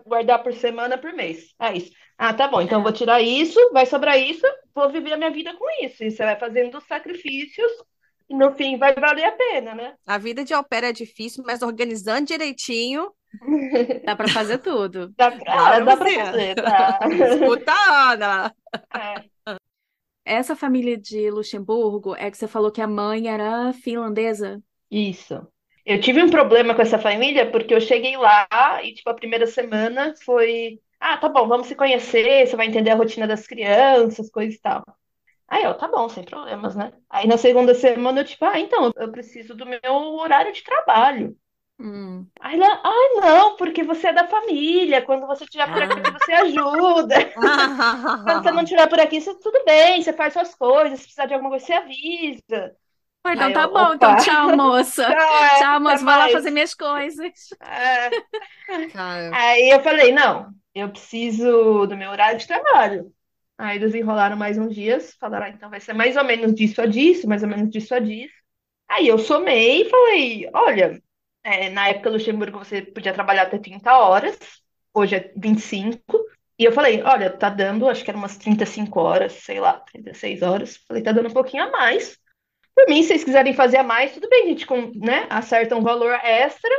guardar 0.04 0.42
por 0.42 0.52
semana, 0.52 0.98
por 0.98 1.12
mês? 1.12 1.54
É 1.60 1.76
isso. 1.76 1.92
Ah, 2.18 2.34
tá 2.34 2.48
bom. 2.48 2.60
Então, 2.60 2.78
É. 2.78 2.80
eu 2.80 2.84
vou 2.84 2.92
tirar 2.92 3.20
isso, 3.22 3.58
vai 3.72 3.86
sobrar 3.86 4.18
isso, 4.18 4.46
vou 4.74 4.90
viver 4.90 5.12
a 5.12 5.16
minha 5.16 5.30
vida 5.30 5.54
com 5.54 5.64
isso. 5.84 6.02
E 6.04 6.10
você 6.10 6.24
vai 6.24 6.38
fazendo 6.38 6.76
os 6.78 6.84
sacrifícios 6.86 7.70
e 8.28 8.34
no 8.34 8.52
fim 8.54 8.76
vai 8.78 8.94
valer 8.94 9.24
a 9.24 9.32
pena, 9.32 9.74
né? 9.74 9.94
A 10.06 10.18
vida 10.18 10.44
de 10.44 10.52
au 10.52 10.62
pair 10.64 10.84
é 10.84 10.92
difícil, 10.92 11.42
mas 11.46 11.62
organizando 11.62 12.26
direitinho, 12.26 13.12
Dá 14.04 14.16
pra 14.16 14.28
fazer 14.28 14.58
tudo. 14.58 15.14
Dá 15.16 15.30
Claro, 15.30 15.84
dá 15.84 15.96
pra 15.96 16.04
você. 16.06 16.14
fazer, 16.16 16.54
tá? 16.56 16.98
escuta 17.34 17.72
Ana. 17.72 18.54
É. 18.92 19.24
Essa 20.24 20.54
família 20.56 20.96
de 20.98 21.30
Luxemburgo 21.30 22.14
é 22.14 22.30
que 22.30 22.36
você 22.36 22.46
falou 22.48 22.70
que 22.70 22.80
a 22.80 22.86
mãe 22.88 23.28
era 23.28 23.72
finlandesa? 23.72 24.62
Isso. 24.90 25.46
Eu 25.90 26.00
tive 26.00 26.22
um 26.22 26.30
problema 26.30 26.72
com 26.72 26.82
essa 26.82 27.00
família 27.00 27.50
porque 27.50 27.74
eu 27.74 27.80
cheguei 27.80 28.16
lá 28.16 28.46
e, 28.84 28.94
tipo, 28.94 29.10
a 29.10 29.14
primeira 29.14 29.44
semana 29.46 30.14
foi. 30.24 30.80
Ah, 31.00 31.16
tá 31.16 31.28
bom, 31.28 31.48
vamos 31.48 31.66
se 31.66 31.74
conhecer, 31.74 32.46
você 32.46 32.54
vai 32.54 32.66
entender 32.66 32.90
a 32.90 32.94
rotina 32.94 33.26
das 33.26 33.44
crianças, 33.46 34.30
coisa 34.30 34.54
e 34.54 34.58
tal. 34.60 34.84
Aí 35.48 35.64
eu, 35.64 35.74
tá 35.76 35.88
bom, 35.88 36.08
sem 36.08 36.24
problemas, 36.24 36.76
né? 36.76 36.92
Aí 37.08 37.26
na 37.26 37.36
segunda 37.36 37.74
semana 37.74 38.20
eu, 38.20 38.24
tipo, 38.24 38.44
ah, 38.44 38.60
então, 38.60 38.92
eu 38.96 39.10
preciso 39.10 39.52
do 39.56 39.66
meu 39.66 39.80
horário 40.20 40.52
de 40.52 40.62
trabalho. 40.62 41.36
Hum. 41.80 42.26
Aí 42.40 42.54
ela, 42.54 42.80
ah, 42.84 43.20
não, 43.20 43.56
porque 43.56 43.82
você 43.82 44.08
é 44.08 44.12
da 44.12 44.28
família, 44.28 45.02
quando 45.02 45.26
você 45.26 45.44
estiver 45.44 45.72
por 45.72 45.82
aqui, 45.82 46.00
Ah. 46.00 46.12
você 46.20 46.32
ajuda. 46.32 47.16
Quando 48.22 48.42
você 48.42 48.52
não 48.52 48.62
estiver 48.62 48.88
por 48.88 49.00
aqui, 49.00 49.20
você, 49.20 49.34
tudo 49.40 49.64
bem, 49.64 50.02
você 50.02 50.12
faz 50.12 50.34
suas 50.34 50.54
coisas, 50.54 51.00
se 51.00 51.04
precisar 51.06 51.26
de 51.26 51.34
alguma 51.34 51.50
coisa, 51.50 51.64
você 51.66 51.72
avisa. 51.72 52.76
Pô, 53.22 53.30
então 53.30 53.48
Aí 53.48 53.52
tá 53.52 53.64
eu, 53.64 53.72
bom, 53.72 53.94
então 53.94 54.14
opa. 54.14 54.16
tchau, 54.16 54.50
moça. 54.56 55.02
Então, 55.02 55.44
é, 55.44 55.48
Tchau, 55.50 55.80
moça, 55.80 56.04
até 56.04 56.04
vou 56.04 56.16
lá 56.16 56.28
fazer 56.28 56.50
minhas 56.50 56.74
coisas. 56.74 57.32
É. 57.60 58.10
Cara, 58.92 59.30
Aí 59.30 59.70
eu 59.70 59.82
falei, 59.82 60.12
não, 60.12 60.52
eu 60.74 60.90
preciso 60.90 61.86
do 61.86 61.96
meu 61.96 62.10
horário 62.10 62.38
de 62.38 62.46
trabalho. 62.46 63.12
Aí 63.58 63.76
eles 63.76 63.94
enrolaram 63.94 64.36
mais 64.36 64.58
uns 64.58 64.74
dias, 64.74 65.14
falaram, 65.20 65.46
ah, 65.46 65.50
então 65.50 65.70
vai 65.70 65.80
ser 65.80 65.92
mais 65.92 66.16
ou 66.16 66.24
menos 66.24 66.54
disso 66.54 66.80
a 66.80 66.86
disso, 66.86 67.28
mais 67.28 67.42
ou 67.42 67.48
menos 67.48 67.70
disso 67.70 67.94
a 67.94 67.98
disso. 67.98 68.34
Aí 68.88 69.06
eu 69.08 69.18
somei 69.18 69.82
e 69.82 69.90
falei, 69.90 70.50
olha, 70.54 71.02
é, 71.44 71.70
na 71.70 71.88
época 71.88 72.10
Luxemburgo 72.10 72.58
você 72.58 72.82
podia 72.82 73.12
trabalhar 73.14 73.42
até 73.44 73.58
30 73.58 73.96
horas, 73.98 74.38
hoje 74.94 75.16
é 75.16 75.32
25. 75.36 76.00
E 76.58 76.64
eu 76.64 76.72
falei, 76.72 77.02
olha, 77.02 77.30
tá 77.30 77.50
dando, 77.50 77.88
acho 77.88 78.04
que 78.04 78.10
eram 78.10 78.20
umas 78.20 78.36
35 78.36 79.00
horas, 79.00 79.32
sei 79.34 79.60
lá, 79.60 79.80
36 79.80 80.42
horas. 80.42 80.76
Falei, 80.88 81.02
tá 81.02 81.12
dando 81.12 81.28
um 81.28 81.32
pouquinho 81.32 81.64
a 81.64 81.70
mais. 81.70 82.18
Por 82.74 82.88
mim, 82.88 83.02
se 83.02 83.08
vocês 83.08 83.24
quiserem 83.24 83.52
fazer 83.54 83.78
a 83.78 83.82
mais, 83.82 84.12
tudo 84.12 84.28
bem, 84.28 84.44
a 84.44 84.48
gente, 84.48 84.66
com- 84.66 84.92
né, 84.96 85.26
acerta 85.30 85.76
um 85.76 85.82
valor 85.82 86.12
extra 86.24 86.70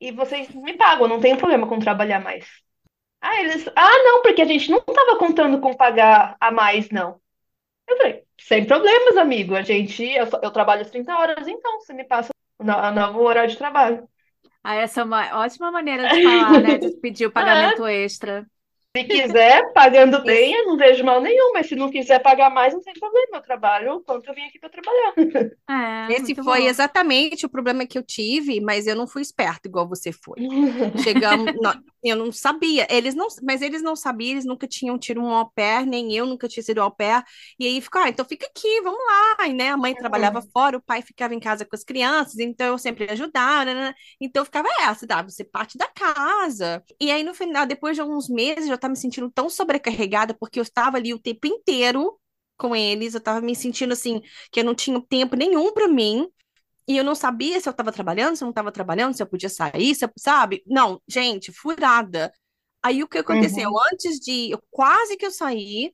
e 0.00 0.12
vocês 0.12 0.48
me 0.54 0.74
pagam, 0.74 1.08
não 1.08 1.20
tem 1.20 1.36
problema 1.36 1.66
com 1.66 1.78
trabalhar 1.78 2.20
mais. 2.20 2.46
Ah, 3.20 3.40
eles, 3.40 3.68
ah, 3.76 3.98
não, 4.04 4.22
porque 4.22 4.42
a 4.42 4.46
gente 4.46 4.70
não 4.70 4.78
estava 4.78 5.18
contando 5.18 5.60
com 5.60 5.74
pagar 5.74 6.36
a 6.40 6.50
mais, 6.50 6.90
não. 6.90 7.20
Eu 7.88 7.96
falei, 7.96 8.24
sem 8.40 8.66
problemas, 8.66 9.16
amigo, 9.16 9.54
a 9.56 9.62
gente, 9.62 10.04
eu, 10.04 10.28
eu 10.42 10.50
trabalho 10.50 10.82
as 10.82 10.90
30 10.90 11.16
horas, 11.16 11.48
então 11.48 11.80
você 11.80 11.92
me 11.92 12.04
passa 12.04 12.30
o 12.58 12.64
no- 12.64 12.76
o 12.76 12.90
novo 12.92 13.20
horário 13.22 13.50
de 13.50 13.56
trabalho. 13.58 14.08
Ah, 14.62 14.74
essa 14.74 15.00
é 15.00 15.04
uma 15.04 15.40
ótima 15.40 15.70
maneira 15.70 16.08
de 16.08 16.20
falar, 16.20 16.60
né? 16.60 16.78
De 16.78 16.90
pedir 17.00 17.26
o 17.26 17.32
pagamento 17.32 17.86
extra. 17.86 18.46
Se 18.98 19.04
quiser, 19.04 19.72
pagando 19.72 20.22
bem, 20.24 20.54
eu 20.54 20.66
não 20.66 20.76
vejo 20.76 21.04
mal 21.04 21.20
nenhum, 21.20 21.52
mas 21.52 21.68
se 21.68 21.76
não 21.76 21.90
quiser 21.90 22.20
pagar 22.20 22.50
mais, 22.50 22.74
não 22.74 22.80
tem 22.82 22.94
problema, 22.94 23.36
eu 23.36 23.42
trabalho 23.42 23.94
o 23.94 24.00
quanto 24.00 24.28
eu 24.28 24.34
vim 24.34 24.42
aqui 24.42 24.58
para 24.58 24.68
trabalhar. 24.68 25.14
É, 25.70 26.14
esse 26.14 26.34
foi 26.34 26.60
bom. 26.60 26.66
exatamente 26.66 27.46
o 27.46 27.48
problema 27.48 27.86
que 27.86 27.98
eu 27.98 28.02
tive, 28.02 28.60
mas 28.60 28.86
eu 28.86 28.96
não 28.96 29.06
fui 29.06 29.22
esperta 29.22 29.68
igual 29.68 29.88
você 29.88 30.10
foi. 30.12 30.38
Chegamos, 31.04 31.52
eu 32.02 32.16
não 32.16 32.30
sabia, 32.32 32.86
eles 32.90 33.14
não, 33.14 33.26
mas 33.42 33.60
eles 33.60 33.82
não 33.82 33.96
sabiam, 33.96 34.32
eles 34.32 34.44
nunca 34.44 34.66
tinham 34.66 34.98
tido 34.98 35.20
um 35.20 35.28
au 35.28 35.50
pair, 35.50 35.84
nem 35.84 36.14
eu 36.14 36.26
nunca 36.26 36.48
tinha 36.48 36.62
sido 36.62 36.80
au 36.80 36.90
pair, 36.90 37.24
e 37.58 37.66
aí 37.66 37.80
ficou, 37.80 38.00
ah, 38.00 38.08
então 38.08 38.24
fica 38.24 38.46
aqui, 38.46 38.80
vamos 38.82 39.00
lá, 39.00 39.48
e 39.48 39.52
né, 39.52 39.70
a 39.70 39.76
mãe 39.76 39.94
trabalhava 39.94 40.40
fora, 40.52 40.76
o 40.76 40.82
pai 40.82 41.02
ficava 41.02 41.34
em 41.34 41.40
casa 41.40 41.64
com 41.64 41.74
as 41.74 41.84
crianças, 41.84 42.38
então 42.38 42.68
eu 42.68 42.78
sempre 42.78 43.10
ajudava, 43.10 43.64
né, 43.64 43.74
né, 43.74 43.94
então 44.20 44.44
ficava 44.44 44.68
essa, 44.80 45.06
tá, 45.06 45.22
você 45.22 45.42
parte 45.42 45.76
da 45.76 45.88
casa, 45.88 46.82
e 47.00 47.10
aí 47.10 47.24
no 47.24 47.34
final, 47.34 47.66
depois 47.66 47.96
de 47.96 48.00
alguns 48.00 48.28
meses, 48.28 48.64
eu 48.64 48.68
já 48.68 48.78
estava 48.88 48.92
me 48.92 48.96
sentindo 48.96 49.30
tão 49.30 49.48
sobrecarregada, 49.50 50.34
porque 50.34 50.58
eu 50.58 50.62
estava 50.62 50.96
ali 50.96 51.14
o 51.14 51.18
tempo 51.18 51.46
inteiro 51.46 52.18
com 52.56 52.74
eles, 52.74 53.14
eu 53.14 53.18
estava 53.18 53.40
me 53.40 53.54
sentindo 53.54 53.92
assim, 53.92 54.20
que 54.52 54.60
eu 54.60 54.64
não 54.64 54.74
tinha 54.74 55.00
tempo 55.08 55.36
nenhum 55.36 55.72
para 55.72 55.88
mim, 55.88 56.28
e 56.88 56.96
eu 56.96 57.04
não 57.04 57.14
sabia 57.14 57.60
se 57.60 57.68
eu 57.68 57.70
estava 57.72 57.92
trabalhando, 57.92 58.36
se 58.36 58.42
eu 58.44 58.46
não 58.46 58.50
estava 58.50 58.72
trabalhando, 58.72 59.14
se 59.14 59.22
eu 59.22 59.26
podia 59.26 59.48
sair, 59.50 59.94
se 59.94 60.04
eu- 60.04 60.10
sabe? 60.18 60.62
Não, 60.66 61.00
gente, 61.08 61.52
furada. 61.52 62.32
Aí 62.82 63.02
o 63.02 63.08
que 63.08 63.18
aconteceu? 63.18 63.70
Antes 63.92 64.18
de. 64.20 64.50
eu- 64.52 64.62
Quase 64.70 65.16
que 65.16 65.26
eu 65.26 65.30
saí 65.30 65.92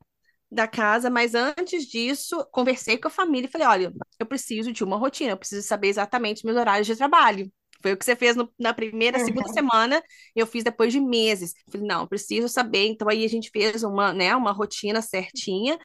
da 0.50 0.68
casa, 0.68 1.11
mas 1.11 1.35
antes 1.35 1.87
disso, 1.87 2.44
conversei 2.52 2.98
com 2.98 3.09
a 3.09 3.11
família 3.11 3.48
e 3.48 3.50
falei: 3.50 3.66
olha, 3.66 3.92
eu 4.18 4.26
preciso 4.26 4.72
de 4.72 4.85
uma 4.85 4.96
rotina, 4.96 5.33
eu 5.33 5.37
preciso 5.38 5.66
saber 5.66 5.88
exatamente 5.88 6.44
meus 6.46 6.57
horários 6.59 6.87
de 6.87 6.96
trabalho. 6.96 7.52
Foi 7.85 7.92
o 7.94 7.99
que 7.99 8.05
você 8.05 8.16
fez 8.16 8.37
no- 8.37 8.53
na 8.59 8.75
primeira, 8.75 9.18
segunda 9.20 9.49
semana, 9.49 10.03
eu 10.35 10.47
fiz 10.47 10.64
depois 10.64 10.92
de 10.92 11.01
meses. 11.01 11.55
Falei, 11.70 11.87
não, 11.87 12.07
preciso 12.09 12.49
saber. 12.49 12.87
Então 12.88 13.09
aí 13.09 13.25
a 13.25 13.29
gente 13.29 13.51
fez 13.51 13.83
uma, 13.85 14.12
né, 14.12 14.35
uma 14.37 14.53
rotina 14.53 15.03
certinha. 15.03 15.79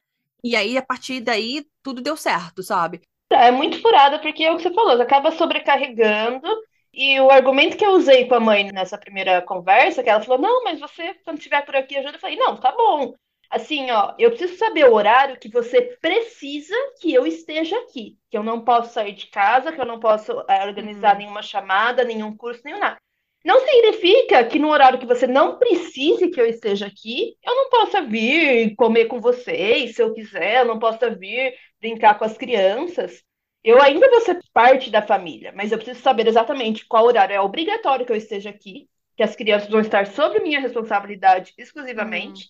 E 0.44 0.56
aí, 0.56 0.78
a 0.78 0.82
partir 0.82 1.20
daí, 1.20 1.66
tudo 1.82 2.00
deu 2.02 2.16
certo, 2.16 2.62
sabe? 2.62 3.02
É 3.32 3.50
muito 3.50 3.80
furada, 3.80 4.18
porque 4.20 4.44
é 4.44 4.50
o 4.52 4.56
que 4.56 4.62
você 4.64 4.74
falou, 4.74 4.96
você 4.96 5.02
acaba 5.02 5.30
sobrecarregando. 5.32 6.46
E 6.92 7.20
o 7.20 7.30
argumento 7.30 7.76
que 7.76 7.84
eu 7.86 7.92
usei 7.92 8.26
com 8.26 8.34
a 8.34 8.40
mãe 8.40 8.70
nessa 8.72 8.98
primeira 8.98 9.40
conversa, 9.42 10.02
que 10.02 10.10
ela 10.10 10.20
falou: 10.22 10.40
Não, 10.40 10.64
mas 10.64 10.80
você, 10.80 11.14
quando 11.24 11.38
estiver 11.38 11.64
por 11.64 11.76
aqui, 11.76 11.96
ajuda. 11.96 12.16
Eu 12.16 12.20
falei: 12.20 12.36
Não, 12.36 12.58
tá 12.58 12.72
bom. 12.72 13.14
Assim, 13.50 13.90
ó, 13.90 14.14
eu 14.18 14.30
preciso 14.30 14.56
saber 14.56 14.84
o 14.86 14.94
horário 14.94 15.38
que 15.38 15.50
você 15.50 15.82
precisa 16.00 16.74
que 17.00 17.12
eu 17.12 17.26
esteja 17.26 17.76
aqui. 17.80 18.16
Que 18.30 18.38
eu 18.38 18.42
não 18.44 18.64
posso 18.64 18.92
sair 18.94 19.12
de 19.12 19.26
casa, 19.26 19.72
que 19.72 19.80
eu 19.80 19.86
não 19.86 19.98
posso 20.00 20.32
é, 20.48 20.64
organizar 20.64 21.16
Hum. 21.16 21.18
nenhuma 21.18 21.42
chamada, 21.42 22.04
nenhum 22.04 22.36
curso, 22.36 22.62
nenhum 22.64 22.78
nada. 22.78 22.98
Não 23.44 23.58
significa 23.66 24.44
que 24.44 24.58
no 24.58 24.68
horário 24.70 24.98
que 24.98 25.06
você 25.06 25.26
não 25.26 25.58
precise 25.58 26.28
que 26.30 26.40
eu 26.40 26.46
esteja 26.46 26.86
aqui, 26.86 27.36
eu 27.42 27.54
não 27.56 27.70
possa 27.70 28.02
vir 28.02 28.74
comer 28.76 29.06
com 29.06 29.20
vocês, 29.20 29.94
se 29.96 30.02
eu 30.02 30.12
quiser, 30.12 30.60
eu 30.60 30.66
não 30.66 30.78
possa 30.78 31.10
vir 31.10 31.54
brincar 31.80 32.18
com 32.18 32.24
as 32.24 32.36
crianças. 32.36 33.22
Eu 33.64 33.80
ainda 33.82 34.08
vou 34.10 34.20
ser 34.20 34.38
parte 34.52 34.90
da 34.90 35.02
família, 35.02 35.52
mas 35.54 35.72
eu 35.72 35.78
preciso 35.78 36.00
saber 36.02 36.26
exatamente 36.28 36.86
qual 36.86 37.04
horário 37.06 37.34
é 37.34 37.40
obrigatório 37.40 38.06
que 38.06 38.12
eu 38.12 38.16
esteja 38.16 38.50
aqui, 38.50 38.88
que 39.16 39.22
as 39.22 39.34
crianças 39.36 39.68
vão 39.70 39.80
estar 39.80 40.06
sob 40.06 40.38
minha 40.40 40.60
responsabilidade 40.60 41.52
exclusivamente, 41.58 42.48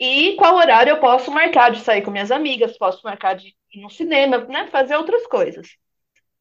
e 0.00 0.34
qual 0.36 0.56
horário 0.56 0.90
eu 0.90 1.00
posso 1.00 1.30
marcar 1.30 1.70
de 1.70 1.80
sair 1.80 2.02
com 2.02 2.10
minhas 2.10 2.30
amigas, 2.30 2.78
posso 2.78 3.00
marcar 3.04 3.34
de 3.34 3.54
ir 3.74 3.80
no 3.82 3.90
cinema, 3.90 4.38
né, 4.38 4.66
fazer 4.68 4.96
outras 4.96 5.26
coisas. 5.26 5.68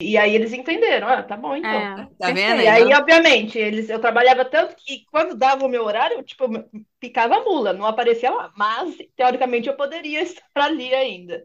E 0.01 0.17
aí 0.17 0.33
eles 0.33 0.53
entenderam, 0.53 1.09
ah, 1.09 1.21
tá 1.21 1.35
bom 1.35 1.53
então. 1.53 1.69
É, 1.69 2.05
Tá 2.17 2.27
perfeito. 2.27 2.35
vendo 2.35 2.61
E 2.61 2.67
aí, 2.67 2.93
obviamente, 2.93 3.57
eles, 3.59 3.89
eu 3.89 3.99
trabalhava 3.99 4.45
tanto 4.45 4.73
que 4.77 5.05
quando 5.11 5.35
dava 5.35 5.65
o 5.65 5.69
meu 5.69 5.83
horário, 5.83 6.17
eu, 6.17 6.23
tipo, 6.23 6.45
ficava 7.01 7.41
mula, 7.43 7.73
não 7.73 7.85
aparecia 7.85 8.31
lá. 8.31 8.49
Mas, 8.55 8.95
teoricamente, 9.17 9.67
eu 9.67 9.75
poderia 9.75 10.21
estar 10.23 10.63
ali 10.63 10.93
ainda. 10.95 11.43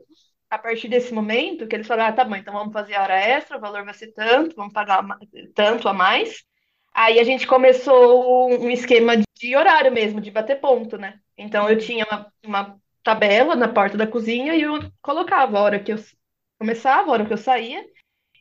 A 0.48 0.56
partir 0.56 0.86
desse 0.86 1.12
momento, 1.12 1.66
que 1.66 1.74
eles 1.74 1.86
falaram, 1.86 2.10
ah, 2.10 2.12
tá 2.12 2.24
bom, 2.24 2.36
então 2.36 2.54
vamos 2.54 2.72
fazer 2.72 2.94
a 2.94 3.02
hora 3.02 3.16
extra, 3.18 3.56
o 3.56 3.60
valor 3.60 3.84
vai 3.84 3.92
ser 3.94 4.12
tanto, 4.12 4.54
vamos 4.54 4.72
pagar 4.72 5.04
tanto 5.52 5.88
a 5.88 5.92
mais. 5.92 6.44
Aí 6.94 7.18
a 7.18 7.24
gente 7.24 7.44
começou 7.48 8.48
um 8.52 8.70
esquema 8.70 9.14
de 9.36 9.56
horário 9.56 9.90
mesmo, 9.90 10.20
de 10.20 10.30
bater 10.30 10.60
ponto, 10.60 10.96
né? 10.96 11.18
Então 11.36 11.68
eu 11.68 11.78
tinha 11.78 12.04
uma, 12.06 12.32
uma 12.44 12.80
tabela 13.02 13.54
na 13.56 13.68
porta 13.68 13.96
da 13.96 14.06
cozinha 14.06 14.54
e 14.54 14.62
eu 14.62 14.74
colocava 15.02 15.58
a 15.58 15.62
hora 15.62 15.80
que 15.82 15.92
eu 15.92 15.96
começava, 16.58 17.10
a 17.10 17.12
hora 17.12 17.26
que 17.26 17.32
eu 17.32 17.38
saía. 17.38 17.84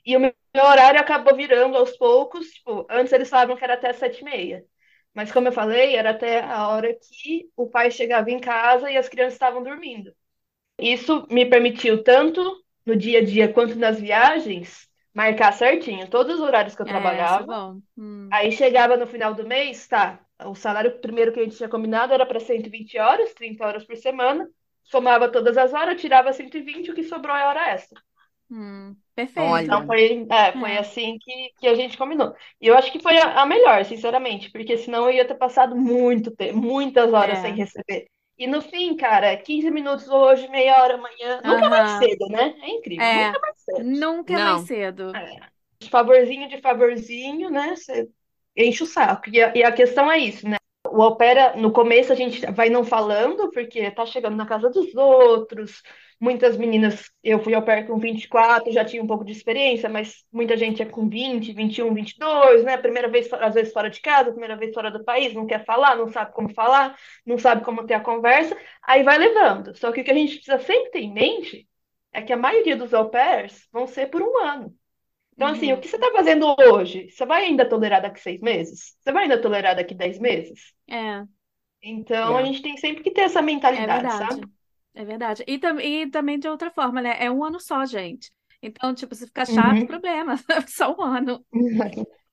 E 0.06 0.16
o 0.18 0.20
meu 0.20 0.34
horário 0.56 1.00
acabou 1.00 1.36
virando 1.36 1.78
aos 1.78 1.96
poucos, 1.98 2.48
tipo, 2.52 2.86
antes 2.90 3.14
eles 3.14 3.30
falavam 3.30 3.56
que 3.56 3.64
era 3.64 3.76
até 3.76 3.94
sete 3.94 4.22
e 4.22 4.24
meia. 4.26 4.66
Mas 5.14 5.32
como 5.32 5.48
eu 5.48 5.52
falei, 5.52 5.96
era 5.96 6.12
até 6.12 6.42
a 6.44 6.68
hora 6.70 6.94
que 6.94 7.50
o 7.56 7.70
pai 7.70 7.92
chegava 7.92 8.32
em 8.32 8.40
casa 8.40 8.90
e 8.92 8.98
as 8.98 9.10
crianças 9.10 9.34
estavam 9.34 9.64
dormindo. 9.64 10.14
Isso 10.80 11.26
me 11.30 11.46
permitiu, 11.46 12.04
tanto 12.04 12.42
no 12.86 12.96
dia 12.96 13.20
a 13.20 13.24
dia 13.24 13.52
quanto 13.54 13.76
nas 13.76 14.00
viagens, 14.00 14.88
marcar 15.14 15.54
certinho 15.54 16.10
todos 16.10 16.36
os 16.36 16.42
horários 16.42 16.76
que 16.76 16.82
eu 16.82 16.86
É, 16.86 16.90
é 16.90 16.92
trabalhava. 16.92 17.78
Hum. 17.98 18.28
Aí 18.32 18.52
chegava 18.52 18.98
no 18.98 19.08
final 19.08 19.34
do 19.34 19.48
mês, 19.48 19.88
tá? 19.88 20.20
O 20.48 20.56
salário 20.56 21.00
primeiro 21.00 21.32
que 21.34 21.40
a 21.40 21.44
gente 21.44 21.58
tinha 21.58 21.70
combinado 21.70 22.14
era 22.14 22.26
para 22.26 22.40
120 22.40 22.98
horas, 23.00 23.34
30 23.34 23.66
horas 23.66 23.86
por 23.86 23.96
semana. 23.98 24.50
Somava 24.84 25.32
todas 25.32 25.58
as 25.58 25.74
horas, 25.74 26.00
tirava 26.02 26.34
120, 26.34 26.92
o 26.92 26.96
que 26.96 27.04
sobrou 27.04 27.36
é 27.36 27.46
hora 27.48 27.70
extra. 27.72 28.02
Hum. 28.50 28.96
Perfeito. 29.16 29.60
Olha. 29.60 29.64
Então 29.64 29.86
foi, 29.86 30.28
é, 30.32 30.58
foi 30.58 30.78
É. 30.78 30.78
assim 30.78 31.18
que, 31.20 31.52
que 31.60 31.68
a 31.68 31.76
gente 31.76 31.98
combinou. 31.98 32.36
E 32.62 32.68
eu 32.68 32.78
acho 32.78 32.92
que 32.92 33.00
foi 33.00 33.18
a, 33.18 33.42
a 33.42 33.46
melhor, 33.46 33.84
sinceramente, 33.86 34.52
porque 34.52 34.78
senão 34.78 35.06
eu 35.10 35.12
ia 35.16 35.28
ter 35.28 35.36
passado 35.36 35.76
muito 35.76 36.32
tempo, 36.36 36.58
muitas 36.60 37.12
horas 37.14 37.40
É. 37.40 37.40
sem 37.40 37.54
receber. 37.56 38.08
E 38.38 38.48
no 38.48 38.62
fim, 38.62 38.96
cara, 38.96 39.36
15 39.38 39.70
minutos 39.72 40.08
hoje, 40.08 40.48
meia 40.50 40.82
hora 40.82 40.96
amanhã, 40.96 41.42
nunca 41.46 41.68
mais 41.70 41.92
cedo, 41.92 42.28
né? 42.30 42.56
É 42.62 42.70
incrível, 42.70 43.12
É. 43.12 43.14
nunca 43.14 43.40
mais 43.40 43.56
cedo. 43.62 43.90
Nunca 44.00 44.40
Não. 44.40 44.40
mais 44.40 44.62
cedo. 44.62 45.20
É. 45.20 45.50
De 45.80 45.90
favorzinho 45.90 46.48
de 46.50 46.62
favorzinho, 46.62 47.50
né? 47.50 47.76
Você 47.76 48.10
enche 48.56 48.84
o 48.84 48.88
saco. 48.88 49.30
E 49.30 49.42
a, 49.42 49.54
e 49.56 49.64
a 49.64 49.72
questão 49.72 50.12
é 50.12 50.18
isso, 50.18 50.48
né? 50.48 50.58
O 50.88 51.00
opera, 51.02 51.56
no 51.56 51.72
começo 51.72 52.12
a 52.12 52.16
gente 52.16 52.46
vai 52.52 52.70
não 52.70 52.84
falando, 52.84 53.50
porque 53.52 53.90
tá 53.92 54.06
chegando 54.06 54.36
na 54.36 54.46
casa 54.46 54.70
dos 54.70 54.94
outros. 54.96 55.82
Muitas 56.20 56.56
meninas, 56.56 57.12
eu 57.24 57.40
fui 57.40 57.54
ao 57.54 57.64
pair 57.64 57.88
com 57.88 57.98
24, 57.98 58.72
já 58.72 58.86
tinha 58.86 59.02
um 59.04 59.08
pouco 59.08 59.26
de 59.26 59.32
experiência, 59.32 59.90
mas 59.90 60.24
muita 60.32 60.56
gente 60.56 60.82
é 60.82 60.86
com 60.86 61.10
20, 61.10 61.52
21, 61.52 61.94
22, 61.94 62.64
né? 62.64 62.78
Primeira 62.78 63.10
vez, 63.10 63.32
às 63.34 63.56
vezes, 63.56 63.74
fora 63.74 63.90
de 63.90 64.00
casa, 64.02 64.32
primeira 64.32 64.56
vez 64.56 64.74
fora 64.74 64.92
do 64.92 65.04
país, 65.04 65.34
não 65.34 65.48
quer 65.48 65.66
falar, 65.66 65.96
não 65.98 66.08
sabe 66.10 66.32
como 66.34 66.54
falar, 66.54 66.96
não 67.26 67.38
sabe 67.38 67.64
como 67.66 67.86
ter 67.86 67.96
a 67.96 68.00
conversa, 68.00 68.56
aí 68.84 69.04
vai 69.04 69.18
levando. 69.18 69.76
Só 69.78 69.92
que 69.92 70.02
o 70.02 70.04
que 70.04 70.12
a 70.12 70.14
gente 70.14 70.36
precisa 70.36 70.60
sempre 70.60 70.92
ter 70.92 71.00
em 71.00 71.14
mente 71.14 71.68
é 72.14 72.22
que 72.22 72.32
a 72.34 72.38
maioria 72.38 72.76
dos 72.78 72.94
au 72.94 73.10
pairs 73.10 73.68
vão 73.72 73.88
ser 73.88 74.08
por 74.08 74.22
um 74.22 74.38
ano. 74.46 74.74
Então, 75.36 75.48
assim, 75.50 75.72
Uhum. 75.72 75.74
o 75.74 75.82
que 75.82 75.88
você 75.88 75.96
está 75.98 76.12
fazendo 76.12 76.56
hoje, 76.60 77.10
você 77.12 77.26
vai 77.26 77.46
ainda 77.46 77.68
tolerar 77.68 78.02
daqui 78.02 78.20
seis 78.22 78.40
meses? 78.42 78.96
Você 79.02 79.12
vai 79.12 79.24
ainda 79.24 79.42
tolerar 79.42 79.76
daqui 79.76 79.96
dez 79.96 80.20
meses? 80.20 80.74
É, 80.88 81.26
Então, 81.84 82.36
É. 82.36 82.38
a 82.38 82.44
gente 82.44 82.62
tem 82.64 82.76
sempre 82.78 83.04
que 83.04 83.12
ter 83.12 83.22
essa 83.22 83.42
é 83.72 83.88
mentalidade, 83.88 83.88
verdade. 83.88 84.42
sabe? 84.42 84.50
É 84.94 85.04
verdade. 85.06 85.44
E, 85.48 85.58
tam 85.60 85.80
e 85.80 86.10
também 86.10 86.40
de 86.40 86.48
outra 86.48 86.72
forma, 86.72 87.02
né? 87.02 87.16
É 87.20 87.32
um 87.32 87.44
ano 87.44 87.60
só, 87.60 87.86
gente. 87.86 88.32
Então, 88.62 88.94
tipo, 88.94 89.16
se 89.16 89.26
ficar 89.28 89.46
chato, 89.46 89.84
Uhum. 89.84 89.86
problema. 89.86 90.36
Só 90.68 90.96
um 90.96 91.02
ano. 91.04 91.46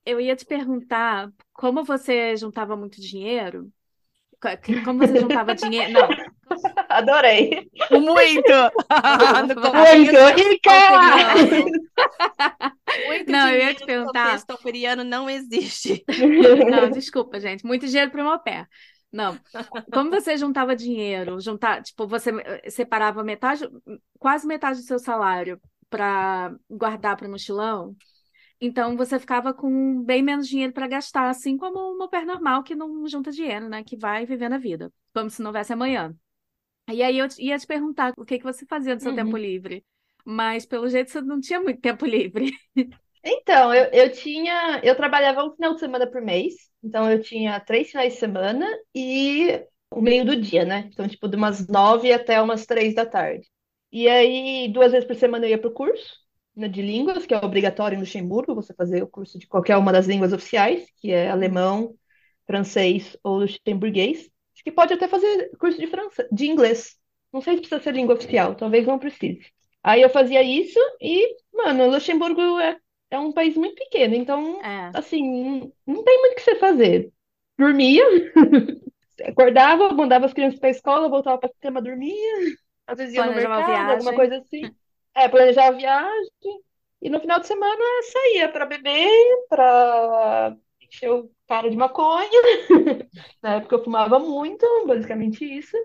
Eu 0.07 0.21
ia 0.21 0.37
te 0.37 0.47
perguntar 0.47 1.33
como 1.53 1.85
você 1.85 2.37
juntava 2.37 2.77
muito 2.77 3.01
dinheiro. 3.01 3.73
Como 4.85 4.99
você 4.99 5.17
juntava 5.17 5.55
dinheiro. 5.55 5.93
Não, 5.93 6.15
Adorei. 6.89 7.71
Muito! 7.91 8.53
Muito 9.87 10.17
rica! 10.37 10.71
Não, 13.42 13.48
eu 13.50 13.59
ia 13.61 13.74
te 13.74 13.85
perguntar. 13.85 14.26
contexto 14.26 14.46
tauperiano 14.46 15.05
não 15.05 15.29
existe. 15.29 16.05
não, 16.70 16.90
desculpa, 16.90 17.40
gente. 17.40 17.64
Muito 17.64 17.87
dinheiro 17.87 18.11
para 18.11 18.22
o 18.22 18.29
meu 18.29 18.38
pé. 18.40 18.66
Não. 19.12 19.40
Como 19.92 20.11
você 20.11 20.37
juntava 20.37 20.76
dinheiro? 20.76 21.40
Juntar, 21.40 21.83
tipo, 21.83 22.07
você 22.07 22.31
separava 22.70 23.24
metade, 23.24 23.68
quase 24.18 24.46
metade 24.46 24.81
do 24.81 24.85
seu 24.87 24.98
salário 24.98 25.61
para 25.88 26.55
guardar 26.68 27.16
para 27.16 27.26
o 27.26 27.31
mochilão? 27.31 27.96
Então 28.61 28.96
você 28.96 29.18
ficava 29.18 29.55
com 29.55 30.03
bem 30.03 30.22
menos 30.22 30.46
dinheiro 30.48 30.72
para 30.72 30.87
gastar, 30.87 31.29
assim 31.31 31.57
como 31.57 31.79
uma 31.94 32.09
pé 32.09 32.24
normal 32.24 32.62
que 32.62 32.74
não 32.74 33.07
junta 33.09 33.31
dinheiro, 33.33 33.68
né? 33.68 33.83
Que 33.83 33.96
vai 33.96 34.26
vivendo 34.26 34.55
a 34.55 34.59
vida, 34.59 34.92
como 35.14 35.31
se 35.31 35.40
não 35.42 35.48
houvesse 35.48 35.72
amanhã. 35.72 36.14
E 36.92 37.03
aí 37.03 37.18
eu 37.18 37.26
ia 37.38 37.59
te 37.59 37.66
perguntar 37.66 38.12
o 38.16 38.24
que 38.24 38.38
que 38.38 38.44
você 38.44 38.66
fazia 38.66 38.94
no 38.94 39.00
seu 39.00 39.12
Uhum. 39.12 39.16
tempo 39.16 39.37
livre, 39.37 39.85
mas 40.24 40.66
pelo 40.66 40.88
jeito 40.88 41.11
você 41.11 41.20
não 41.20 41.40
tinha 41.40 41.61
muito 41.61 41.81
tempo 41.81 42.05
livre. 42.07 42.53
Então, 43.22 43.74
eu, 43.74 43.85
eu 43.92 44.12
tinha, 44.12 44.80
eu 44.83 44.96
trabalhava 44.96 45.44
um 45.44 45.52
final 45.54 45.74
de 45.74 45.80
semana 45.80 46.06
por 46.11 46.22
mês, 46.22 46.54
então 46.83 47.11
eu 47.11 47.20
tinha 47.22 47.61
três 47.61 47.90
finais 47.90 48.14
de 48.14 48.18
semana 48.18 48.66
e 48.94 49.62
o 49.90 50.00
meio 50.00 50.24
do 50.24 50.35
dia, 50.40 50.64
né? 50.64 50.88
Então, 50.92 51.06
tipo, 51.09 51.28
de 51.28 51.37
umas 51.37 51.66
nove 51.68 52.12
até 52.12 52.40
umas 52.40 52.64
três 52.66 52.94
da 52.94 53.04
tarde. 53.04 53.46
E 53.92 54.09
aí, 54.09 54.68
duas 54.72 54.92
vezes 54.92 55.06
por 55.06 55.16
semana 55.16 55.44
eu 55.46 55.50
ia 55.50 55.59
pro 55.61 55.72
curso, 55.72 56.16
né, 56.56 56.68
de 56.68 56.80
línguas, 56.80 57.26
que 57.26 57.35
é 57.35 57.38
obrigatório 57.38 57.96
em 57.96 58.00
Luxemburgo, 58.00 58.54
você 58.54 58.72
fazer 58.74 59.02
o 59.02 59.06
curso 59.09 59.38
de 59.38 59.46
qualquer 59.46 59.76
uma 59.76 59.92
das 59.92 60.06
línguas 60.06 60.33
oficiais, 60.33 60.87
que 61.00 61.11
é 61.12 61.28
alemão, 61.30 61.94
francês 62.46 63.16
ou 63.22 63.38
luxemburguês. 63.40 64.30
Acho 64.54 64.64
que 64.64 64.72
pode 64.72 64.92
até 64.94 65.09
fazer 65.09 65.50
curso 65.59 65.78
de 65.78 65.87
frança, 65.87 66.26
de 66.33 66.46
inglês. 66.46 66.96
Não 67.33 67.40
sei 67.40 67.54
se 67.54 67.61
precisa 67.61 67.83
ser 67.83 67.94
língua 67.94 68.14
oficial, 68.14 68.54
talvez 68.54 68.87
não 68.87 68.98
precise. 68.98 69.40
Aí 69.83 70.02
eu 70.02 70.11
fazia 70.11 70.42
isso 70.42 70.78
e, 71.00 71.37
mano, 71.54 71.88
Luxemburgo 71.90 72.40
é, 72.61 72.76
é 73.11 73.18
um 73.18 73.33
país 73.33 73.57
muito 73.57 73.75
pequeno, 73.77 74.14
então, 74.14 74.61
É. 74.62 74.90
assim, 74.94 75.73
não, 75.87 76.03
tem 76.05 76.20
muito 76.20 76.33
o 76.33 76.37
que 76.37 76.42
você 76.42 76.57
fazer. 76.57 77.12
Dormia, 77.59 78.05
acordava, 79.27 79.92
mandava 79.92 80.27
as 80.27 80.33
crianças 80.33 80.59
para 80.59 80.68
a 80.68 80.73
escola, 80.73 81.09
voltava 81.09 81.38
para 81.38 81.51
cama, 81.61 81.83
dormia, 81.83 82.37
às 82.87 82.99
vezes 82.99 83.14
ia 83.14 83.25
no 83.25 83.33
Planejava 83.33 83.55
a 83.55 83.66
mercado, 83.66 83.90
alguma 83.92 84.14
coisa 84.14 84.37
assim. 84.38 84.75
É, 85.14 85.29
planejava 85.29 85.68
a 85.68 85.79
viagem. 85.79 86.31
E 87.03 87.09
no 87.09 87.18
final 87.20 87.40
de 87.40 87.46
semana 87.46 87.83
saía 88.12 88.49
para 88.49 88.66
beber, 88.66 89.09
para 89.49 90.55
encher 90.81 91.11
o 91.11 91.31
cara 91.49 91.70
de 91.70 91.77
maconha. 91.77 92.29
Na 93.42 93.55
época 93.57 93.77
eu 93.77 93.85
fumava 93.85 94.18
muito, 94.18 94.66
basicamente 94.87 95.44
isso. 95.44 95.77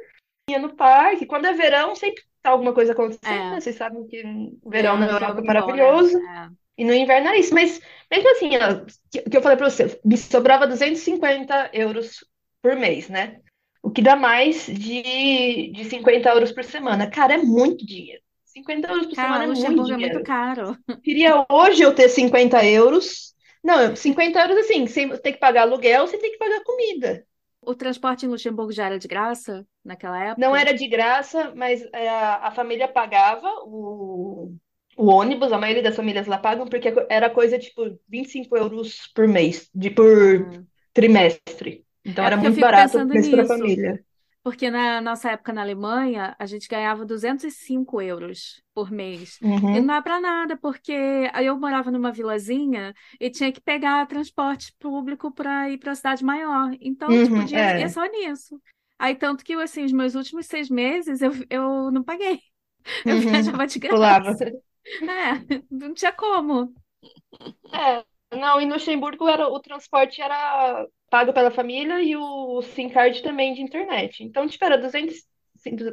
Ia 0.50 0.60
no 0.60 0.76
parque. 0.76 1.26
Quando 1.26 1.46
é 1.46 1.54
verão, 1.54 1.96
sempre 1.96 2.22
tá 2.42 2.50
alguma 2.52 2.74
coisa 2.74 2.92
acontecendo, 2.92 3.26
É. 3.26 3.52
né? 3.52 3.62
Vocês 3.62 3.76
sabem 3.76 4.06
que 4.08 4.24
o 4.62 4.70
verão 4.70 4.98
na 4.98 5.06
É, 5.06 5.10
é 5.10 5.14
Europa 5.14 5.40
é 5.40 5.42
muito 5.42 5.62
bom, 5.62 5.76
né? 5.76 5.84
maravilhoso. 5.84 6.18
É. 6.20 6.50
E 6.78 6.84
no 6.84 6.94
inverno 6.94 7.30
é 7.30 7.40
isso. 7.40 7.54
Mas 7.54 7.82
mesmo 8.12 8.32
assim, 8.32 8.50
ó, 8.58 8.86
que, 9.12 9.38
eu 9.38 9.42
falei 9.42 9.58
pra 9.58 9.70
você, 9.70 10.00
me 10.04 10.18
sobrava 10.18 10.68
250 10.68 11.70
euros 11.74 12.24
por 12.62 12.76
mês, 12.76 13.10
né? 13.10 13.40
O 13.82 13.92
que 13.92 14.02
dá 14.02 14.16
mais 14.16 14.66
de, 14.66 15.72
de 15.72 15.86
50 15.86 16.30
euros 16.30 16.52
por 16.52 16.64
semana. 16.64 17.10
Cara, 17.10 17.36
é 17.36 17.38
muito 17.38 17.86
dinheiro. 17.86 18.22
50 18.46 18.88
euros 18.88 19.06
por 19.08 19.16
Cara, 19.16 19.28
semana 19.28 19.44
é 19.44 19.48
muito 19.48 19.60
Luxemburgo 19.60 19.92
é 19.92 19.98
muito 19.98 19.98
dinheiro. 20.02 20.24
caro. 20.24 20.78
Queria 21.04 21.46
hoje 21.50 21.84
eu 21.84 21.94
ter 21.94 22.10
50 22.10 22.66
euros. 22.66 23.36
Não, 23.64 23.96
50 23.96 24.40
euros 24.40 24.58
assim, 24.58 24.88
sem 24.88 25.10
ter 25.18 25.34
que 25.34 25.40
pagar 25.40 25.64
aluguel, 25.64 26.08
você 26.08 26.18
tem 26.18 26.32
que 26.32 26.38
pagar 26.38 26.64
comida. 26.64 27.26
O 27.62 27.74
transporte 27.74 28.26
em 28.26 28.30
Luxemburgo 28.30 28.72
já 28.72 28.86
era 28.86 29.00
de 29.00 29.08
graça 29.08 29.66
naquela 29.84 30.24
época? 30.24 30.40
Não 30.40 30.56
era 30.56 30.72
de 30.72 30.88
graça, 30.88 31.52
mas 31.56 31.84
é, 31.92 32.08
a, 32.08 32.48
a 32.48 32.52
família 32.52 32.88
pagava 32.88 33.48
o, 33.64 34.56
o 34.96 35.08
ônibus, 35.08 35.52
a 35.52 35.58
maioria 35.58 35.84
das 35.84 35.96
famílias 35.96 36.28
lá 36.28 36.38
pagam, 36.38 36.68
porque 36.68 36.94
era 37.10 37.30
coisa 37.30 37.60
tipo 37.60 38.00
25 38.08 38.58
euros 38.58 39.08
por 39.16 39.28
mês, 39.28 39.70
de 39.74 39.90
por 39.90 40.08
Ah. 40.12 40.66
trimestre. 40.94 41.86
Então 42.04 42.24
É 42.24 42.28
era 42.28 42.38
muito 42.38 42.60
barato 42.60 43.06
para 43.32 43.44
a 43.44 43.46
família. 43.46 44.04
Porque 44.44 44.70
na 44.70 45.02
nossa 45.02 45.32
época 45.32 45.52
na 45.52 45.62
Alemanha, 45.62 46.36
a 46.40 46.46
gente 46.46 46.68
ganhava 46.68 47.04
205 47.06 48.00
euros 48.02 48.62
por 48.76 48.92
mês. 48.92 49.40
E 49.74 49.80
Uhum. 49.80 49.82
não 49.82 49.96
é 49.96 50.02
para 50.02 50.22
nada, 50.22 50.56
porque 50.58 50.94
aí 51.34 51.48
eu 51.48 51.60
morava 51.60 51.90
numa 51.92 52.12
vilazinha 52.12 52.94
e 53.20 53.30
tinha 53.32 53.52
que 53.52 53.60
pegar 53.62 54.06
transporte 54.08 54.74
público 54.80 55.32
para 55.34 55.70
ir 55.72 55.80
para 55.80 55.94
a 55.94 55.96
cidade 55.96 56.24
maior. 56.24 56.72
Então, 56.80 57.20
tipo, 57.20 57.40
Uhum, 57.40 57.42
o 57.42 57.44
dinheiro 57.46 57.72
é. 57.72 57.80
ia 57.80 57.90
só 57.90 58.06
nisso. 58.06 58.62
Aí, 59.00 59.16
tanto 59.16 59.44
que, 59.44 59.54
assim, 59.56 59.84
os 59.84 59.92
meus 59.92 60.16
últimos 60.16 60.46
seis 60.46 60.70
meses 60.70 61.22
eu, 61.22 61.32
eu 61.50 61.92
não 61.92 62.04
paguei. 62.04 62.40
Eu 63.08 63.18
Uhum. 63.18 63.60
viajava 63.60 63.68
de 63.68 63.80
Pulava. 63.88 64.40
É, 65.02 65.64
não 65.72 65.94
tinha 65.94 66.12
como. 66.14 66.74
É, 67.74 68.04
não, 68.38 68.60
em 68.62 68.70
Luxemburgo 68.72 69.28
era, 69.28 69.48
o 69.48 69.60
transporte 69.60 70.22
era 70.22 70.88
pago 71.10 71.34
pela 71.34 71.52
família 71.52 72.02
e 72.02 72.16
o 72.16 72.62
SIM 72.62 72.90
card 72.90 73.22
também 73.22 73.54
de 73.54 73.62
internet. 73.62 74.24
Então, 74.24 74.48
tipo, 74.48 74.64
era 74.66 74.78
200, 74.78 75.16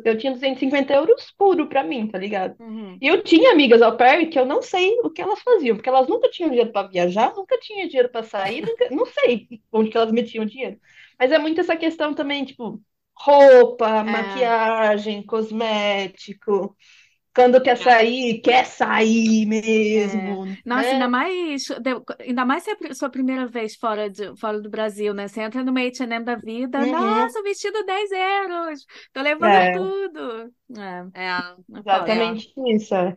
eu 0.05 0.19
tinha 0.19 0.33
250 0.33 0.59
euros 0.59 1.31
puro 1.37 1.69
pra 1.69 1.83
mim, 1.83 2.09
tá 2.09 2.19
ligado? 2.19 2.57
Uhum. 2.59 3.01
E 3.01 3.09
eu 3.09 3.23
tinha 3.23 3.53
amigas 3.53 3.83
au 3.83 3.97
pair 3.97 4.29
que 4.31 4.39
eu 4.39 4.47
não 4.47 4.63
sei 4.63 4.99
o 5.03 5.11
que 5.11 5.21
elas 5.21 5.41
faziam, 5.43 5.77
porque 5.77 5.89
elas 5.89 6.07
nunca 6.09 6.29
tinham 6.31 6.51
dinheiro 6.51 6.71
pra 6.73 6.85
viajar, 6.87 7.35
nunca 7.35 7.59
tinham 7.59 7.87
dinheiro 7.89 8.09
pra 8.09 8.23
sair, 8.23 8.63
nunca- 8.63 8.89
não 8.91 9.07
sei 9.07 9.49
onde 9.73 9.91
que 9.91 9.97
elas 9.97 10.13
metiam 10.13 10.45
dinheiro. 10.45 10.79
Mas 11.19 11.33
é 11.33 11.39
muito 11.39 11.61
essa 11.61 11.77
questão 11.77 12.15
também, 12.15 12.45
tipo, 12.45 12.81
roupa, 13.17 14.05
É. 14.05 14.05
maquiagem, 14.05 15.25
cosmético. 15.25 16.77
Quando 17.35 17.63
quer 17.63 17.77
sair, 17.79 18.41
quer 18.43 18.67
sair 18.67 19.47
mesmo, 19.47 20.47
Nossa, 20.65 20.95
né? 20.95 20.95
ainda 20.95 21.09
mais, 21.09 21.65
ainda 22.21 22.45
mais 22.45 22.63
se 22.65 22.71
é 22.71 22.95
sua 22.95 23.11
primeira 23.11 23.47
vez 23.47 23.77
fora, 23.77 24.09
de, 24.11 24.37
fora 24.39 24.61
do 24.61 24.71
Brasil, 24.71 25.15
né? 25.15 25.29
Você 25.29 25.41
entra 25.43 25.63
no 25.65 25.71
H&M 25.73 26.25
da 26.25 26.37
vida, 26.37 26.87
Uhum. 26.87 26.87
nossa, 26.87 27.41
o 27.41 27.43
vestido 27.43 27.85
10 27.85 28.11
euros, 28.11 28.85
tô 29.13 29.21
levando 29.23 29.65
É. 29.67 29.71
tudo. 29.71 30.53
É, 30.77 31.07
É, 31.15 32.13
é. 32.13 32.43
Exatamente 32.49 32.53
isso. 32.69 32.95
é. 32.95 33.15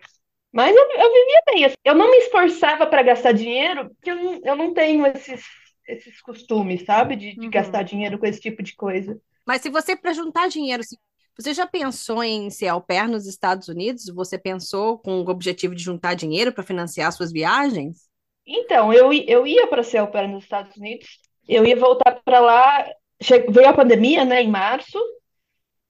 Mas 0.54 0.76
eu, 0.76 0.84
eu 0.84 1.14
vivia 1.14 1.42
bem. 1.48 1.66
assim. 1.66 1.76
Eu 1.86 1.96
não 1.96 2.12
me 2.12 2.18
esforçava 2.20 2.88
para 2.88 3.04
gastar 3.04 3.34
dinheiro, 3.34 3.90
porque 3.96 4.12
eu 4.12 4.16
não, 4.18 4.42
eu 4.46 4.56
não 4.58 4.74
tenho 4.74 5.06
esses, 5.08 5.44
esses 5.88 6.22
costumes, 6.22 6.86
sabe? 6.86 7.16
De, 7.16 7.38
de 7.40 7.48
Uhum. 7.48 7.50
gastar 7.50 7.84
dinheiro 7.84 8.20
com 8.20 8.28
esse 8.28 8.42
tipo 8.42 8.64
de 8.64 8.76
coisa. 8.76 9.20
Mas 9.46 9.62
se 9.62 9.70
você, 9.70 9.96
para 9.96 10.14
juntar 10.14 10.48
dinheiro, 10.50 10.84
se 10.84 10.98
você 11.38 11.54
já 11.54 11.68
pensou 11.68 12.24
em 12.24 12.50
ser 12.50 12.68
au 12.70 12.82
pair 12.82 13.08
nos 13.08 13.26
Estados 13.28 13.68
Unidos? 13.68 14.06
Você 14.14 14.38
pensou 14.38 15.00
com 15.00 15.22
o 15.22 15.30
objetivo 15.30 15.76
de 15.76 15.84
juntar 15.84 16.14
dinheiro 16.16 16.54
para 16.54 16.64
financiar 16.64 17.12
suas 17.12 17.32
viagens? 17.32 18.10
Então, 18.46 18.94
eu, 18.94 19.12
eu 19.14 19.48
ia 19.48 19.68
para 19.68 19.84
ser 19.84 19.98
au 20.00 20.08
pair 20.12 20.28
nos 20.28 20.44
Estados 20.44 20.76
Unidos, 20.78 21.08
eu 21.48 21.66
ia 21.66 21.76
voltar 21.76 22.22
para 22.24 22.40
lá. 22.40 22.86
che- 23.22 23.40
Veio 23.50 23.70
a 23.70 23.74
pandemia, 23.74 24.24
né, 24.26 24.42
em 24.42 24.50
março, 24.50 24.98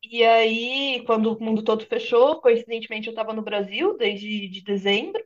e 0.04 0.24
aí, 0.24 1.04
quando 1.06 1.34
o 1.34 1.44
mundo 1.44 1.64
todo 1.64 1.86
fechou, 1.86 2.42
coincidentemente 2.42 3.08
eu 3.08 3.12
estava 3.12 3.34
no 3.34 3.42
Brasil 3.42 3.98
desde 3.98 4.48
de 4.50 4.62
dezembro, 4.64 5.24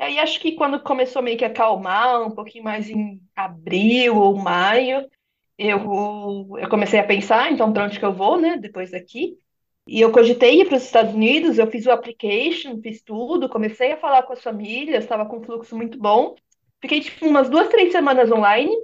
E 0.00 0.04
aí 0.04 0.18
acho 0.20 0.40
que 0.40 0.52
quando 0.56 0.82
começou 0.82 1.22
meio 1.22 1.38
que 1.38 1.44
a 1.44 1.48
acalmar, 1.48 2.22
um 2.22 2.30
pouquinho 2.32 2.64
mais 2.64 2.88
em 2.90 3.20
abril 3.36 4.16
ou 4.18 4.36
maio, 4.36 5.08
eu, 5.58 5.78
eu 6.58 6.68
comecei 6.70 7.00
a 7.00 7.04
pensar, 7.06 7.52
então, 7.52 7.72
para 7.72 7.84
onde 7.86 7.98
que 8.00 8.04
eu 8.06 8.12
vou, 8.14 8.40
né, 8.40 8.58
depois 8.58 8.90
daqui. 8.92 9.38
E 9.86 10.00
eu 10.00 10.10
cogitei 10.12 10.60
ir 10.60 10.66
para 10.66 10.76
os 10.76 10.84
Estados 10.84 11.14
Unidos, 11.14 11.58
eu 11.58 11.66
fiz 11.70 11.84
o 11.86 11.90
application, 11.90 12.80
fiz 12.80 13.02
tudo, 13.02 13.48
comecei 13.48 13.92
a 13.92 13.96
falar 13.98 14.22
com 14.22 14.32
as 14.32 14.42
famílias, 14.42 15.04
estava 15.04 15.26
com 15.26 15.38
um 15.38 15.42
fluxo 15.42 15.76
muito 15.76 15.98
bom. 15.98 16.34
Fiquei, 16.80 17.00
tipo, 17.00 17.26
umas 17.26 17.50
duas, 17.50 17.68
três 17.68 17.92
semanas 17.92 18.30
online, 18.30 18.74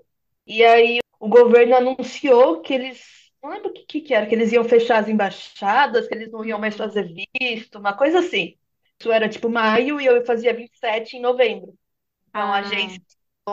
e 0.47 0.63
aí 0.65 0.99
o 1.19 1.29
governo 1.29 1.77
anunciou 1.77 2.61
que 2.61 2.75
eles, 2.75 3.03
não 3.43 3.51
lembro 3.51 3.71
o 3.71 3.73
que, 3.73 4.01
que 4.01 4.15
era, 4.15 4.27
que 4.27 4.35
eles 4.35 4.53
iam 4.53 4.65
fechar 4.65 4.99
as 4.99 5.09
embaixadas, 5.09 6.07
que 6.09 6.15
eles 6.15 6.31
não 6.31 6.45
iam 6.45 6.59
mais 6.59 6.77
fazer 6.77 7.05
visto, 7.41 7.79
uma 7.79 7.95
coisa 7.97 8.19
assim. 8.21 8.57
Isso 8.99 9.11
era, 9.11 9.29
tipo, 9.29 9.49
maio, 9.49 10.01
e 10.01 10.07
eu 10.07 10.25
fazia 10.27 10.55
27 10.55 11.17
em 11.17 11.21
novembro. 11.23 11.75
Então, 12.29 12.53
a 12.53 12.59
Ah, 12.59 12.61
agência, 12.61 13.01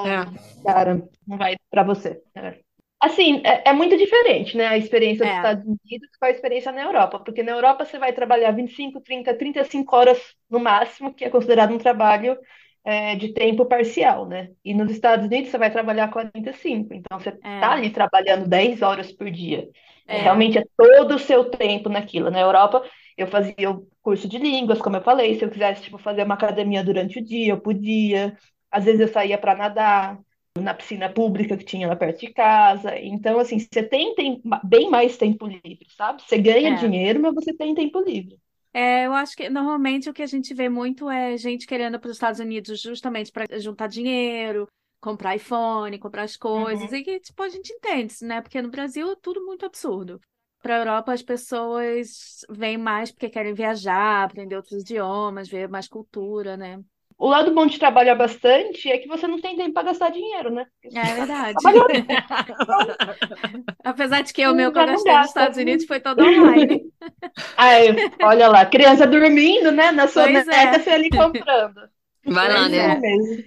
É. 0.06 0.26
cara, 0.64 0.96
não 1.28 1.38
vai 1.38 1.56
para 1.70 1.84
você. 1.84 2.22
É. 2.36 2.62
Assim, 3.00 3.42
é, 3.46 3.70
é 3.70 3.74
muito 3.74 3.96
diferente, 3.96 4.58
né, 4.58 4.66
a 4.66 4.78
experiência 4.78 5.24
dos 5.24 5.32
é, 5.32 5.38
Estados 5.38 5.64
Unidos 5.64 6.10
com 6.20 6.26
a 6.26 6.32
experiência 6.32 6.72
na 6.72 6.82
Europa, 6.82 7.20
porque 7.20 7.44
na 7.44 7.52
Europa 7.52 7.86
você 7.86 8.00
vai 8.00 8.12
trabalhar 8.12 8.52
25, 8.52 9.02
30, 9.02 9.36
35 9.36 9.96
horas 9.96 10.20
no 10.50 10.60
máximo, 10.60 11.14
que 11.14 11.24
é 11.24 11.30
considerado 11.30 11.74
um 11.74 11.78
trabalho 11.78 12.36
é, 12.84 13.16
de 13.16 13.34
tempo 13.34 13.66
parcial, 13.66 14.26
né? 14.26 14.50
E 14.66 14.74
nos 14.74 14.90
Estados 14.90 15.26
Unidos 15.26 15.52
você 15.52 15.58
vai 15.58 15.70
trabalhar 15.70 16.10
45, 16.10 16.94
então 16.94 17.20
você 17.20 17.30
está 17.30 17.50
é, 17.50 17.64
ali 17.66 17.90
trabalhando 17.92 18.48
10 18.48 18.82
horas 18.82 19.12
por 19.12 19.30
dia. 19.30 19.68
É, 20.08 20.20
realmente 20.20 20.58
é 20.58 20.64
todo 20.78 21.16
o 21.16 21.20
seu 21.20 21.52
tempo 21.52 21.90
naquilo. 21.90 22.32
Na 22.32 22.40
Europa, 22.40 22.82
eu 23.18 23.28
fazia 23.28 23.70
o 23.70 23.86
curso 24.02 24.28
de 24.28 24.38
línguas, 24.38 24.82
como 24.82 24.96
eu 24.96 25.02
falei, 25.02 25.36
se 25.36 25.44
eu 25.44 25.50
quisesse, 25.50 25.84
tipo, 25.84 25.98
fazer 25.98 26.24
uma 26.24 26.36
academia 26.36 26.84
durante 26.84 27.20
o 27.20 27.24
dia, 27.24 27.52
eu 27.52 27.60
podia. 27.60 28.36
Às 28.72 28.86
vezes 28.86 29.02
eu 29.02 29.08
saía 29.10 29.38
para 29.38 29.54
nadar 29.54 30.18
na 30.62 30.74
piscina 30.74 31.10
pública 31.12 31.58
que 31.58 31.66
tinha 31.66 31.88
lá 31.88 31.96
perto 31.96 32.20
de 32.22 32.34
casa. 32.34 32.98
Então, 33.00 33.40
assim, 33.40 33.60
você 33.60 33.84
tem, 33.84 34.16
tem 34.16 34.42
bem 34.64 34.90
mais 34.90 35.18
tempo 35.18 35.48
livre, 35.48 35.88
sabe? 35.98 36.22
Você 36.24 36.38
ganha 36.38 36.74
é. 36.74 36.76
dinheiro, 36.76 37.22
mas 37.22 37.34
você 37.36 37.54
tem 37.56 37.74
tempo 37.76 38.00
livre. 38.02 38.40
É, 38.74 39.06
eu 39.08 39.14
acho 39.14 39.36
que 39.36 39.50
normalmente 39.50 40.10
o 40.10 40.14
que 40.14 40.22
a 40.22 40.28
gente 40.28 40.54
vê 40.54 40.70
muito 40.70 41.10
é 41.10 41.36
gente 41.38 41.66
querendo 41.66 42.00
para 42.00 42.10
os 42.10 42.16
Estados 42.18 42.40
Unidos 42.40 42.80
justamente 42.82 43.32
para 43.32 43.46
juntar 43.60 43.88
dinheiro, 43.88 44.68
comprar 45.02 45.36
iPhone, 45.36 45.98
comprar 46.00 46.24
as 46.24 46.38
coisas, 46.38 46.92
Uhum. 46.92 46.92
e 46.92 47.04
que, 47.04 47.20
tipo, 47.20 47.42
a 47.42 47.50
gente 47.50 47.74
entende, 47.74 48.14
né? 48.24 48.42
Porque 48.42 48.62
no 48.62 48.70
Brasil 48.70 49.12
é 49.12 49.16
tudo 49.16 49.44
muito 49.46 49.66
absurdo. 49.66 50.20
Para 50.62 50.76
a 50.76 50.80
Europa, 50.80 51.14
as 51.14 51.24
pessoas 51.24 52.42
vêm 52.50 52.78
mais 52.78 53.12
porque 53.12 53.30
querem 53.30 53.54
viajar, 53.54 54.24
aprender 54.26 54.56
outros 54.56 54.82
idiomas, 54.82 55.48
ver 55.50 55.68
mais 55.70 55.88
cultura, 55.88 56.56
né? 56.58 56.80
O 57.20 57.28
lado 57.28 57.54
bom 57.54 57.66
de 57.66 57.80
trabalhar 57.80 58.14
bastante 58.14 58.92
é 58.92 59.00
que 59.00 59.08
você 59.08 59.28
não 59.28 59.42
tem 59.42 59.56
tempo 59.56 59.74
para 59.74 59.88
gastar 59.88 60.10
dinheiro, 60.10 60.52
né? 60.52 60.68
Porque 60.82 60.98
É 60.98 61.16
verdade. 61.16 61.56
Apesar 63.84 64.22
de 64.22 64.32
que 64.32 64.48
o 64.48 64.54
meu 64.54 64.72
que 64.72 64.78
eu 64.78 64.86
gastei 64.86 65.18
nos. 65.18 65.28
Estados 65.28 65.58
Unidos 65.58 65.86
foi 65.86 66.00
todo 66.00 66.22
online. 66.22 66.84
Ai, 67.58 67.96
olha 68.22 68.48
lá, 68.50 68.66
criança 68.66 69.08
dormindo, 69.08 69.72
né? 69.72 69.92
Na 69.92 70.04
Pois 70.04 70.14
soneca, 70.14 70.54
é, 70.54 70.80
você 70.80 70.90
ali 70.92 71.10
comprando. 71.10 71.90
Vai 72.26 72.50
lá, 72.50 72.60
pois 72.60 72.72
né? 72.72 72.98
é. 72.98 73.02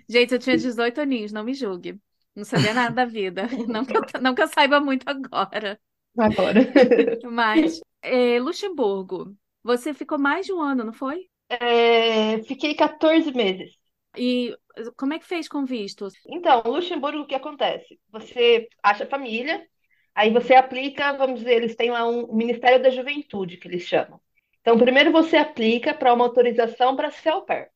Gente, 0.09 0.35
eu 0.35 0.38
tinha 0.38 0.56
18 0.56 1.00
aninhos, 1.00 1.33
não 1.33 1.44
me 1.44 1.54
julgue. 1.54 1.98
Não 2.35 2.44
sabia 2.44 2.74
nada 2.74 2.94
da 2.94 3.04
vida. 3.04 3.46
Não 3.68 3.85
que 3.85 3.96
eu, 3.96 4.02
não 4.20 4.35
que 4.35 4.42
eu 4.42 4.48
saiba 4.48 4.80
muito 4.80 5.04
agora. 5.06 5.78
Agora. 6.16 6.61
Mas, 7.30 7.80
é, 8.02 8.40
Luxemburgo, 8.40 9.37
você 9.62 9.94
ficou 9.94 10.18
mais 10.18 10.46
de 10.46 10.52
um 10.52 10.61
ano, 10.61 10.85
não 10.85 10.92
foi? 10.92 11.30
É, 11.51 12.43
fiquei 12.45 12.75
14 12.75 13.33
meses. 13.33 13.77
E 14.17 14.57
como 14.97 15.15
é 15.15 15.19
que 15.19 15.27
fez 15.27 15.49
com 15.49 15.65
visto? 15.65 16.09
Então, 16.27 16.63
Luxemburgo, 16.67 17.21
o 17.23 17.27
que 17.27 17.35
acontece? 17.35 18.01
Você 18.11 18.69
acha 18.83 19.07
família, 19.07 19.67
aí 20.15 20.31
você 20.33 20.55
aplica, 20.55 21.13
vamos 21.15 21.41
dizer, 21.41 21.55
eles 21.57 21.75
têm 21.77 21.91
lá 21.91 22.07
um 22.09 22.33
Ministério 22.35 22.83
da 22.83 22.91
Juventude, 22.91 23.57
que 23.57 23.67
eles 23.69 23.83
chamam. 23.83 24.21
Então, 24.61 24.79
primeiro 24.79 25.11
você 25.13 25.37
aplica 25.37 25.95
para 25.95 26.13
uma 26.13 26.25
autorização 26.25 26.95
para 26.97 27.11
ser 27.11 27.31
au 27.31 27.43
pair. 27.45 27.71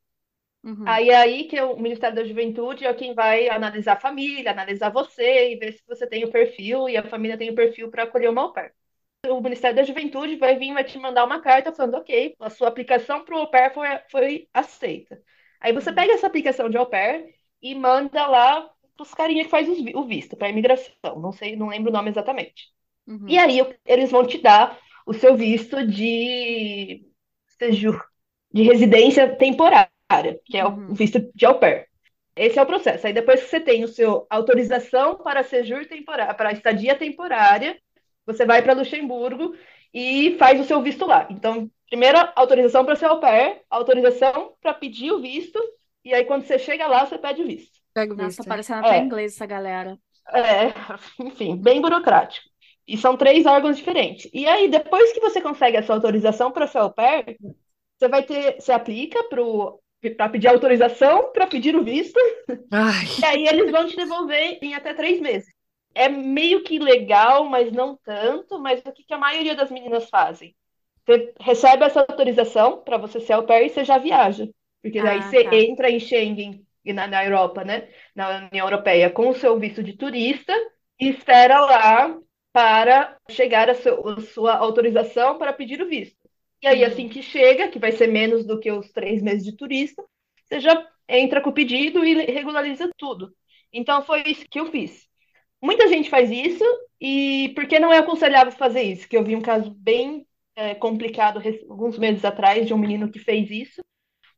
Uhum, 0.65 0.99
Aí 0.99 1.11
é 1.11 1.17
aí 1.17 1.45
que 1.49 1.61
o 1.63 1.77
Ministério 1.79 2.17
da 2.17 2.25
Juventude 2.25 2.87
é 2.87 2.95
quem 2.95 3.15
vai 3.15 3.49
analisar 3.49 3.95
a 3.95 4.01
família, 4.01 4.51
analisar 4.53 4.91
você 4.91 5.53
e 5.53 5.57
ver 5.59 5.73
se 5.75 5.85
você 5.87 6.07
tem 6.07 6.25
o 6.25 6.33
perfil 6.33 6.89
e 6.89 6.97
a 6.97 7.05
família 7.09 7.39
tem 7.39 7.51
o 7.51 7.55
perfil 7.55 7.91
para 7.91 8.05
acolher 8.05 8.31
uma 8.31 8.43
au 8.43 8.53
pair. 8.53 8.73
O 9.31 9.41
Ministério 9.41 9.77
da 9.77 9.83
Juventude 9.85 10.37
vai 10.37 10.57
vir 10.59 10.71
e 10.71 10.75
vai 10.75 10.85
te 10.85 10.99
mandar 10.99 11.25
uma 11.25 11.41
carta 11.41 11.73
falando, 11.73 11.97
ok, 11.97 12.35
a 12.41 12.51
sua 12.51 12.69
aplicação 12.69 13.25
para 13.25 13.35
o 13.37 13.39
au 13.41 13.51
pair 13.51 13.73
foi, 13.73 13.87
foi 14.11 14.49
aceita. 14.53 15.21
Aí 15.61 15.73
você 15.73 15.93
uhum, 15.93 15.93
pega 15.93 16.13
essa 16.13 16.27
aplicação 16.27 16.69
de 16.69 16.77
au 16.77 16.87
pair 16.87 17.35
e 17.63 17.75
manda 17.75 18.27
lá 18.27 18.71
os 19.01 19.15
carinha 19.15 19.45
que 19.45 19.51
faz 19.51 19.69
os 19.69 19.79
o 19.95 20.05
visto 20.07 20.37
para 20.37 20.49
imigração. 20.49 21.19
Não 21.21 21.33
sei, 21.33 21.57
não 21.57 21.69
lembro 21.69 21.91
o 21.91 21.93
nome 21.93 22.11
exatamente. 22.11 22.73
E 23.27 23.39
uhum, 23.39 23.39
aí 23.39 23.61
o- 23.63 23.75
eles 23.87 24.11
vão 24.11 24.27
te 24.27 24.39
dar 24.39 24.79
o 25.07 25.13
seu 25.15 25.37
visto 25.37 25.87
de 25.87 27.07
séjour, 27.59 28.03
de 28.53 28.63
residência 28.63 29.37
temporária, 29.37 29.91
que 30.45 30.57
é 30.59 30.67
o 30.67 30.79
uhum, 30.79 30.95
visto 30.95 31.21
de 31.35 31.47
au 31.47 31.59
pair. 31.59 31.89
Esse 32.37 32.59
é 32.59 32.63
o 32.63 32.67
processo. 32.67 33.07
Aí 33.07 33.13
depois 33.13 33.43
que 33.43 33.49
você 33.49 33.61
tem 33.61 33.85
o 33.85 33.89
seu 33.89 34.27
autorização 34.31 35.17
para 35.19 35.43
séjour 35.45 35.87
temporário, 35.87 36.37
para 36.37 36.53
estadia 36.53 36.97
temporária, 36.99 37.79
você 38.27 38.45
vai 38.47 38.63
para 38.63 38.75
Luxemburgo 38.75 39.55
e 39.93 40.37
faz 40.39 40.61
o 40.61 40.65
seu 40.65 40.83
visto 40.83 41.07
lá. 41.07 41.27
Então, 41.31 41.71
primeira 41.89 42.33
autorização 42.37 42.85
para 42.85 42.97
ser 42.97 43.07
au 43.07 43.21
pair, 43.21 43.63
autorização 43.71 44.55
para 44.61 44.75
pedir 44.75 45.13
o 45.13 45.21
visto, 45.21 45.59
e 46.05 46.15
aí 46.15 46.25
quando 46.25 46.45
você 46.45 46.59
chega 46.59 46.87
lá, 46.87 47.07
você 47.07 47.19
pede 47.19 47.43
o 47.43 47.47
visto. 47.47 47.79
Pega 47.93 48.13
o 48.15 48.17
Nossa, 48.17 48.39
tá 48.39 48.45
visto. 48.45 48.45
parecendo 48.45 48.81
até 48.81 48.97
É, 48.97 48.99
inglês 48.99 49.35
essa 49.35 49.47
galera. 49.47 49.99
é, 50.33 50.73
enfim, 51.21 51.57
bem 51.57 51.81
burocrático. 51.81 52.47
E 52.87 52.99
são 52.99 53.17
três 53.17 53.47
órgãos 53.47 53.77
diferentes. 53.79 54.31
E 54.33 54.47
aí, 54.47 54.69
depois 54.69 55.13
que 55.13 55.21
você 55.21 55.41
consegue 55.41 55.77
essa 55.77 55.95
autorização 55.95 56.53
para 56.53 56.67
ser 56.67 56.79
au 56.79 56.93
pair, 56.93 57.37
você 57.99 58.09
vai 58.09 58.23
ter, 58.25 58.57
você 58.61 58.73
aplica 58.73 59.23
para 60.17 60.29
pedir 60.31 60.49
autorização 60.49 61.33
para 61.33 61.47
pedir 61.47 61.77
o 61.77 61.85
visto, 61.85 62.19
Ai. 62.71 63.09
e 63.19 63.25
aí 63.25 63.47
eles 63.47 63.71
vão 63.71 63.87
te 63.87 63.97
devolver 63.97 64.59
em 64.63 64.75
até 64.75 64.95
três 64.95 65.21
meses. 65.21 65.53
É 65.95 66.09
meio 66.09 66.63
que 66.65 66.79
legal, 66.79 67.45
mas 67.49 67.73
não 67.73 67.97
tanto. 68.05 68.59
Mas 68.59 68.81
o 68.85 68.93
que 68.93 69.05
que 69.05 69.15
a 69.15 69.19
maioria 69.19 69.55
das 69.55 69.71
meninas 69.71 70.09
fazem? 70.11 70.55
Você 71.07 71.35
recebe 71.41 71.85
essa 71.85 72.01
autorização 72.01 72.83
para 72.85 72.97
você 72.99 73.21
ser 73.21 73.35
au 73.35 73.47
pair 73.47 73.67
e 73.67 73.71
você 73.71 73.85
já 73.85 73.99
viaja. 73.99 74.49
Porque 74.83 75.03
daí 75.03 75.23
Ah, 75.23 75.23
você 75.23 75.39
tá. 75.43 75.55
entra 75.55 75.91
em 75.91 76.01
Schengen 76.01 76.67
e 76.85 76.93
na, 76.93 77.07
na 77.07 77.25
Europa, 77.25 77.65
né? 77.65 77.89
Na 78.15 78.49
União 78.51 78.67
Europeia, 78.67 79.11
com 79.11 79.29
o 79.31 79.35
seu 79.35 79.59
visto 79.59 79.83
de 79.83 79.97
turista 79.97 80.53
e 81.01 81.09
espera 81.09 81.61
lá 81.61 82.19
para 82.53 83.17
chegar 83.31 83.69
a, 83.69 83.75
seu- 83.75 84.07
a 84.09 84.21
sua 84.21 84.55
autorização 84.55 85.39
para 85.39 85.53
pedir 85.53 85.81
o 85.83 85.89
visto. 85.89 86.17
E 86.63 86.67
aí, 86.67 86.85
assim 86.85 87.09
Uhum, 87.09 87.11
que 87.11 87.23
chega, 87.23 87.69
que 87.69 87.79
vai 87.79 87.93
ser 87.93 88.07
menos 88.09 88.47
do 88.47 88.59
que 88.61 88.71
os 88.73 88.91
três 88.93 89.23
meses 89.23 89.45
de 89.45 89.57
turista, 89.57 90.03
você 90.45 90.61
já 90.61 90.87
entra 91.09 91.41
com 91.43 91.51
o 91.51 91.53
pedido 91.55 92.05
e 92.05 92.15
regulariza 92.33 92.89
tudo. 92.97 93.35
Então, 93.73 94.03
foi 94.03 94.23
isso 94.27 94.47
que 94.49 94.61
eu 94.61 94.67
fiz. 94.71 95.09
Muita 95.63 95.89
gente 95.89 96.11
faz 96.11 96.31
isso, 96.31 96.65
e 97.01 97.51
por 97.55 97.67
que 97.67 97.79
não 97.79 97.93
é 97.93 97.99
aconselhável 97.99 98.53
fazer 98.53 98.83
isso? 98.83 99.09
Que 99.09 99.17
eu 99.17 99.25
vi 99.25 99.35
um 99.37 99.41
caso 99.43 99.71
bem 99.71 100.27
é, 100.57 100.75
complicado 100.75 101.41
alguns 101.69 101.99
meses 101.99 102.25
atrás 102.25 102.67
de 102.67 102.75
um 102.75 102.79
menino 102.79 103.11
que 103.11 103.19
fez 103.19 103.51
isso, 103.51 103.83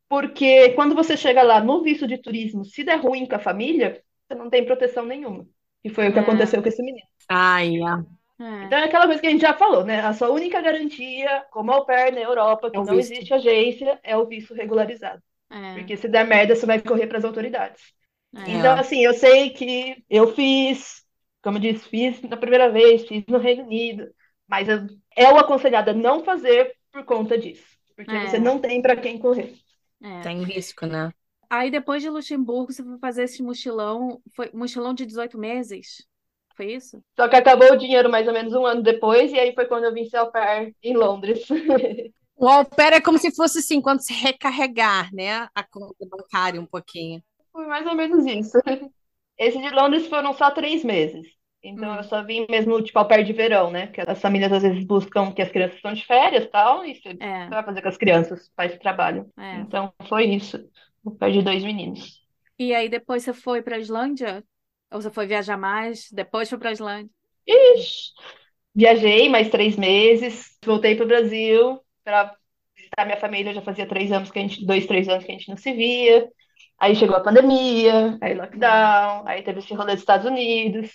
porque 0.09 0.71
quando 0.71 0.95
você 0.95 1.17
chega 1.17 1.43
lá 1.43 1.61
no 1.61 1.83
visto 1.83 2.07
de 2.07 2.17
turismo, 2.17 2.65
se 2.65 2.83
der 2.83 2.97
ruim 3.01 3.27
com 3.27 3.35
a 3.35 3.39
família, 3.39 4.03
você 4.27 4.35
não 4.35 4.49
tem 4.49 4.65
proteção 4.65 5.05
nenhuma. 5.05 5.47
E 5.83 5.89
foi 5.89 6.09
o 6.09 6.13
que 6.13 6.19
é, 6.19 6.21
aconteceu 6.21 6.61
com 6.61 6.69
esse 6.69 6.83
menino. 6.83 7.07
Ai, 7.29 7.77
é. 7.77 8.17
é, 8.39 8.45
Então 8.61 8.77
é 8.79 8.83
aquela 8.85 9.05
coisa 9.05 9.21
que 9.21 9.27
a 9.27 9.29
gente 9.31 9.41
já 9.41 9.53
falou, 9.53 9.85
né? 9.85 10.01
A 10.01 10.13
sua 10.13 10.29
única 10.29 10.61
garantia 10.61 11.45
como 11.51 11.71
au 11.71 11.85
pair 11.85 12.13
na 12.13 12.21
Europa, 12.21 12.71
É 12.71 12.71
que 12.71 12.79
o 12.79 12.85
não 12.85 12.95
visto. 12.95 13.11
existe 13.11 13.33
agência, 13.33 13.99
é 14.03 14.17
o 14.17 14.25
visto 14.25 14.53
regularizado. 14.53 15.21
é, 15.49 15.73
Porque 15.73 15.97
se 15.97 16.07
der 16.07 16.25
merda, 16.27 16.55
você 16.55 16.65
vai 16.65 16.81
correr 16.81 17.07
para 17.07 17.17
as 17.19 17.25
autoridades. 17.25 17.81
é. 18.35 18.51
Então, 18.51 18.75
É. 18.75 18.79
assim, 18.79 19.03
eu 19.03 19.13
sei 19.13 19.51
que 19.51 20.03
eu 20.09 20.33
fiz, 20.35 21.03
como 21.47 21.57
eu 21.57 21.61
disse, 21.61 21.87
fiz 21.89 22.21
na 22.23 22.37
primeira 22.37 22.69
vez, 22.71 23.07
fiz 23.07 23.23
no 23.27 23.37
Reino 23.37 23.63
Unido, 23.63 24.09
mas 24.47 24.67
é 25.15 25.31
o 25.31 25.37
aconselhado 25.39 25.91
a 25.91 25.93
não 25.93 26.23
fazer 26.23 26.75
por 26.91 27.05
conta 27.05 27.37
disso, 27.37 27.65
porque 27.95 28.19
você 28.19 28.37
É, 28.37 28.39
não 28.39 28.59
tem 28.59 28.81
para 28.81 28.97
quem 28.97 29.17
correr. 29.19 29.55
é. 30.01 30.33
Tem 30.33 30.43
risco, 30.43 30.85
né? 30.85 31.13
Aí 31.49 31.71
depois 31.71 32.01
de 32.01 32.09
Luxemburgo, 32.09 32.73
você 32.73 32.83
foi 32.83 32.97
fazer 32.99 33.23
esse 33.23 33.41
mochilão, 33.41 34.21
foi 34.35 34.51
mochilão 34.53 34.93
de 34.93 35.05
18 35.05 35.37
meses? 35.37 36.05
Foi 36.55 36.73
isso? 36.73 37.01
Só 37.17 37.27
que 37.27 37.35
acabou 37.35 37.73
o 37.73 37.77
dinheiro 37.77 38.09
mais 38.09 38.27
ou 38.27 38.33
menos 38.33 38.53
um 38.53 38.65
ano 38.65 38.81
depois, 38.83 39.31
e 39.31 39.39
aí 39.39 39.53
foi 39.53 39.65
quando 39.65 39.85
eu 39.85 39.93
vim 39.93 40.05
ser 40.05 40.17
au 40.17 40.31
pair 40.31 40.75
em 40.83 40.95
Londres. 40.95 41.45
O 42.35 42.47
au 42.47 42.63
pair 42.65 42.93
é 42.93 43.01
como 43.01 43.17
se 43.19 43.35
fosse 43.35 43.59
assim, 43.59 43.81
quando 43.81 44.01
se 44.01 44.13
recarregar, 44.13 45.13
né? 45.13 45.47
A 45.53 45.63
conta 45.63 45.93
bancária 46.09 46.59
um 46.61 46.65
pouquinho. 46.65 47.21
Foi 47.51 47.65
mais 47.67 47.85
ou 47.87 47.95
menos 47.95 48.25
isso. 48.25 48.57
Esse 49.37 49.59
de 49.59 49.69
Londres 49.71 50.07
foram 50.07 50.33
só 50.33 50.51
três 50.51 50.83
meses. 50.83 51.27
Então 51.63 51.95
eu 51.95 52.03
Hum, 52.03 52.03
só 52.03 52.23
vim 52.23 52.45
mesmo, 52.49 52.81
tipo, 52.81 52.97
ao 52.99 53.07
pé 53.07 53.23
de 53.23 53.33
verão, 53.33 53.71
né? 53.71 53.87
Que 53.87 54.01
as 54.01 54.21
famílias 54.21 54.51
às 54.53 54.63
vezes 54.63 54.83
buscam 54.85 55.33
que 55.33 55.41
as 55.41 55.49
crianças 55.51 55.75
estão 55.77 55.93
de 55.93 56.05
férias 56.05 56.45
e 56.45 56.47
tal, 56.47 56.85
e 56.85 56.95
você 56.95 57.19
é, 57.19 57.55
vai 57.55 57.63
fazer 57.63 57.81
com 57.81 57.87
as 57.89 57.97
crianças, 57.97 58.51
faz 58.55 58.77
trabalho. 58.79 59.31
é. 59.37 59.67
Então 59.67 59.93
foi 60.07 60.25
isso. 60.27 60.57
o 61.03 61.11
pai 61.11 61.31
de 61.31 61.41
dois 61.41 61.63
meninos. 61.63 62.21
E 62.59 62.73
aí 62.73 62.87
depois 62.89 63.23
você 63.23 63.33
foi 63.33 63.61
para 63.61 63.75
a 63.75 63.79
Islândia? 63.79 64.43
Ou 64.91 65.01
você 65.01 65.09
foi 65.11 65.25
viajar 65.27 65.57
mais? 65.57 66.09
Depois 66.11 66.49
foi 66.49 66.57
para 66.59 66.69
a 66.69 66.71
Islândia? 66.73 67.11
Ixi, 67.45 68.11
viajei 68.75 69.29
mais 69.29 69.49
três 69.49 69.75
meses, 69.77 70.57
voltei 70.65 70.95
para 70.95 71.05
o 71.05 71.07
Brasil 71.07 71.81
para 72.03 72.35
visitar 72.75 73.05
minha 73.05 73.17
família. 73.19 73.53
Já 73.53 73.61
fazia 73.61 73.87
três 73.87 74.11
anos 74.11 74.31
que 74.31 74.39
a 74.39 74.41
gente, 74.41 74.65
dois, 74.65 74.85
três 74.85 75.07
anos 75.09 75.23
que 75.25 75.31
a 75.31 75.35
gente 75.35 75.49
não 75.49 75.57
se 75.57 75.73
via. 75.73 76.29
Aí 76.79 76.95
chegou 76.95 77.15
a 77.17 77.21
pandemia, 77.23 78.17
aí 78.21 78.33
lockdown, 78.35 79.27
aí 79.27 79.43
teve 79.43 79.59
esse 79.59 79.73
rolê 79.73 79.93
dos 79.93 80.01
Estados 80.01 80.25
Unidos. 80.27 80.91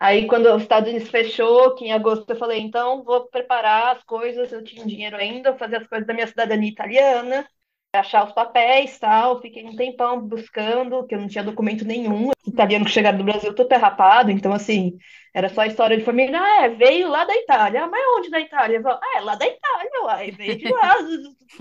Aí, 0.00 0.26
quando 0.26 0.46
os 0.54 0.62
Estados 0.62 0.88
Unidos 0.88 1.10
fechou, 1.10 1.74
que 1.74 1.84
em 1.84 1.92
agosto 1.92 2.28
eu 2.30 2.36
falei, 2.36 2.58
então 2.58 3.04
vou 3.04 3.28
preparar 3.28 3.96
as 3.96 4.02
coisas, 4.02 4.50
eu 4.50 4.64
tinha 4.64 4.86
dinheiro 4.86 5.14
ainda, 5.14 5.54
fazer 5.58 5.76
as 5.76 5.86
coisas 5.86 6.06
da 6.06 6.14
minha 6.14 6.26
cidadania 6.26 6.70
italiana, 6.70 7.46
achar 7.92 8.26
os 8.26 8.32
papéis 8.32 8.98
tal. 8.98 9.42
Fiquei 9.42 9.62
um 9.62 9.76
tempão 9.76 10.18
buscando, 10.18 11.06
que 11.06 11.14
eu 11.14 11.20
não 11.20 11.28
tinha 11.28 11.44
documento 11.44 11.84
nenhum. 11.84 12.30
Italiano 12.46 12.86
que 12.86 12.90
chegaram 12.90 13.18
do 13.18 13.24
Brasil 13.24 13.54
todo 13.54 13.68
derrapado, 13.68 14.30
então 14.30 14.54
assim, 14.54 14.96
era 15.34 15.50
só 15.50 15.66
história 15.66 15.98
de 15.98 16.02
família. 16.02 16.40
Ah, 16.40 16.64
é, 16.64 16.68
veio 16.70 17.06
lá 17.06 17.26
da 17.26 17.36
Itália. 17.36 17.84
Ah, 17.84 17.88
mas 17.88 18.02
onde 18.16 18.30
da 18.30 18.40
Itália? 18.40 18.80
Falo, 18.80 18.98
ah, 19.02 19.18
é 19.18 19.20
lá 19.20 19.34
da 19.34 19.46
Itália, 19.46 20.02
uai, 20.04 20.30
veio 20.30 20.56
de 20.56 20.68
lá, 20.72 20.94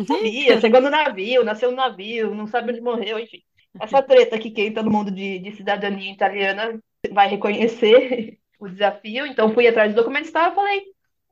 sabia, 0.07 0.59
chegou 0.61 0.79
no 0.79 0.89
navio, 0.89 1.43
nasceu 1.43 1.71
no 1.71 1.77
navio, 1.77 2.33
não 2.33 2.47
sabe 2.47 2.71
onde 2.71 2.79
morreu, 2.79 3.19
enfim. 3.19 3.41
Essa 3.81 4.01
treta 4.01 4.39
que 4.39 4.49
quem 4.49 4.73
todo 4.73 4.89
mundo 4.89 5.11
de, 5.11 5.39
de 5.39 5.51
cidadania 5.51 6.13
italiana 6.13 6.81
vai 7.11 7.27
reconhecer 7.29 8.39
o 8.59 8.67
desafio. 8.67 9.25
Então, 9.25 9.53
fui 9.53 9.67
atrás 9.67 9.93
dos 9.93 10.03
documentos 10.03 10.29
e 10.29 10.33
tal, 10.33 10.53
falei, 10.55 10.83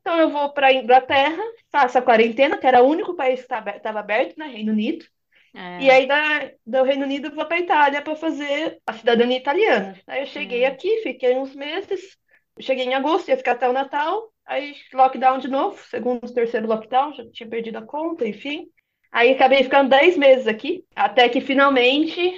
então 0.01 0.19
eu 0.19 0.29
vou 0.29 0.53
para 0.53 0.67
a 0.67 0.73
Inglaterra, 0.73 1.41
faço 1.71 1.97
a 1.97 2.01
quarentena, 2.01 2.57
que 2.57 2.67
era 2.67 2.81
o 2.83 2.87
único 2.87 3.15
país 3.15 3.43
que 3.45 3.53
estava 3.53 3.99
aberto, 3.99 4.37
né, 4.37 4.47
Reino 4.47 4.71
Unido. 4.71 5.05
É. 5.53 5.79
E 5.79 5.89
aí, 5.91 6.07
da, 6.07 6.51
do 6.65 6.83
Reino 6.83 7.03
Unido, 7.05 7.27
eu 7.27 7.35
vou 7.35 7.45
para 7.45 7.59
Itália 7.59 8.01
para 8.01 8.15
fazer 8.15 8.81
a 8.85 8.93
cidadania 8.93 9.37
italiana. 9.37 9.99
Aí 10.07 10.21
eu 10.21 10.25
cheguei 10.27 10.65
Hum. 10.65 10.67
aqui, 10.67 11.01
fiquei 11.03 11.35
uns 11.37 11.55
meses. 11.55 12.17
Cheguei 12.59 12.85
em 12.85 12.95
agosto, 12.95 13.29
ia 13.29 13.37
ficar 13.37 13.51
até 13.53 13.69
o 13.69 13.73
Natal. 13.73 14.31
Aí, 14.45 14.75
lockdown 14.93 15.39
de 15.39 15.47
novo, 15.47 15.77
segundo, 15.89 16.33
terceiro 16.33 16.67
lockdown, 16.67 17.13
já 17.13 17.29
tinha 17.31 17.49
perdido 17.49 17.77
a 17.77 17.81
conta, 17.85 18.27
enfim. 18.27 18.67
Aí, 19.11 19.31
acabei 19.33 19.63
ficando 19.63 19.89
10 19.89 20.17
meses 20.17 20.47
aqui, 20.47 20.83
até 20.95 21.29
que 21.29 21.41
finalmente 21.41 22.33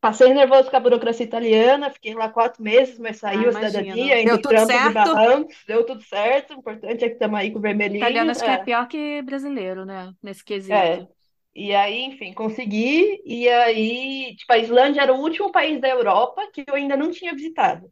passei 0.00 0.32
nervoso 0.34 0.70
com 0.70 0.76
a 0.76 0.80
burocracia 0.80 1.24
italiana. 1.26 1.90
Fiquei 1.90 2.14
lá 2.14 2.28
quatro 2.28 2.62
meses, 2.62 2.98
mas 2.98 3.18
saiu 3.18 3.46
Ah, 3.46 3.48
a 3.50 3.52
cidadania, 3.52 4.14
ainda 4.16 4.30
Deu 4.30 4.38
e 4.38 4.66
certo? 4.66 4.92
barrancos, 4.94 5.56
deu 5.66 5.84
tudo 5.84 6.02
certo. 6.02 6.54
O 6.54 6.58
importante 6.60 7.04
é 7.04 7.08
que 7.08 7.14
estamos 7.14 7.38
aí 7.38 7.50
com 7.52 7.58
o 7.58 7.62
vermelhinho. 7.62 8.04
Italiano 8.04 8.30
acho 8.30 8.42
que 8.44 8.50
é 8.50 8.54
é. 8.54 8.58
pior 8.58 8.88
que 8.88 9.22
brasileiro, 9.22 9.84
né? 9.84 10.14
Nesse 10.22 10.44
quesito. 10.44 10.74
É. 10.74 11.06
E 11.54 11.74
aí, 11.74 12.02
enfim, 12.04 12.32
consegui. 12.32 13.20
E 13.24 13.48
aí, 13.48 14.36
tipo, 14.36 14.52
a 14.52 14.58
Islândia 14.58 15.02
era 15.02 15.12
o 15.12 15.20
último 15.20 15.50
país 15.50 15.80
da 15.80 15.88
Europa 15.88 16.48
que 16.52 16.64
eu 16.66 16.74
ainda 16.74 16.96
não 16.96 17.10
tinha 17.10 17.34
visitado. 17.34 17.90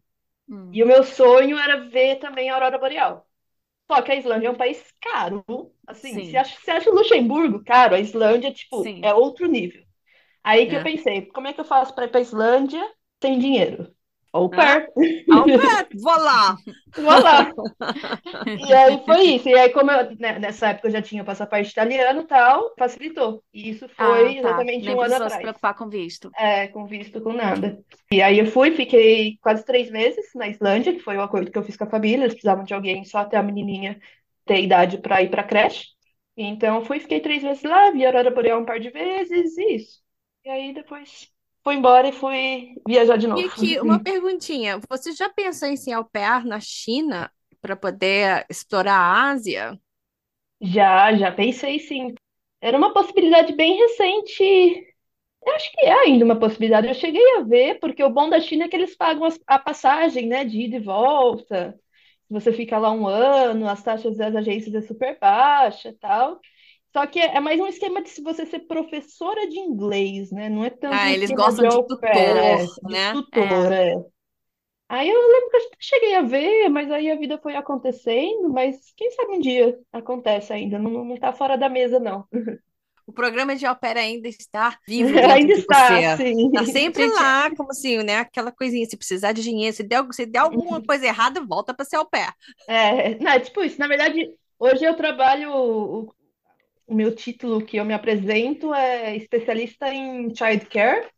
Hum. 0.49 0.71
E 0.73 0.83
o 0.83 0.87
meu 0.87 1.05
sonho 1.05 1.59
era 1.59 1.89
ver 1.89 2.19
também 2.19 2.51
a 2.51 2.55
Aurora 2.55 2.79
Boreal. 2.79 3.29
Só 3.91 4.03
que 4.03 4.13
a 4.13 4.17
Islândia 4.17 4.49
é 4.49 4.53
um 4.53 4.57
país 4.57 4.95
caro. 5.01 5.45
Assim, 5.87 6.15
Sim. 6.15 6.31
você 6.31 6.39
acha, 6.39 6.59
você 6.61 6.73
acha 6.73 6.91
o 6.91 6.95
Luxemburgo 6.95 7.65
caro? 7.65 7.97
A 7.97 8.01
Islândia, 8.01 8.53
tipo, 8.53 8.85
Sim. 8.85 9.03
é 9.03 9.15
outro 9.15 9.47
nível. 9.49 9.85
Aí 10.43 10.66
que 10.66 10.76
É. 10.76 10.78
eu 10.80 10.82
pensei, 10.82 11.26
como 11.26 11.47
é 11.49 11.53
que 11.53 11.61
eu 11.61 11.64
faço 11.64 11.95
para 11.95 12.05
ir 12.07 12.09
para 12.09 12.20
Islândia 12.20 12.82
sem 13.22 13.39
dinheiro? 13.39 13.93
Au 14.32 14.45
Ah. 14.53 14.57
pair. 14.57 14.86
Pé, 15.47 15.89
vou 16.01 16.16
lá. 16.18 16.57
Vou 16.97 17.05
lá. 17.22 17.53
E 18.68 18.72
aí 18.74 19.03
foi 19.05 19.22
isso. 19.22 19.49
E 19.49 19.55
aí, 19.55 19.70
como 19.70 19.91
eu, 19.91 20.16
né, 20.16 20.39
nessa 20.39 20.68
época 20.68 20.89
eu 20.89 20.93
já 20.93 21.03
tinha 21.03 21.22
o 21.22 21.26
passaporte 21.26 21.70
italiano 21.70 22.22
e 22.22 22.26
tal, 22.26 22.74
facilitou. 22.78 23.43
E 23.53 23.70
isso 23.70 23.89
Ah, 23.97 24.05
foi 24.07 24.24
tá. 24.24 24.39
exatamente 24.39 24.84
Nem 24.84 24.95
um 24.95 25.01
ano 25.01 25.01
precisou 25.01 25.16
se 25.16 25.22
atrás. 25.24 25.43
preocupar 25.43 25.74
com 25.74 25.89
visto. 25.89 26.30
É, 26.36 26.68
com 26.68 26.86
visto, 26.86 27.20
com 27.20 27.32
nada. 27.32 27.82
E 28.12 28.20
aí 28.22 28.39
eu 28.39 28.47
fui, 28.47 28.70
fiquei 28.72 29.39
quase 29.41 29.64
três 29.64 29.91
meses 29.91 30.26
na 30.34 30.49
Islândia, 30.49 30.93
que 30.93 31.01
foi 31.01 31.16
o 31.16 31.22
acordo 31.22 31.51
que 31.51 31.59
eu 31.59 31.62
fiz 31.64 31.76
com 31.76 31.84
a 31.84 31.91
família. 31.91 32.24
Eles 32.24 32.34
precisavam 32.34 32.64
de 32.64 32.74
alguém 32.74 33.05
só 33.05 33.18
até 33.18 33.36
a 33.36 33.43
menininha 33.43 34.01
ter 34.45 34.62
idade 34.62 34.99
para 34.99 35.22
ir 35.22 35.30
para 35.30 35.43
creche. 35.45 35.86
Então 36.36 36.84
fui, 36.84 37.01
fiquei 37.01 37.20
três 37.20 37.43
meses 37.43 37.62
lá, 37.62 37.91
vi 37.91 38.05
a 38.05 38.09
Aurora 38.09 38.30
Boreal 38.30 38.61
um 38.61 38.64
par 38.64 38.78
de 38.78 38.91
vezes, 38.91 39.57
e 39.59 39.74
isso. 39.76 40.01
E 40.49 40.51
aí 40.51 40.73
depois 40.75 41.11
fui 41.63 41.75
embora 41.77 42.09
e 42.09 42.13
fui 42.13 42.81
viajar 42.87 43.17
de 43.19 43.27
E 43.35 43.43
novo. 43.43 43.47
aqui, 43.47 43.79
uma 43.81 43.99
perguntinha. 43.99 44.81
Você 44.89 45.13
já 45.13 45.29
pensou 45.29 45.69
em 45.69 45.77
ser 45.77 45.93
au 45.93 46.05
pair 46.05 46.45
na 46.45 46.61
China 46.61 47.31
para 47.61 47.77
poder 47.77 48.47
explorar 48.51 48.95
a 48.97 49.31
Ásia? 49.31 49.79
Já, 50.61 51.15
já 51.17 51.31
pensei 51.33 51.79
sim. 51.79 52.15
Era 52.61 52.77
uma 52.77 52.93
possibilidade 52.93 53.55
bem 53.55 53.77
recente. 53.79 54.43
Eu 55.47 55.55
acho 55.55 55.73
que 55.73 55.81
é 55.87 55.93
ainda 55.93 56.25
uma 56.25 56.39
possibilidade. 56.39 56.89
Eu 56.89 56.95
cheguei 56.95 57.23
a 57.39 57.43
ver, 57.43 57.79
porque 57.81 58.03
o 58.03 58.11
bom 58.11 58.29
da 58.31 58.41
China 58.41 58.65
é 58.65 58.69
que 58.69 58.77
eles 58.77 58.97
pagam 58.97 59.29
a 59.47 59.59
passagem, 59.59 60.27
né, 60.29 60.45
de 60.45 60.61
ida 60.63 60.77
e 60.77 60.81
volta. 60.81 61.79
Você 62.31 62.53
fica 62.53 62.79
lá 62.79 62.93
um 62.93 63.07
ano, 63.09 63.69
as 63.69 63.83
taxas 63.83 64.17
das 64.17 64.37
agências 64.37 64.75
é 64.75 64.81
super 64.83 65.19
baixa 65.21 65.91
e 65.91 65.95
tal. 65.95 66.41
Só 66.99 67.07
que 67.07 67.21
é 67.21 67.37
é 67.37 67.41
mais 67.41 67.61
um 67.61 67.67
esquema 67.69 68.03
de 68.03 68.09
se 68.09 68.21
você 68.21 68.45
ser 68.45 68.61
professora 68.67 69.49
de 69.49 69.57
inglês, 69.61 70.33
né? 70.33 70.49
Não 70.49 70.65
é 70.65 70.71
tanto 70.71 70.97
Ah, 70.97 71.11
um 71.11 71.15
eles 71.15 71.31
gostam 71.31 71.69
de 71.69 71.77
au 71.77 71.85
tutor, 71.87 72.37
é, 72.37 72.67
de 72.83 72.97
né? 72.97 73.13
tutor, 73.13 73.73
é. 73.73 73.95
Aí 74.89 75.09
eu 75.11 75.21
lembro 75.21 75.51
que 75.51 75.57
eu 75.59 75.61
cheguei 75.81 76.15
a 76.17 76.23
ver, 76.23 76.69
mas 76.71 76.91
aí 76.91 77.11
a 77.11 77.17
vida 77.17 77.39
foi 77.43 77.57
acontecendo, 77.57 78.49
mas 78.51 78.93
quem 78.97 79.11
sabe 79.13 79.33
um 79.35 79.41
dia 79.41 79.79
acontece 79.93 80.53
ainda, 80.53 80.79
não, 80.79 81.05
não 81.05 81.17
tá 81.19 81.33
fora 81.33 81.59
da 81.59 81.69
mesa, 81.69 82.01
não. 82.01 82.27
O 83.07 83.13
programa 83.13 83.57
de 83.57 83.65
pair 83.77 83.97
ainda 83.97 84.29
está 84.29 84.79
vivo 84.87 85.15
Ainda 85.33 85.55
de 85.55 85.63
está, 85.63 86.03
você. 86.03 86.17
sim. 86.17 86.51
Tá 86.53 86.65
sempre 86.65 87.07
Gente, 87.07 87.15
lá, 87.15 87.51
como 87.55 87.71
assim, 87.71 87.99
né? 88.03 88.19
Aquela 88.19 88.53
coisinha, 88.53 88.85
se 88.87 88.97
precisar 88.97 89.33
de 89.33 89.43
dinheiro, 89.43 89.75
se 89.75 89.83
der, 89.83 90.05
se 90.13 90.27
der 90.27 90.41
alguma 90.41 90.83
coisa 90.83 91.07
errada, 91.07 91.45
volta 91.45 91.73
para 91.75 91.85
ser 91.87 91.97
au 91.97 92.07
pair. 92.09 92.33
É, 92.67 93.15
não, 93.19 93.33
é 93.33 93.41
tipo 93.41 93.63
isso. 93.63 93.79
Na 93.79 93.89
verdade, 93.89 94.29
hoje 94.59 94.85
eu 94.85 94.95
trabalho, 94.97 96.15
o, 96.89 96.95
meu 96.95 97.14
título 97.14 97.64
que 97.64 97.76
eu 97.76 97.84
me 97.84 97.95
apresento 97.95 98.74
é 98.74 99.16
especialista 99.16 99.93
em 99.93 100.34
childcare, 100.34 101.09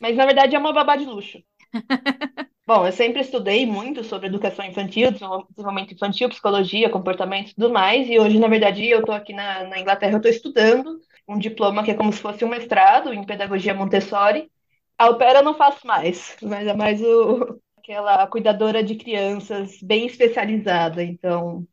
mas 0.00 0.16
na 0.16 0.26
verdade 0.26 0.56
é 0.56 0.58
uma 0.58 0.72
babá 0.72 0.96
de 0.96 1.06
luxo. 1.06 1.38
Bom, 2.66 2.86
eu 2.86 2.92
sempre 2.92 3.20
estudei 3.22 3.66
muito 3.66 4.04
sobre 4.04 4.28
educação 4.28 4.64
infantil, 4.64 5.10
desenvol- 5.10 5.46
desenvolvimento 5.50 5.94
infantil, 5.94 6.28
psicologia, 6.28 6.90
comportamento 6.90 7.50
e 7.50 7.54
tudo 7.54 7.70
mais, 7.70 8.08
e 8.08 8.18
hoje, 8.18 8.38
na 8.38 8.46
verdade, 8.48 8.86
eu 8.88 9.00
estou 9.00 9.14
aqui 9.14 9.32
na, 9.32 9.64
na 9.64 9.80
Inglaterra, 9.80 10.12
eu 10.12 10.16
estou 10.18 10.30
estudando 10.30 11.00
um 11.28 11.38
diploma 11.38 11.82
que 11.84 11.90
é 11.90 11.94
como 11.94 12.12
se 12.12 12.20
fosse 12.20 12.44
um 12.44 12.48
mestrado 12.48 13.12
em 13.12 13.24
pedagogia 13.26 13.74
Montessori. 13.74 14.50
A 14.98 15.12
pair 15.14 15.36
eu 15.36 15.42
não 15.44 15.54
faço 15.54 15.86
mais, 15.86 16.36
mas 16.42 16.66
é 16.66 16.74
mais 16.74 17.00
o, 17.02 17.60
aquela 17.78 18.26
cuidadora 18.28 18.82
de 18.84 18.94
crianças 18.96 19.78
bem 19.82 20.06
especializada, 20.06 21.02
então 21.02 21.66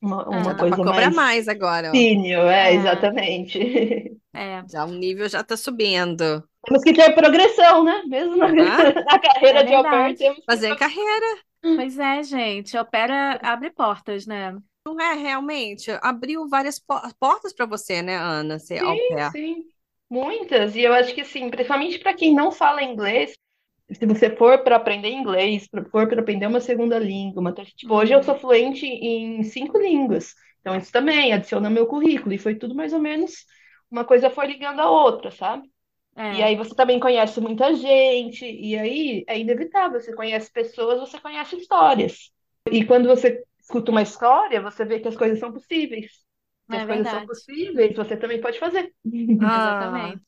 uma, 0.00 0.28
uma 0.28 0.40
Ah, 0.40 0.42
Já 0.42 0.52
dá 0.54 0.64
para 0.66 0.78
coisa 0.78 0.82
cobrar 0.82 1.10
mais 1.10 1.12
mais 1.12 1.48
agora, 1.48 1.94
ó. 1.96 2.06
é, 2.50 2.74
É. 2.74 2.74
exatamente. 2.74 3.58
É, 4.34 4.62
Já 4.66 4.84
o 4.84 4.92
nível 4.92 5.28
já 5.28 5.42
tá 5.44 5.56
subindo. 5.56 6.48
Temos 6.64 6.82
que 6.82 6.92
ter 6.92 7.14
progressão, 7.14 7.84
né? 7.84 8.02
Mesmo 8.06 8.36
na, 8.36 8.48
Ah, 8.56 8.78
na 9.04 9.18
carreira 9.18 9.60
é 9.60 9.64
de 9.64 9.74
au 9.74 9.88
pair, 9.88 10.14
verdade. 10.14 10.16
temos 10.16 10.38
que 10.38 10.44
fazer 10.46 10.74
carreira. 10.76 11.42
Pois 11.74 11.98
é, 11.98 12.22
gente. 12.22 12.76
Opera 12.78 13.38
abre 13.42 13.70
portas, 13.70 14.26
né? 14.26 14.56
Não 14.86 14.98
é 15.00 15.14
realmente? 15.14 15.90
Abriu 16.02 16.48
várias 16.48 16.78
po- 16.78 17.00
portas 17.18 17.52
para 17.52 17.66
você, 17.66 18.02
né, 18.02 18.16
Ana? 18.16 18.58
Ser 18.58 18.80
au 18.80 18.96
Sim, 18.96 19.20
sim. 19.30 19.64
Muitas. 20.08 20.74
E 20.74 20.80
eu 20.82 20.92
acho 20.94 21.14
que, 21.14 21.24
sim, 21.24 21.50
principalmente 21.50 21.98
para 21.98 22.14
quem 22.14 22.34
não 22.34 22.50
fala 22.50 22.82
inglês, 22.82 23.32
se 23.92 24.06
você 24.06 24.34
for 24.36 24.62
para 24.62 24.76
aprender 24.76 25.08
inglês, 25.10 25.68
for 25.90 26.08
para 26.08 26.20
aprender 26.20 26.46
uma 26.46 26.60
segunda 26.60 26.98
língua, 26.98 27.40
uma 27.40 27.52
tipo, 27.52 27.94
hoje 27.94 28.12
eu 28.14 28.22
Uhum. 28.22 28.24
sou 28.24 28.38
fluente 28.38 28.86
em 28.86 29.42
cinco 29.44 29.78
línguas. 29.78 30.34
Então, 30.60 30.76
isso 30.76 30.92
também 30.92 31.32
adiciona 31.32 31.70
meu 31.70 31.86
currículo. 31.86 32.32
E 32.34 32.38
foi 32.38 32.54
tudo 32.54 32.74
mais 32.74 32.92
ou 32.92 33.00
menos, 33.00 33.44
uma 33.90 34.04
coisa 34.04 34.30
foi 34.30 34.46
ligando 34.46 34.80
a 34.80 34.90
outra, 34.90 35.30
sabe? 35.30 35.68
E 36.30 36.42
É, 36.42 36.42
aí 36.42 36.56
você 36.56 36.74
também 36.74 37.00
conhece 37.00 37.40
muita 37.40 37.74
gente, 37.74 38.44
e 38.46 38.78
aí 38.78 39.24
é 39.28 39.38
inevitável, 39.38 40.00
você 40.00 40.14
conhece 40.14 40.50
pessoas, 40.52 41.00
você 41.00 41.20
conhece 41.20 41.56
histórias. 41.56 42.30
E 42.70 42.84
quando 42.86 43.08
você 43.08 43.44
escuta 43.60 43.90
uma 43.90 44.02
história, 44.02 44.60
você 44.62 44.84
vê 44.84 45.00
que 45.00 45.08
as 45.08 45.16
coisas 45.16 45.38
são 45.40 45.52
possíveis. 45.52 46.12
Se 46.70 46.76
é 46.78 46.78
as 46.78 46.86
coisas 46.86 47.08
são 47.08 47.20
verdade. 47.20 47.26
possíveis, 47.26 47.96
você 47.96 48.16
também 48.16 48.40
pode 48.40 48.58
fazer. 48.60 48.92
Ah, 49.38 50.12
Exatamente. 50.20 50.24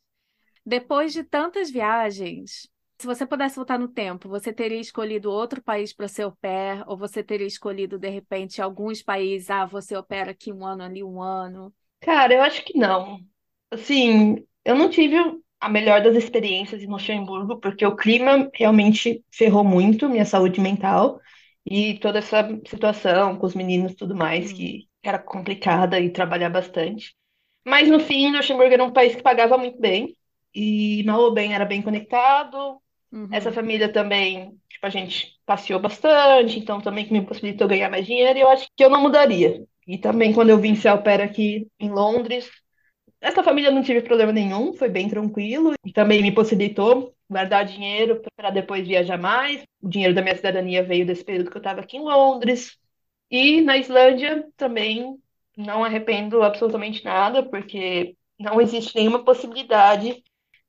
Depois 0.66 1.12
de 1.12 1.24
tantas 1.24 1.70
viagens, 1.70 2.68
se 3.02 3.06
você 3.06 3.26
pudesse 3.26 3.56
voltar 3.56 3.78
no 3.78 3.88
tempo, 3.88 4.28
você 4.28 4.52
teria 4.52 4.80
escolhido 4.80 5.30
outro 5.30 5.62
país 5.62 5.92
para 5.92 6.08
ser 6.08 6.22
au 6.22 6.32
pair, 6.36 6.84
ou 6.88 6.96
você 6.96 7.22
teria 7.22 7.46
escolhido, 7.46 7.98
de 7.98 8.08
repente, 8.10 8.62
alguns 8.62 9.02
países, 9.02 9.50
ah, 9.50 9.66
você 9.66 9.96
opera 9.96 10.30
aqui 10.32 10.52
um 10.52 10.64
ano, 10.66 10.82
ali 10.84 11.02
um 11.04 11.20
ano. 11.22 11.74
Cara, 12.00 12.34
eu 12.34 12.42
acho 12.42 12.64
que 12.64 12.76
não. 12.78 13.20
Assim, 13.70 14.36
eu 14.64 14.74
não 14.76 14.90
tive 14.90 15.16
a 15.60 15.68
melhor 15.68 16.02
das 16.02 16.16
experiências 16.16 16.82
em 16.82 16.86
Luxemburgo, 16.86 17.60
porque 17.60 17.86
o 17.86 17.94
clima 17.96 18.50
realmente 18.54 19.24
ferrou 19.32 19.62
muito 19.64 20.08
minha 20.08 20.24
saúde 20.24 20.60
mental 20.60 21.20
e 21.64 21.98
toda 22.00 22.18
essa 22.18 22.48
situação 22.68 23.38
com 23.38 23.46
os 23.46 23.54
meninos 23.54 23.92
e 23.92 23.96
tudo 23.96 24.16
mais, 24.16 24.52
que 24.52 24.88
era 25.02 25.18
complicada 25.18 26.00
e 26.00 26.10
trabalhar 26.10 26.50
bastante. 26.50 27.14
Mas 27.66 27.88
no 27.88 28.00
fim, 28.00 28.32
Luxemburgo 28.32 28.74
era 28.74 28.84
um 28.84 28.92
país 28.92 29.14
que 29.14 29.22
pagava 29.22 29.56
muito 29.58 29.78
bem. 29.80 30.16
e 30.54 31.02
mal 31.06 31.20
ou 31.20 31.32
bem 31.34 31.54
era 31.54 31.64
bem 31.64 31.80
conectado. 31.82 32.81
Uhum. 33.12 33.28
Essa 33.30 33.52
família 33.52 33.92
também, 33.92 34.58
tipo, 34.68 34.86
a 34.86 34.90
gente 34.90 35.38
passeou 35.44 35.78
bastante, 35.78 36.58
então 36.58 36.80
também 36.80 37.04
que 37.04 37.12
me 37.12 37.24
possibilitou 37.24 37.68
ganhar 37.68 37.90
mais 37.90 38.06
dinheiro, 38.06 38.38
e 38.38 38.42
eu 38.42 38.48
acho 38.48 38.66
que 38.74 38.82
eu 38.82 38.88
não 38.90 39.02
mudaria. 39.02 39.64
E 39.86 39.98
também 39.98 40.32
quando 40.32 40.50
eu 40.50 40.58
vim 40.58 40.74
ser 40.74 40.88
au 40.88 41.02
pair 41.02 41.20
aqui 41.20 41.68
em 41.78 41.90
Londres, 41.90 42.50
essa 43.20 43.42
família 43.42 43.70
não 43.70 43.82
tive 43.82 44.00
problema 44.00 44.32
nenhum, 44.32 44.72
foi 44.72 44.88
bem 44.88 45.08
tranquilo, 45.08 45.74
e 45.84 45.92
também 45.92 46.22
me 46.22 46.32
possibilitou 46.32 47.14
guardar 47.28 47.64
dinheiro 47.64 48.22
para 48.36 48.50
depois 48.50 48.86
viajar 48.86 49.18
mais. 49.18 49.62
O 49.80 49.88
dinheiro 49.88 50.14
da 50.14 50.22
minha 50.22 50.36
cidadania 50.36 50.82
veio 50.82 51.06
desse 51.06 51.24
período 51.24 51.50
que 51.50 51.56
eu 51.56 51.60
estava 51.60 51.80
aqui 51.80 51.96
em 51.96 52.02
Londres. 52.02 52.76
E 53.30 53.60
na 53.60 53.76
Islândia 53.76 54.46
também 54.56 55.16
não 55.56 55.84
arrependo 55.84 56.42
absolutamente 56.42 57.04
nada, 57.04 57.42
porque 57.42 58.16
não 58.38 58.60
existe 58.60 58.96
nenhuma 58.96 59.24
possibilidade 59.24 60.22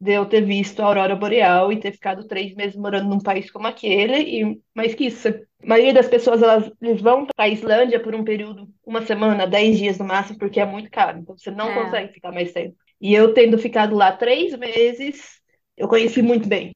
de 0.04 0.12
eu 0.14 0.26
ter 0.26 0.42
visto 0.42 0.82
a 0.82 0.86
aurora 0.86 1.16
boreal 1.16 1.72
e 1.72 1.80
ter 1.80 1.94
ficado 1.94 2.28
três 2.28 2.54
meses 2.56 2.76
morando 2.76 3.10
num 3.10 3.20
país 3.20 3.50
como 3.50 3.68
aquele. 3.68 4.18
E 4.42 4.62
mais 4.76 4.94
que 4.94 5.06
isso, 5.06 5.30
a 5.30 5.34
maioria 5.66 5.94
das 5.94 6.08
pessoas 6.08 6.42
elas, 6.44 6.70
eles 6.82 7.02
vão 7.02 7.26
para 7.26 7.46
a 7.46 7.50
Islândia 7.50 8.00
por 8.00 8.14
um 8.14 8.24
período, 8.24 8.68
uma 8.86 9.02
semana, 9.06 9.48
dez 9.48 9.78
dias 9.78 9.98
no 9.98 10.06
máximo, 10.06 10.38
porque 10.38 10.60
é 10.60 10.66
muito 10.66 10.92
caro. 10.92 11.20
Então 11.20 11.38
você 11.38 11.50
não 11.50 11.70
É. 11.70 11.74
consegue 11.74 12.14
ficar 12.14 12.32
mais 12.32 12.52
tempo. 12.52 12.76
E 13.00 13.14
eu 13.14 13.34
tendo 13.34 13.58
ficado 13.58 13.96
lá 13.96 14.12
três 14.12 14.58
meses, 14.58 15.40
eu 15.78 15.88
conheci 15.88 16.22
muito 16.22 16.48
bem. 16.48 16.74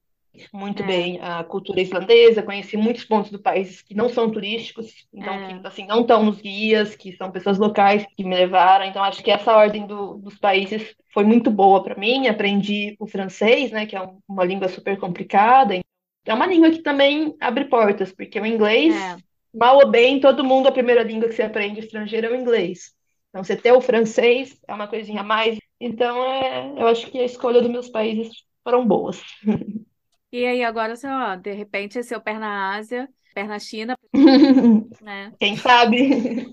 Muito 0.54 0.84
É. 0.84 0.86
bem 0.86 1.20
a 1.22 1.44
cultura 1.44 1.82
islandesa, 1.82 2.44
conheci 2.44 2.78
muitos 2.78 3.04
pontos 3.04 3.32
do 3.32 3.40
país 3.40 3.82
que 3.82 3.96
não 3.96 4.10
são 4.10 4.30
turísticos, 4.32 5.08
então 5.14 5.34
É. 5.34 5.60
que 5.60 5.68
assim 5.68 5.86
não 5.88 6.02
estão 6.02 6.24
nos 6.24 6.40
guias, 6.42 6.96
que 6.96 7.16
são 7.16 7.32
pessoas 7.32 7.58
locais 7.58 8.06
que 8.16 8.24
me 8.24 8.36
levaram. 8.36 8.86
Então 8.86 9.04
acho 9.04 9.24
que 9.24 9.32
essa 9.32 9.56
ordem 9.56 9.86
do- 9.88 10.16
dos 10.18 10.38
países 10.38 10.96
foi 11.14 11.24
muito 11.24 11.50
boa 11.50 11.84
para 11.84 11.96
mim. 11.98 12.28
Aprendi 12.28 12.96
o 13.00 13.08
francês, 13.08 13.72
né, 13.72 13.86
que 13.86 13.96
é 13.96 14.02
um- 14.02 14.20
uma 14.28 14.44
língua 14.46 14.68
super 14.68 14.98
complicada. 15.00 15.80
É 16.26 16.34
uma 16.34 16.46
língua 16.46 16.70
que 16.72 16.84
também 16.84 17.36
abre 17.40 17.66
portas, 17.66 18.12
porque 18.12 18.40
o 18.40 18.46
inglês, 18.46 18.94
É. 18.96 19.16
mal 19.54 19.78
ou 19.78 19.90
bem, 19.90 20.20
todo 20.20 20.44
mundo 20.44 20.68
a 20.68 20.72
primeira 20.72 21.04
língua 21.04 21.30
que 21.30 21.36
você 21.36 21.44
aprende 21.44 21.80
estrangeira 21.80 22.28
é 22.28 22.32
o 22.32 22.36
inglês. 22.36 22.94
Então 23.30 23.44
você 23.44 23.56
ter 23.56 23.72
o 23.72 23.82
francês 23.82 24.60
é 24.68 24.74
uma 24.74 24.88
coisinha 24.88 25.22
a 25.22 25.24
mais. 25.24 25.58
Então 25.80 26.24
é, 26.26 26.74
eu 26.78 26.88
acho 26.88 27.10
que 27.10 27.18
a 27.20 27.26
escolha 27.26 27.62
dos 27.62 27.72
meus 27.72 27.90
países 27.90 28.30
foram 28.64 28.86
boas. 28.86 29.22
E 30.32 30.46
aí, 30.46 30.64
agora, 30.64 30.96
você, 30.96 31.08
ó, 31.08 31.36
de 31.36 31.54
repente, 31.54 32.04
seu 32.04 32.20
pé 32.22 32.34
na 32.38 32.76
Ásia, 32.76 33.08
pé 33.34 33.44
na 33.44 33.60
China, 33.60 33.98
né? 35.02 35.34
Quem 35.40 35.56
sabe? 35.56 36.52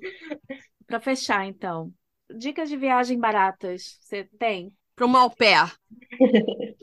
Para 0.86 1.00
fechar, 1.00 1.44
então. 1.46 1.92
Dicas 2.30 2.68
de 2.68 2.76
viagem 2.76 3.18
baratas, 3.18 3.98
você 4.00 4.24
tem? 4.38 4.72
Para 4.94 5.06
uma 5.06 5.20
au 5.20 5.30
pair. 5.30 5.72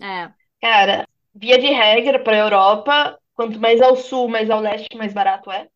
É. 0.02 0.32
Cara, 0.62 1.08
via 1.34 1.58
de 1.58 1.68
regra 1.68 2.20
para 2.24 2.36
a 2.36 2.40
Europa, 2.40 3.20
quanto 3.34 3.60
mais 3.60 3.82
ao 3.82 3.96
sul, 3.96 4.28
mais 4.28 4.50
ao 4.50 4.60
leste, 4.60 4.96
mais 4.98 5.14
barato 5.14 5.52
é. 5.52 5.68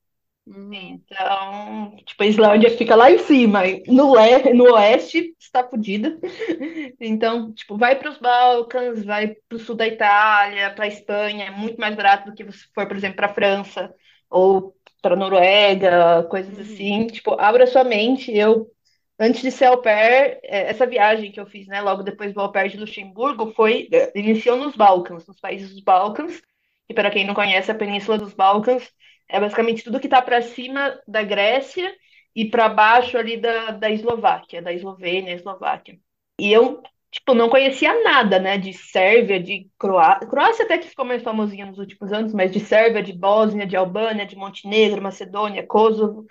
Então, 0.47 1.95
tipo, 2.05 2.21
a 2.23 2.25
Islândia 2.27 2.69
fica 2.77 2.95
lá 2.95 3.09
em 3.11 3.17
cima, 3.17 3.61
no, 3.87 4.13
le 4.15 4.53
no 4.53 4.73
oeste 4.73 5.35
está 5.39 5.67
fodida. 5.67 6.19
Então, 6.99 7.53
tipo, 7.53 7.77
vai 7.77 7.95
para 7.97 8.09
os 8.11 8.17
Balcãs, 8.17 9.03
vai 9.03 9.29
para 9.49 9.55
o 9.55 9.59
sul 9.59 9.75
da 9.75 9.87
Itália, 9.87 10.71
para 10.73 10.85
a 10.85 10.87
Espanha, 10.87 11.45
é 11.45 11.51
muito 11.51 11.77
mais 11.79 11.95
barato 11.95 12.29
do 12.29 12.35
que 12.35 12.43
você 12.43 12.65
for, 12.73 12.87
por 12.87 12.95
exemplo, 12.97 13.17
para 13.17 13.27
a 13.27 13.33
França 13.33 13.93
ou 14.29 14.75
para 15.01 15.13
a 15.15 15.17
Noruega, 15.17 16.23
coisas 16.29 16.55
Uhum. 16.55 16.61
assim. 16.61 17.07
Tipo, 17.07 17.39
abra 17.39 17.67
sua 17.67 17.83
mente. 17.83 18.31
Eu, 18.35 18.67
antes 19.19 19.41
de 19.41 19.51
ser 19.51 19.65
au 19.65 19.81
pair, 19.81 20.39
é, 20.43 20.69
essa 20.69 20.85
viagem 20.87 21.31
que 21.31 21.39
eu 21.39 21.45
fiz, 21.47 21.67
né, 21.67 21.81
logo 21.81 22.03
depois 22.03 22.33
do 22.33 22.39
au 22.41 22.51
pair 22.51 22.69
de 22.69 22.77
Luxemburgo, 22.77 23.51
foi, 23.53 23.87
é, 23.91 24.11
iniciou 24.17 24.57
nos 24.57 24.75
Balcãs, 24.75 25.27
nos 25.27 25.39
países 25.39 25.71
dos 25.71 25.81
Balcãs. 25.83 26.41
E 26.89 26.93
para 26.93 27.09
quem 27.11 27.25
não 27.25 27.33
conhece, 27.33 27.71
a 27.71 27.75
Península 27.75 28.17
dos 28.17 28.33
Balcãs 28.33 28.91
é 29.29 29.39
basicamente 29.39 29.83
tudo 29.83 29.99
que 29.99 30.07
está 30.07 30.21
para 30.21 30.41
cima 30.41 30.99
da 31.07 31.23
Grécia 31.23 31.93
e 32.35 32.45
para 32.45 32.69
baixo 32.69 33.17
ali 33.17 33.37
da, 33.37 33.71
da 33.71 33.89
Eslováquia, 33.89 34.61
da 34.61 34.73
Eslovênia, 34.73 35.33
Eslováquia. 35.33 35.97
E 36.39 36.51
eu, 36.51 36.81
tipo, 37.11 37.33
não 37.33 37.49
conhecia 37.49 38.03
nada, 38.03 38.39
né, 38.39 38.57
de 38.57 38.73
Sérvia, 38.73 39.39
de 39.39 39.69
Croácia. 39.79 40.27
Croácia 40.27 40.65
até 40.65 40.77
que 40.77 40.87
ficou 40.87 41.05
mais 41.05 41.23
famosinha 41.23 41.65
nos 41.65 41.79
últimos 41.79 42.11
anos, 42.11 42.33
mas 42.33 42.51
de 42.51 42.59
Sérvia, 42.59 43.01
de 43.01 43.13
Bósnia, 43.13 43.65
de 43.65 43.75
Albânia, 43.77 44.25
de 44.25 44.35
Montenegro, 44.35 45.01
Macedônia, 45.01 45.65
Kosovo. 45.65 46.25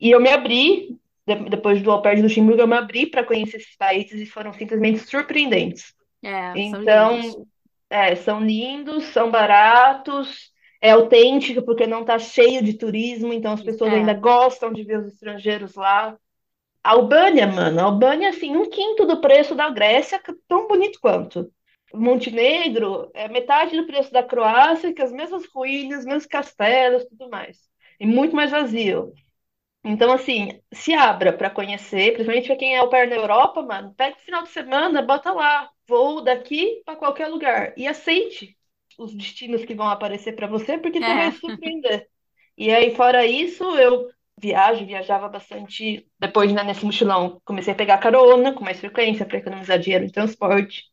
E 0.00 0.10
eu 0.10 0.20
me 0.20 0.28
abri, 0.30 0.96
de- 1.26 1.48
depois 1.50 1.82
do 1.82 1.90
au 1.90 2.02
pair 2.02 2.16
de 2.16 2.22
Luxemburgo, 2.22 2.60
eu 2.60 2.68
me 2.68 2.76
abri 2.76 3.06
para 3.06 3.24
conhecer 3.24 3.56
esses 3.58 3.76
países 3.76 4.20
e 4.20 4.26
foram 4.26 4.52
simplesmente 4.52 4.98
surpreendentes. 5.00 5.94
É, 6.22 6.58
são 6.70 6.80
Então, 6.80 7.18
lindos. 7.18 7.46
é, 7.90 8.14
são 8.16 8.40
lindos, 8.40 9.04
são 9.06 9.30
baratos, 9.30 10.50
é 10.80 10.90
autêntico 10.90 11.62
porque 11.62 11.86
não 11.86 12.02
está 12.02 12.18
cheio 12.18 12.62
de 12.62 12.74
turismo, 12.74 13.32
então 13.32 13.52
as 13.52 13.62
pessoas 13.62 13.92
É. 13.92 13.96
ainda 13.96 14.14
gostam 14.14 14.72
de 14.72 14.82
ver 14.84 14.98
os 14.98 15.06
estrangeiros 15.08 15.74
lá. 15.74 16.16
A 16.82 16.90
Albânia, 16.92 17.46
mano, 17.46 17.80
a 17.80 17.84
Albânia, 17.84 18.30
assim, 18.30 18.56
um 18.56 18.68
quinto 18.68 19.04
do 19.06 19.20
preço 19.20 19.54
da 19.54 19.70
Grécia, 19.70 20.20
tão 20.48 20.68
bonito 20.68 20.98
quanto. 21.00 21.50
Montenegro 21.92 23.10
é 23.14 23.28
metade 23.28 23.76
do 23.76 23.86
preço 23.86 24.12
da 24.12 24.22
Croácia, 24.22 24.92
que 24.92 25.02
as 25.02 25.12
mesmas 25.12 25.46
ruínas, 25.52 26.00
os 26.00 26.04
mesmos 26.04 26.26
castelos, 26.26 27.04
tudo 27.06 27.28
mais. 27.28 27.58
E 27.98 28.06
muito 28.06 28.36
mais 28.36 28.50
vazio. 28.50 29.12
Então, 29.84 30.12
assim, 30.12 30.60
se 30.72 30.92
abra 30.94 31.32
para 31.32 31.50
conhecer, 31.50 32.12
principalmente 32.12 32.48
para 32.48 32.56
quem 32.56 32.74
é 32.74 32.78
au 32.78 32.90
pair 32.90 33.08
na 33.08 33.16
Europa, 33.16 33.62
mano, 33.62 33.94
pega 33.96 34.16
o 34.16 34.20
final 34.20 34.42
de 34.42 34.48
semana, 34.50 35.02
bota 35.02 35.32
lá, 35.32 35.70
vou 35.86 36.22
daqui 36.22 36.82
para 36.84 36.96
qualquer 36.96 37.28
lugar 37.28 37.72
e 37.76 37.86
aceite 37.86 38.56
os 38.98 39.14
destinos 39.14 39.64
que 39.64 39.74
vão 39.74 39.88
aparecer 39.88 40.34
para 40.34 40.46
você, 40.46 40.78
porque 40.78 41.02
você 41.02 41.12
É. 41.12 41.14
vai 41.14 41.32
surpreender. 41.32 42.08
E 42.56 42.70
aí, 42.72 42.94
fora 42.94 43.26
isso, 43.26 43.64
eu 43.78 44.08
viajo, 44.40 44.86
viajava 44.86 45.28
bastante 45.28 46.06
depois, 46.18 46.52
né, 46.52 46.62
nesse 46.64 46.84
mochilão. 46.84 47.40
Comecei 47.44 47.72
a 47.72 47.76
pegar 47.76 47.98
carona 47.98 48.52
com 48.54 48.64
mais 48.64 48.80
frequência 48.80 49.26
para 49.26 49.38
economizar 49.38 49.78
dinheiro 49.78 50.04
em 50.04 50.10
transporte. 50.10 50.84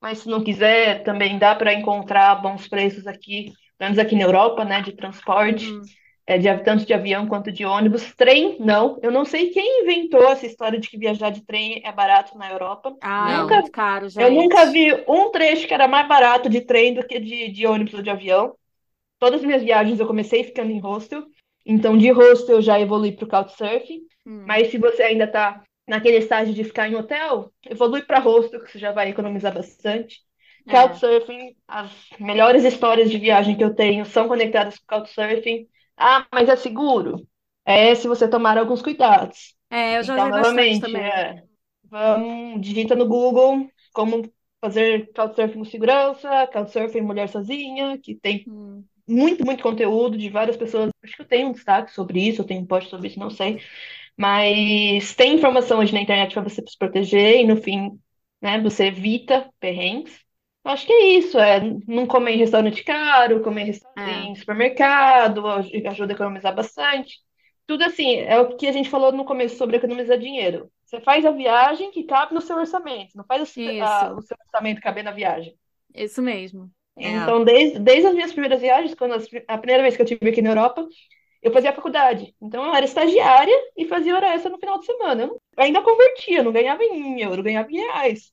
Mas 0.00 0.18
se 0.20 0.28
não 0.28 0.42
quiser, 0.42 1.02
também 1.04 1.38
dá 1.38 1.54
para 1.54 1.72
encontrar 1.74 2.36
bons 2.42 2.68
preços 2.68 3.06
aqui, 3.06 3.52
pelo 3.78 3.90
menos 3.92 3.98
aqui 3.98 4.16
na 4.16 4.22
Europa, 4.24 4.64
né, 4.64 4.82
de 4.82 4.92
transporte 4.96 5.72
Uhum. 5.72 5.94
É, 6.26 6.38
de, 6.38 6.56
tanto 6.58 6.86
de 6.86 6.94
avião 6.94 7.26
quanto 7.26 7.50
de 7.50 7.64
ônibus. 7.64 8.14
Trem, 8.14 8.56
não. 8.60 8.98
Eu 9.02 9.10
não 9.10 9.24
sei 9.24 9.50
quem 9.50 9.82
inventou 9.82 10.30
essa 10.30 10.46
história 10.46 10.78
de 10.78 10.88
que 10.88 10.98
viajar 10.98 11.30
de 11.30 11.44
trem 11.44 11.82
é 11.84 11.92
barato 11.92 12.36
na 12.38 12.50
Europa. 12.50 12.94
Ah, 13.00 13.32
é 13.32 13.36
Nunca, 13.38 13.54
muito 13.56 13.72
caro, 13.72 14.06
eu 14.16 14.30
nunca 14.32 14.66
gente. 14.66 14.72
vi 14.72 15.04
um 15.08 15.30
trecho 15.30 15.66
que 15.66 15.74
era 15.74 15.88
mais 15.88 16.06
barato 16.06 16.48
de 16.48 16.60
trem 16.60 16.94
do 16.94 17.06
que 17.06 17.18
de, 17.18 17.48
de 17.48 17.66
ônibus 17.66 17.94
ou 17.94 18.02
de 18.02 18.10
avião. 18.10 18.54
Todas 19.18 19.40
as 19.40 19.46
minhas 19.46 19.62
viagens 19.62 19.98
eu 20.00 20.06
comecei 20.06 20.44
ficando 20.44 20.70
em 20.70 20.80
hostel. 20.80 21.24
Então, 21.64 21.96
de 21.96 22.10
hostel 22.10 22.56
eu 22.56 22.62
já 22.62 22.80
evolui 22.80 23.12
para 23.12 23.24
o 23.24 23.28
Couchsurfing. 23.28 24.02
Hum. 24.26 24.44
Mas 24.46 24.70
se 24.70 24.78
você 24.78 25.02
ainda 25.02 25.24
está 25.24 25.62
naquele 25.86 26.18
estágio 26.18 26.54
de 26.54 26.64
ficar 26.64 26.88
em 26.88 26.94
hotel, 26.94 27.52
evolui 27.68 28.02
para 28.02 28.20
hostel, 28.20 28.62
que 28.62 28.70
você 28.70 28.78
já 28.78 28.92
vai 28.92 29.10
economizar 29.10 29.52
bastante. 29.52 30.20
É. 30.66 30.70
Couchsurfing, 30.70 31.56
as 31.66 31.90
melhores 32.20 32.64
histórias 32.64 33.10
de 33.10 33.18
viagem 33.18 33.56
que 33.56 33.64
eu 33.64 33.74
tenho 33.74 34.04
são 34.06 34.28
conectadas 34.28 34.78
com 34.78 34.96
Couchsurfing. 34.96 35.66
Ah, 36.02 36.26
mas 36.32 36.48
é 36.48 36.56
seguro? 36.56 37.26
É 37.64 37.94
se 37.94 38.08
você 38.08 38.28
tomar 38.28 38.58
alguns 38.58 38.82
cuidados. 38.82 39.54
É, 39.70 39.98
eu 39.98 40.04
já 40.04 40.18
Então, 40.18 40.30
bastante 40.30 40.78
novamente, 40.78 40.80
também. 40.80 41.12
é, 41.12 41.42
vamos, 41.84 42.60
digita 42.60 42.94
no 42.96 43.06
Google 43.08 43.70
como 43.92 44.22
fazer 44.60 45.12
Couchsurfing 45.14 45.58
com 45.58 45.64
segurança, 45.64 46.46
Couchsurfing 46.48 47.00
mulher 47.02 47.28
sozinha, 47.28 47.98
que 47.98 48.14
tem 48.16 48.46
Hum. 48.46 48.88
muito, 49.08 49.44
muito 49.44 49.62
conteúdo 49.62 50.18
de 50.18 50.30
várias 50.30 50.56
pessoas. 50.56 50.90
Acho 51.04 51.16
que 51.16 51.22
eu 51.22 51.28
tenho 51.28 51.48
um 51.48 51.52
destaque 51.52 51.92
sobre 51.92 52.20
isso, 52.28 52.42
eu 52.42 52.46
tenho 52.46 52.62
um 52.62 52.66
post 52.66 52.90
sobre 52.90 53.08
isso, 53.08 53.18
não 53.20 53.30
sei. 53.30 53.60
Mas 54.18 55.14
tem 55.16 55.36
informação 55.36 55.80
hoje 55.80 55.94
na 55.94 56.02
internet 56.02 56.34
para 56.34 56.42
você 56.44 56.62
se 56.66 56.78
proteger 56.78 57.40
e 57.42 57.46
no 57.46 57.56
fim, 57.58 57.98
né, 58.42 58.60
você 58.62 58.86
evita 58.86 59.50
perrengues. 59.60 60.21
Acho 60.64 60.86
que 60.86 60.92
é 60.92 61.04
isso, 61.18 61.38
é 61.38 61.60
não 61.88 62.06
comer 62.06 62.32
em 62.32 62.38
restaurante 62.38 62.84
caro, 62.84 63.42
comer 63.42 63.62
em 63.62 63.66
resta- 63.66 63.88
É. 63.96 64.10
em 64.26 64.34
supermercado, 64.36 65.46
aj- 65.46 65.86
ajuda 65.86 66.12
a 66.12 66.14
economizar 66.14 66.54
bastante. 66.54 67.18
Tudo 67.66 67.82
assim, 67.84 68.16
é 68.18 68.38
o 68.38 68.56
que 68.56 68.66
a 68.66 68.72
gente 68.72 68.88
falou 68.88 69.10
no 69.12 69.24
começo 69.24 69.56
sobre 69.56 69.76
economizar 69.76 70.18
dinheiro. 70.18 70.70
Você 70.84 71.00
faz 71.00 71.24
a 71.24 71.30
viagem 71.30 71.90
que 71.90 72.04
cabe 72.04 72.34
no 72.34 72.40
seu 72.40 72.56
orçamento, 72.56 73.16
não 73.16 73.24
faz 73.24 73.42
o 73.42 73.46
seu- 73.46 73.82
a- 73.82 74.14
o 74.16 74.22
seu 74.22 74.36
orçamento 74.44 74.80
caber 74.80 75.02
na 75.02 75.10
viagem. 75.10 75.54
Isso 75.94 76.22
mesmo. 76.22 76.70
É. 76.96 77.08
Então, 77.08 77.42
desde, 77.42 77.78
desde 77.78 78.06
as 78.08 78.14
minhas 78.14 78.32
primeiras 78.32 78.60
viagens, 78.60 78.94
quando 78.94 79.14
as- 79.14 79.28
a 79.48 79.58
primeira 79.58 79.82
vez 79.82 79.96
que 79.96 80.02
eu 80.02 80.04
estive 80.04 80.30
aqui 80.30 80.42
na 80.42 80.50
Europa, 80.50 80.86
eu 81.42 81.50
fazia 81.52 81.72
faculdade. 81.72 82.34
Então, 82.40 82.64
eu 82.66 82.74
era 82.74 82.84
estagiária 82.84 83.54
e 83.76 83.86
fazia 83.86 84.14
hora 84.14 84.34
extra 84.34 84.50
no 84.50 84.58
final 84.58 84.78
de 84.78 84.86
semana. 84.86 85.24
Eu 85.24 85.40
ainda 85.56 85.82
convertia, 85.82 86.42
não 86.42 86.52
ganhava 86.52 86.84
em 86.84 87.20
euro, 87.20 87.40
eu 87.40 87.44
ganhava 87.44 87.70
em 87.70 87.76
reais. 87.76 88.32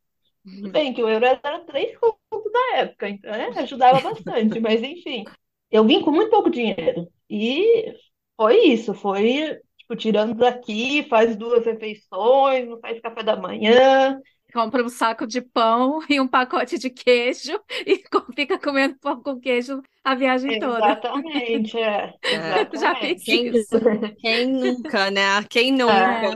Tudo 0.55 0.71
bem 0.71 0.93
que 0.93 1.03
o 1.03 1.09
euro 1.09 1.25
era 1.25 1.59
três 1.65 1.97
contos 1.97 2.51
na 2.51 2.77
época, 2.77 3.09
então, 3.09 3.31
né, 3.31 3.49
ajudava 3.57 4.01
bastante. 4.01 4.59
Mas, 4.61 4.81
enfim, 4.81 5.31
eu 5.71 5.85
vim 5.85 6.01
com 6.01 6.11
muito 6.11 6.29
pouco 6.31 6.49
dinheiro. 6.49 7.07
E 7.29 7.93
foi 8.35 8.57
isso, 8.67 8.93
foi, 8.93 9.59
tipo, 9.77 9.95
tirando 9.95 10.35
daqui, 10.35 11.03
faz 11.09 11.35
duas 11.37 11.65
refeições, 11.65 12.67
não 12.67 12.79
faz 12.79 12.99
café 13.01 13.23
da 13.23 13.35
manhã. 13.35 14.19
Compra 14.53 14.83
um 14.83 14.89
saco 14.89 15.25
de 15.25 15.41
pão 15.41 15.99
e 16.09 16.19
um 16.19 16.27
pacote 16.27 16.77
de 16.77 16.89
queijo 16.89 17.59
e 17.85 18.03
fica 18.35 18.59
comendo 18.59 18.97
pão 18.99 19.21
com 19.21 19.39
queijo 19.39 19.81
a 20.03 20.15
viagem 20.15 20.59
toda. 20.59 20.77
Exatamente, 20.77 21.77
é. 21.77 22.13
Já 22.79 22.95
fiz 22.95 23.23
Quem, 23.23 23.47
isso. 23.47 23.79
quem 24.19 24.47
nunca, 24.47 25.11
né? 25.11 25.43
Quem 25.49 25.71
nunca? 25.71 26.35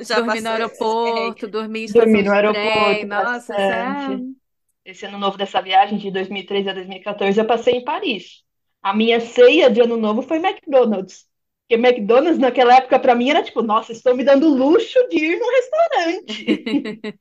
Já 0.00 0.20
dormir 0.20 0.40
no 0.40 0.50
aeroporto, 0.50 1.48
dormir 1.48 1.84
em 1.84 1.92
Dormir 1.92 2.22
no 2.22 2.32
aeroporto, 2.32 2.70
trem. 2.70 3.06
Nossa, 3.06 3.54
é... 3.54 4.18
Esse 4.84 5.06
ano 5.06 5.18
novo 5.18 5.38
dessa 5.38 5.60
viagem 5.60 5.98
de 5.98 6.10
2013 6.10 6.68
a 6.68 6.72
2014, 6.72 7.38
eu 7.38 7.46
passei 7.46 7.74
em 7.74 7.84
Paris. 7.84 8.42
A 8.82 8.92
minha 8.94 9.20
ceia 9.20 9.70
de 9.70 9.80
ano 9.80 9.96
novo 9.96 10.22
foi 10.22 10.38
McDonald's. 10.38 11.26
Porque 11.72 11.88
McDonald's 11.88 12.38
naquela 12.38 12.76
época 12.76 12.98
para 12.98 13.14
mim 13.14 13.30
era 13.30 13.42
tipo, 13.42 13.62
nossa, 13.62 13.92
estou 13.92 14.14
me 14.14 14.22
dando 14.22 14.46
o 14.46 14.54
luxo 14.54 14.98
de 15.08 15.16
ir 15.16 15.38
num 15.38 15.50
restaurante. 15.50 16.62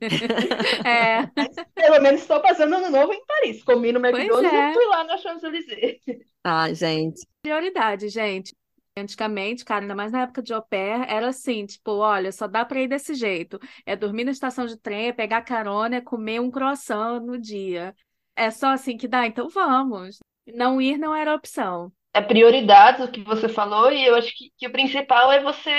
É, 0.86 1.26
Pelo 1.74 2.02
menos 2.02 2.22
estou 2.22 2.42
passando 2.42 2.76
ano 2.76 2.90
novo 2.90 3.14
em 3.14 3.26
Paris. 3.26 3.64
Comi 3.64 3.92
no 3.92 4.00
McDonald's 4.00 4.52
é. 4.52 4.72
e 4.72 4.74
fui 4.74 4.86
lá 4.88 5.04
na 5.06 5.18
Champs-Élysées. 5.18 6.02
Ah, 6.44 6.74
gente. 6.74 7.26
prioridade, 7.42 8.10
gente. 8.10 8.54
Antigamente, 8.98 9.64
cara, 9.64 9.84
ainda 9.84 9.96
mais 9.96 10.12
na 10.12 10.24
época 10.24 10.42
de 10.42 10.54
au 10.54 10.62
pair, 10.62 11.06
era 11.08 11.30
assim, 11.30 11.66
tipo, 11.66 11.92
olha, 11.92 12.32
só 12.32 12.48
dá 12.48 12.66
pra 12.66 12.82
ir 12.82 12.88
desse 12.88 13.14
jeito. 13.14 13.60
É 13.86 13.96
dormir 13.96 14.26
na 14.26 14.32
estação 14.32 14.66
de 14.66 14.78
trem, 14.78 15.08
é 15.08 15.14
pegar 15.14 15.44
carona, 15.44 15.98
é 15.98 16.02
comer 16.02 16.42
um 16.42 16.52
croissant 16.52 17.22
no 17.22 17.40
dia. 17.40 17.96
É 18.36 18.52
só 18.52 18.70
assim 18.70 18.98
que 18.98 19.08
dá, 19.08 19.26
então 19.26 19.48
vamos. 19.48 20.20
Não 20.46 20.82
ir 20.82 20.98
não 20.98 21.16
era 21.16 21.36
opção. 21.36 21.92
É 22.14 22.22
prioridades, 22.22 23.06
o 23.06 23.12
que 23.12 23.24
você 23.24 23.48
falou, 23.48 23.92
e 23.92 24.06
eu 24.06 24.16
acho 24.16 24.36
que, 24.38 24.52
que 24.58 24.68
o 24.68 24.72
principal 24.72 25.32
é 25.32 25.42
você. 25.42 25.70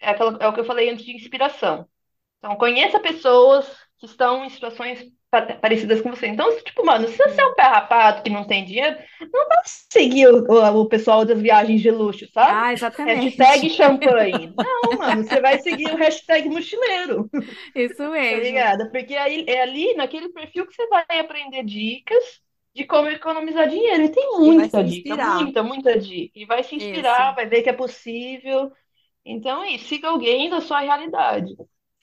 É, 0.00 0.10
aquela- 0.10 0.38
é 0.40 0.48
o 0.48 0.52
que 0.54 0.60
eu 0.60 0.64
falei 0.64 0.88
antes 0.90 1.04
de 1.04 1.12
inspiração. 1.14 1.86
Então, 2.38 2.56
conheça 2.56 3.00
pessoas 3.00 3.66
que 3.98 4.06
estão 4.06 4.44
em 4.44 4.50
situações 4.50 5.04
pa- 5.30 5.42
parecidas 5.56 6.00
com 6.02 6.10
você. 6.10 6.28
Então, 6.28 6.56
tipo, 6.62 6.84
mano, 6.86 7.08
se 7.08 7.16
você 7.18 7.40
é 7.42 7.46
um 7.46 7.54
pé 7.54 7.62
rapado 7.64 8.22
que 8.22 8.30
não 8.30 8.46
tem 8.46 8.64
dinheiro, 8.64 8.98
não 9.32 9.48
vai 9.48 9.58
seguir 9.64 10.28
o, 10.28 10.44
o, 10.82 10.88
pessoal 10.88 11.24
das 11.24 11.40
viagens 11.40 11.80
de 11.82 11.90
luxo, 11.90 12.26
sabe? 12.32 12.64
Ah, 12.64 12.72
exatamente. 12.72 13.36
Hashtag 13.40 13.68
champanhe. 13.70 14.54
Não, 14.58 14.98
mano, 14.98 15.24
você 15.24 15.40
vai 15.40 15.58
seguir 15.58 15.92
o 15.92 15.96
hashtag 15.96 16.48
mochileiro, 16.48 17.30
Isso 17.74 18.08
tá 18.28 18.38
mesmo. 18.38 18.40
ligado? 18.40 18.90
Porque 18.90 19.14
aí, 19.16 19.44
é 19.48 19.62
ali, 19.62 19.94
naquele 19.94 20.28
perfil, 20.30 20.66
que 20.66 20.74
você 20.74 20.86
vai 20.88 21.04
aprender 21.20 21.64
dicas 21.64 22.40
de 22.74 22.84
como 22.86 23.08
economizar 23.08 23.68
dinheiro. 23.68 24.04
E 24.04 24.08
tem 24.10 24.30
muita 24.38 24.82
dica, 24.84 25.14
inspirar. 25.14 25.34
muita, 25.34 25.62
muita 25.62 25.98
dica. 25.98 26.38
E 26.38 26.46
vai 26.46 26.62
se 26.62 26.74
inspirar, 26.76 27.30
Isso. 27.30 27.36
vai 27.36 27.46
ver 27.46 27.62
que 27.62 27.70
é 27.70 27.72
possível. 27.72 28.72
Então, 29.24 29.62
é 29.62 29.72
isso, 29.72 29.86
siga 29.88 30.08
alguém 30.08 30.50
da 30.50 30.60
sua 30.60 30.80
realidade. 30.80 31.54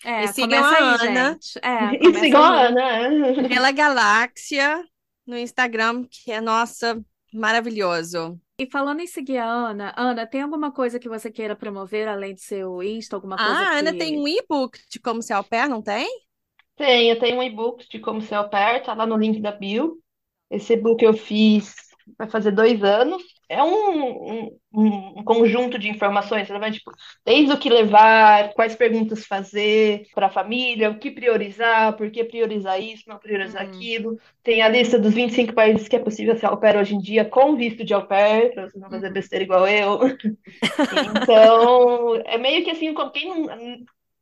É, 0.04 0.24
E 0.24 0.28
sigam 0.28 0.64
a 0.64 0.72
aí, 0.72 0.96
Ana. 1.02 1.40
gente. 1.40 1.60
É, 1.62 1.98
E 2.02 2.14
sigam 2.14 2.42
a. 2.44 2.68
Ana. 2.68 3.44
Pela 3.48 3.72
Galáxia 3.72 4.84
no 5.26 5.38
Instagram, 5.38 6.06
que 6.10 6.32
é, 6.32 6.42
nossa, 6.42 7.02
maravilhoso. 7.34 8.40
E 8.58 8.70
falando 8.70 9.00
em 9.00 9.08
seguir 9.08 9.38
a 9.38 9.46
Ana, 9.46 9.94
Ana, 9.98 10.28
tem 10.28 10.42
alguma 10.42 10.72
coisa 10.72 11.00
que 11.00 11.08
você 11.08 11.32
queira 11.32 11.56
promover 11.56 12.08
além 12.08 12.34
do 12.34 12.40
seu 12.42 12.84
Insta, 12.84 13.16
alguma 13.16 13.38
coisa 13.38 13.52
Ah, 13.54 13.70
a 13.70 13.80
Ana 13.80 13.92
que... 13.94 13.98
tem 14.00 14.18
um 14.20 14.28
e-book 14.28 14.80
de 14.90 15.00
como 15.00 15.22
ser 15.22 15.34
au 15.34 15.44
pair, 15.44 15.70
não 15.70 15.82
tem? 15.82 16.08
Tem, 16.76 17.10
eu 17.10 17.20
tenho 17.20 17.38
um 17.40 17.44
e-book 17.44 17.88
de 17.90 18.00
como 18.00 18.22
ser 18.22 18.36
au 18.36 18.50
pair, 18.50 18.84
tá 18.84 18.94
lá 18.94 19.06
no 19.06 19.18
link 19.18 19.42
da 19.42 19.52
bio. 19.52 20.02
Esse 20.50 20.74
e-book 20.74 21.04
eu 21.04 21.14
fiz 21.14 21.76
vai 22.18 22.30
fazer 22.30 22.52
dois 22.52 22.84
anos. 22.84 23.22
É 23.48 23.64
um, 23.64 24.48
um, 24.74 25.20
um 25.20 25.24
conjunto 25.24 25.80
de 25.80 25.90
informações, 25.90 26.48
vai, 26.48 26.72
tipo, 26.72 26.92
desde 27.26 27.54
o 27.54 27.58
que 27.60 27.70
levar, 27.70 28.54
quais 28.54 28.76
perguntas 28.76 29.26
fazer 29.26 30.04
para 30.14 30.28
a 30.28 30.30
família, 30.32 30.90
o 30.92 31.00
que 31.00 31.10
priorizar, 31.12 31.96
por 31.98 32.12
que 32.12 32.24
priorizar 32.24 32.80
isso, 32.82 33.04
não 33.08 33.18
priorizar 33.18 33.62
Uhum. 33.62 33.68
aquilo. 33.68 34.18
Tem 34.44 34.62
a 34.62 34.70
lista 34.70 35.00
dos 35.00 35.14
25 35.14 35.54
países 35.54 35.88
que 35.88 35.96
é 35.96 36.00
possível 36.00 36.36
ser 36.38 36.46
au 36.48 36.58
pair 36.60 36.78
hoje 36.78 36.96
em 36.96 37.00
dia, 37.00 37.26
com 37.26 37.56
visto 37.56 37.84
de 37.84 37.94
au 37.94 38.06
pair, 38.08 38.54
para 38.54 38.70
você 38.70 38.78
não 38.80 38.90
fazer 38.90 39.08
Uhum. 39.08 39.14
besteira 39.14 39.44
igual 39.44 39.68
eu. 39.68 40.00
Então, 40.92 42.16
é 42.26 42.38
meio 42.38 42.64
que 42.64 42.72
assim, 42.72 42.94
quem 43.14 43.28
não... 43.30 43.48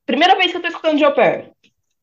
Primeira 0.05 0.35
vez 0.37 0.51
que 0.51 0.57
eu 0.57 0.61
tô 0.61 0.67
escutando 0.67 0.97
de 0.97 1.05
au 1.05 1.13
pair. 1.13 1.51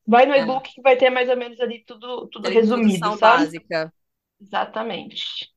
Vai 0.07 0.27
no 0.27 0.35
É. 0.35 0.43
e-book 0.43 0.71
que 0.75 0.83
vai 0.83 0.97
ter 0.97 1.11
mais 1.11 1.29
ou 1.29 1.37
menos 1.37 1.61
ali 1.61 1.85
tudo, 1.87 2.29
tudo 2.29 2.49
resumido, 2.49 3.13
sabe? 3.13 3.47
básica. 3.47 3.93
Exatamente. 4.47 5.49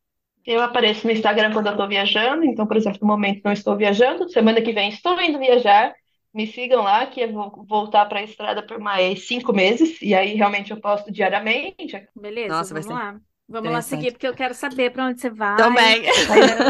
Eu 0.46 0.62
apareço 0.62 1.06
no 1.06 1.12
Instagram 1.12 1.52
quando 1.52 1.68
eu 1.68 1.74
estou 1.74 1.88
viajando, 1.88 2.46
então, 2.46 2.66
por 2.66 2.78
exemplo, 2.78 3.00
no 3.02 3.08
momento 3.08 3.42
não 3.44 3.52
estou 3.52 3.76
viajando, 3.76 4.30
semana 4.30 4.62
que 4.62 4.72
vem 4.72 4.90
estou 4.90 5.20
indo 5.22 5.38
viajar. 5.38 5.94
Me 6.34 6.48
sigam 6.48 6.84
lá, 6.84 7.06
que 7.06 7.22
eu 7.22 7.34
vou 7.34 7.66
voltar 7.68 8.06
para 8.06 8.20
a 8.20 8.24
estrada 8.24 8.66
por 8.66 8.80
mais 8.80 9.28
cinco 9.28 9.52
meses, 9.52 10.02
e 10.02 10.14
aí 10.14 10.36
realmente 10.36 10.72
eu 10.72 10.80
posto 10.80 11.12
diariamente. 11.12 12.08
Beleza, 12.16 12.50
Nossa, 12.50 12.74
vai 12.74 12.84
vamos 12.84 12.98
ser 12.98 13.06
lá. 13.06 13.20
Vamos 13.50 13.72
lá 13.72 13.82
seguir, 13.82 14.12
porque 14.12 14.28
eu 14.28 14.34
quero 14.34 14.54
saber 14.54 14.92
para 14.92 15.06
onde 15.06 15.22
você 15.22 15.30
vai. 15.30 15.58
Também. 15.58 16.04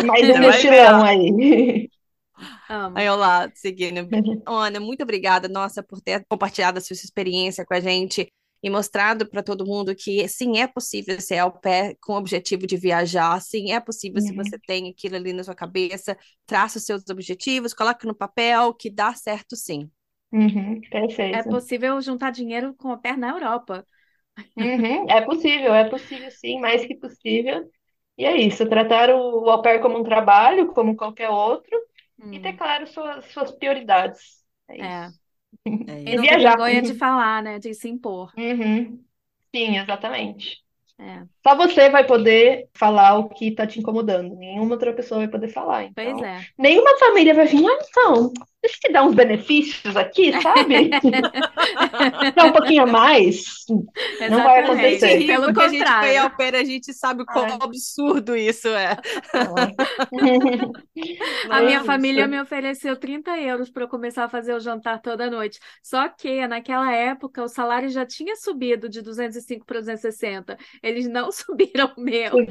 Mais, 0.06 0.40
mais 0.40 0.70
um 0.94 1.04
aí. 1.04 1.90
Amo. 2.70 2.98
Aí 2.98 3.06
eu 3.06 3.16
lá, 3.16 3.50
seguindo. 3.54 4.08
Ana, 4.46 4.80
muito 4.80 5.02
obrigada, 5.04 5.48
nossa, 5.48 5.82
por 5.84 6.00
ter 6.02 6.24
compartilhado 6.30 6.78
a 6.78 6.82
sua 6.82 6.94
experiência 6.94 7.66
com 7.66 7.74
a 7.74 7.80
gente 7.80 8.32
e 8.64 8.70
mostrado 8.70 9.28
para 9.30 9.44
todo 9.44 9.66
mundo 9.66 9.96
que 9.96 10.28
sim, 10.28 10.60
é 10.60 10.68
possível 10.68 11.20
ser 11.22 11.38
ao 11.40 11.52
pé 11.60 11.96
com 12.02 12.14
o 12.14 12.18
objetivo 12.18 12.68
de 12.68 12.78
viajar, 12.78 13.40
sim, 13.42 13.72
é 13.72 13.80
possível 13.80 14.22
se 14.22 14.34
Uhum. 14.34 14.34
você 14.34 14.58
tem 14.60 14.90
aquilo 14.90 15.16
ali 15.16 15.34
na 15.34 15.44
sua 15.44 15.56
cabeça, 15.56 16.18
traça 16.46 16.78
os 16.80 16.86
seus 16.86 17.04
objetivos, 17.10 17.74
coloque 17.74 18.06
no 18.08 18.16
papel 18.16 18.74
que 18.74 18.90
dá 18.90 19.14
certo 19.14 19.56
sim. 19.56 19.90
Uhum, 20.32 20.80
É 21.32 21.42
perfeito. 21.42 21.50
possível 21.52 22.02
juntar 22.02 22.32
dinheiro 22.32 22.74
com 22.76 22.92
a 22.92 22.98
pé 22.98 23.16
na 23.16 23.30
Europa. 23.30 23.86
Uhum, 24.56 25.10
é 25.10 25.22
possível, 25.22 25.74
é 25.74 25.90
possível 25.90 26.32
sim, 26.32 26.60
mais 26.60 26.86
que 26.86 26.96
possível. 26.96 27.70
E 28.18 28.26
é 28.26 28.36
isso, 28.38 28.68
tratar 28.70 29.10
o, 29.12 29.44
o 29.46 29.50
au 29.50 29.62
pair 29.62 29.82
como 29.82 30.00
um 30.00 30.04
trabalho, 30.04 30.74
como 30.74 30.96
qualquer 30.98 31.30
outro, 31.30 31.72
e 32.32 32.40
ter 32.40 32.54
Hum, 32.54 32.58
claro 32.58 32.88
suas, 32.88 33.26
suas 33.28 33.52
prioridades. 33.52 34.44
É 34.70 34.78
é. 34.80 35.14
É 36.06 36.16
não 36.16 36.24
viajar. 36.24 36.58
vergonha 36.58 36.82
de 36.82 36.94
falar, 36.94 37.42
né? 37.44 37.60
De 37.60 37.74
se 37.74 37.90
impor. 37.90 38.34
Uhum. 38.38 39.04
Sim, 39.56 39.78
exatamente. 39.78 40.64
É. 41.00 41.26
Só 41.44 41.56
você 41.56 41.90
vai 41.90 42.06
poder 42.06 42.70
falar 42.74 43.18
o 43.20 43.30
que 43.30 43.52
tá 43.52 43.68
te 43.68 43.80
incomodando. 43.80 44.36
Nenhuma 44.36 44.74
outra 44.74 44.94
pessoa 44.94 45.20
vai 45.20 45.28
poder 45.28 45.50
falar. 45.50 45.92
Pois 45.94 46.08
Então, 46.08 46.26
é. 46.26 46.46
nenhuma 46.58 46.98
família 47.00 47.34
vai 47.34 47.46
vir, 47.46 47.66
ah, 47.66 47.80
então, 47.82 48.34
deixa 48.62 48.78
eu 48.78 48.82
te 48.90 48.92
dar 48.94 49.04
uns 49.06 49.16
benefícios 49.16 49.96
aqui, 49.96 50.34
sabe? 50.42 50.98
Dá 52.36 52.46
um 52.46 52.52
pouquinho 52.52 52.84
a 52.84 52.86
mais. 52.88 53.66
Não 54.28 54.42
vai 54.42 54.58
A 54.58 54.60
Exatamente. 54.60 54.62
acontecer. 54.62 55.26
Pelo 55.26 55.52
porque 55.54 55.62
a 55.62 55.68
gente 55.68 55.94
foi 55.98 56.16
contrário. 56.16 56.18
ao 56.18 56.36
pé, 56.36 56.50
a 56.58 56.64
gente 56.64 56.94
sabe 56.94 57.24
o 57.24 57.28
quão 57.28 57.46
Ai. 57.46 57.62
absurdo 57.62 58.36
isso 58.36 58.68
é. 58.70 58.98
A 61.50 61.62
minha 61.62 61.82
família 61.82 62.28
me 62.28 62.40
ofereceu 62.40 62.96
30 62.98 63.38
euros 63.38 63.70
para 63.70 63.84
eu 63.84 63.88
começar 63.90 64.26
a 64.26 64.30
fazer 64.30 64.54
o 64.54 64.60
jantar 64.60 65.02
toda 65.02 65.30
noite. 65.30 65.60
Só 65.84 66.08
que 66.10 66.46
naquela 66.48 66.92
época 66.94 67.44
o 67.44 67.48
salário 67.48 67.90
já 67.90 68.06
tinha 68.06 68.36
subido 68.36 68.90
de 68.90 69.02
205 69.02 69.66
para 69.66 69.80
260. 69.80 70.58
Eles 70.82 71.08
não 71.08 71.32
subiram 71.34 71.94
o 71.98 72.02
meu. 72.02 72.44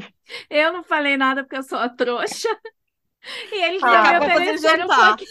Eu 0.51 0.73
não 0.73 0.85
falei 0.85 1.17
nada 1.17 1.43
porque 1.45 1.57
eu 1.57 1.63
sou 1.63 1.79
uma 1.79 1.89
trouxa. 1.95 2.49
E 3.51 3.63
eles 3.65 3.83
Ah, 3.83 4.13
me 4.13 4.17
ofereceram 4.19 4.89
um 4.89 4.93
pouquinho, 4.93 5.29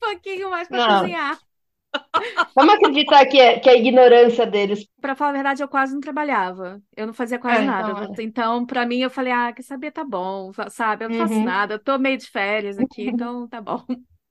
pouquinho 0.00 0.50
mais 0.50 0.68
para 0.68 0.82
cozinhar. 0.82 1.40
Vamos 2.56 2.74
acreditar 2.74 3.26
que 3.26 3.38
é, 3.40 3.58
que 3.60 3.68
é 3.68 3.72
a 3.72 3.76
ignorância 3.76 4.46
deles. 4.46 4.86
Para 5.00 5.16
falar 5.16 5.30
a 5.30 5.32
verdade, 5.34 5.62
eu 5.62 5.68
quase 5.68 5.94
não 5.94 6.00
trabalhava. 6.00 6.82
Eu 6.94 7.06
não 7.06 7.14
fazia 7.14 7.38
quase 7.38 7.62
Ah, 7.62 7.64
nada. 7.64 7.94
então 7.94 8.14
é. 8.14 8.20
Então, 8.22 8.66
para 8.66 8.84
mim, 8.86 9.00
eu 9.00 9.08
falei, 9.10 9.32
ah, 9.32 9.50
quer 9.52 9.62
saber, 9.62 9.90
tá 9.92 10.04
bom, 10.04 10.52
sabe? 10.70 11.04
Eu 11.04 11.08
não 11.08 11.16
faço 11.16 11.42
Uhum. 11.42 11.44
nada. 11.44 11.74
Eu 11.74 11.78
tô 11.78 11.98
meio 11.98 12.18
de 12.18 12.28
férias 12.28 12.78
aqui, 12.78 13.02
então 13.08 13.48
tá 13.48 13.60
bom. 13.62 13.82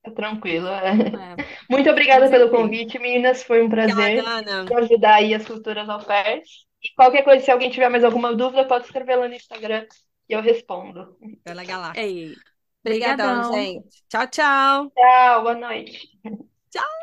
É 0.04 0.10
tranquilo. 0.10 0.68
é. 0.68 0.92
É. 1.14 1.40
Muito 1.68 1.90
obrigada 1.90 2.30
pelo 2.30 2.50
convite, 2.50 2.98
meninas. 2.98 3.42
Foi 3.42 3.62
um 3.62 3.68
prazer 3.68 4.24
Obrigada, 4.24 4.74
ajudar 4.78 5.16
aí 5.16 5.34
as 5.34 5.44
culturas 5.46 5.88
ao 5.88 6.04
pé. 6.04 6.42
E 6.82 6.88
qualquer 6.96 7.22
coisa, 7.24 7.44
se 7.44 7.50
alguém 7.50 7.70
tiver 7.70 7.88
mais 7.90 8.04
alguma 8.04 8.34
dúvida, 8.34 8.66
pode 8.66 8.86
escrever 8.86 9.16
lá 9.16 9.28
no 9.28 9.34
Instagram 9.34 9.86
e 10.28 10.32
eu 10.32 10.40
respondo. 10.40 11.16
Pela 11.44 11.64
galáxia. 11.64 12.02
Ei, 12.06 12.42
Obrigadão, 12.84 13.42
brigadão. 13.42 13.52
gente. 13.52 14.04
Tchau, 14.08 14.26
tchau. 14.28 14.92
Tchau, 14.94 15.42
boa 15.42 15.54
noite. 15.54 15.98
Tchau. 16.70 17.00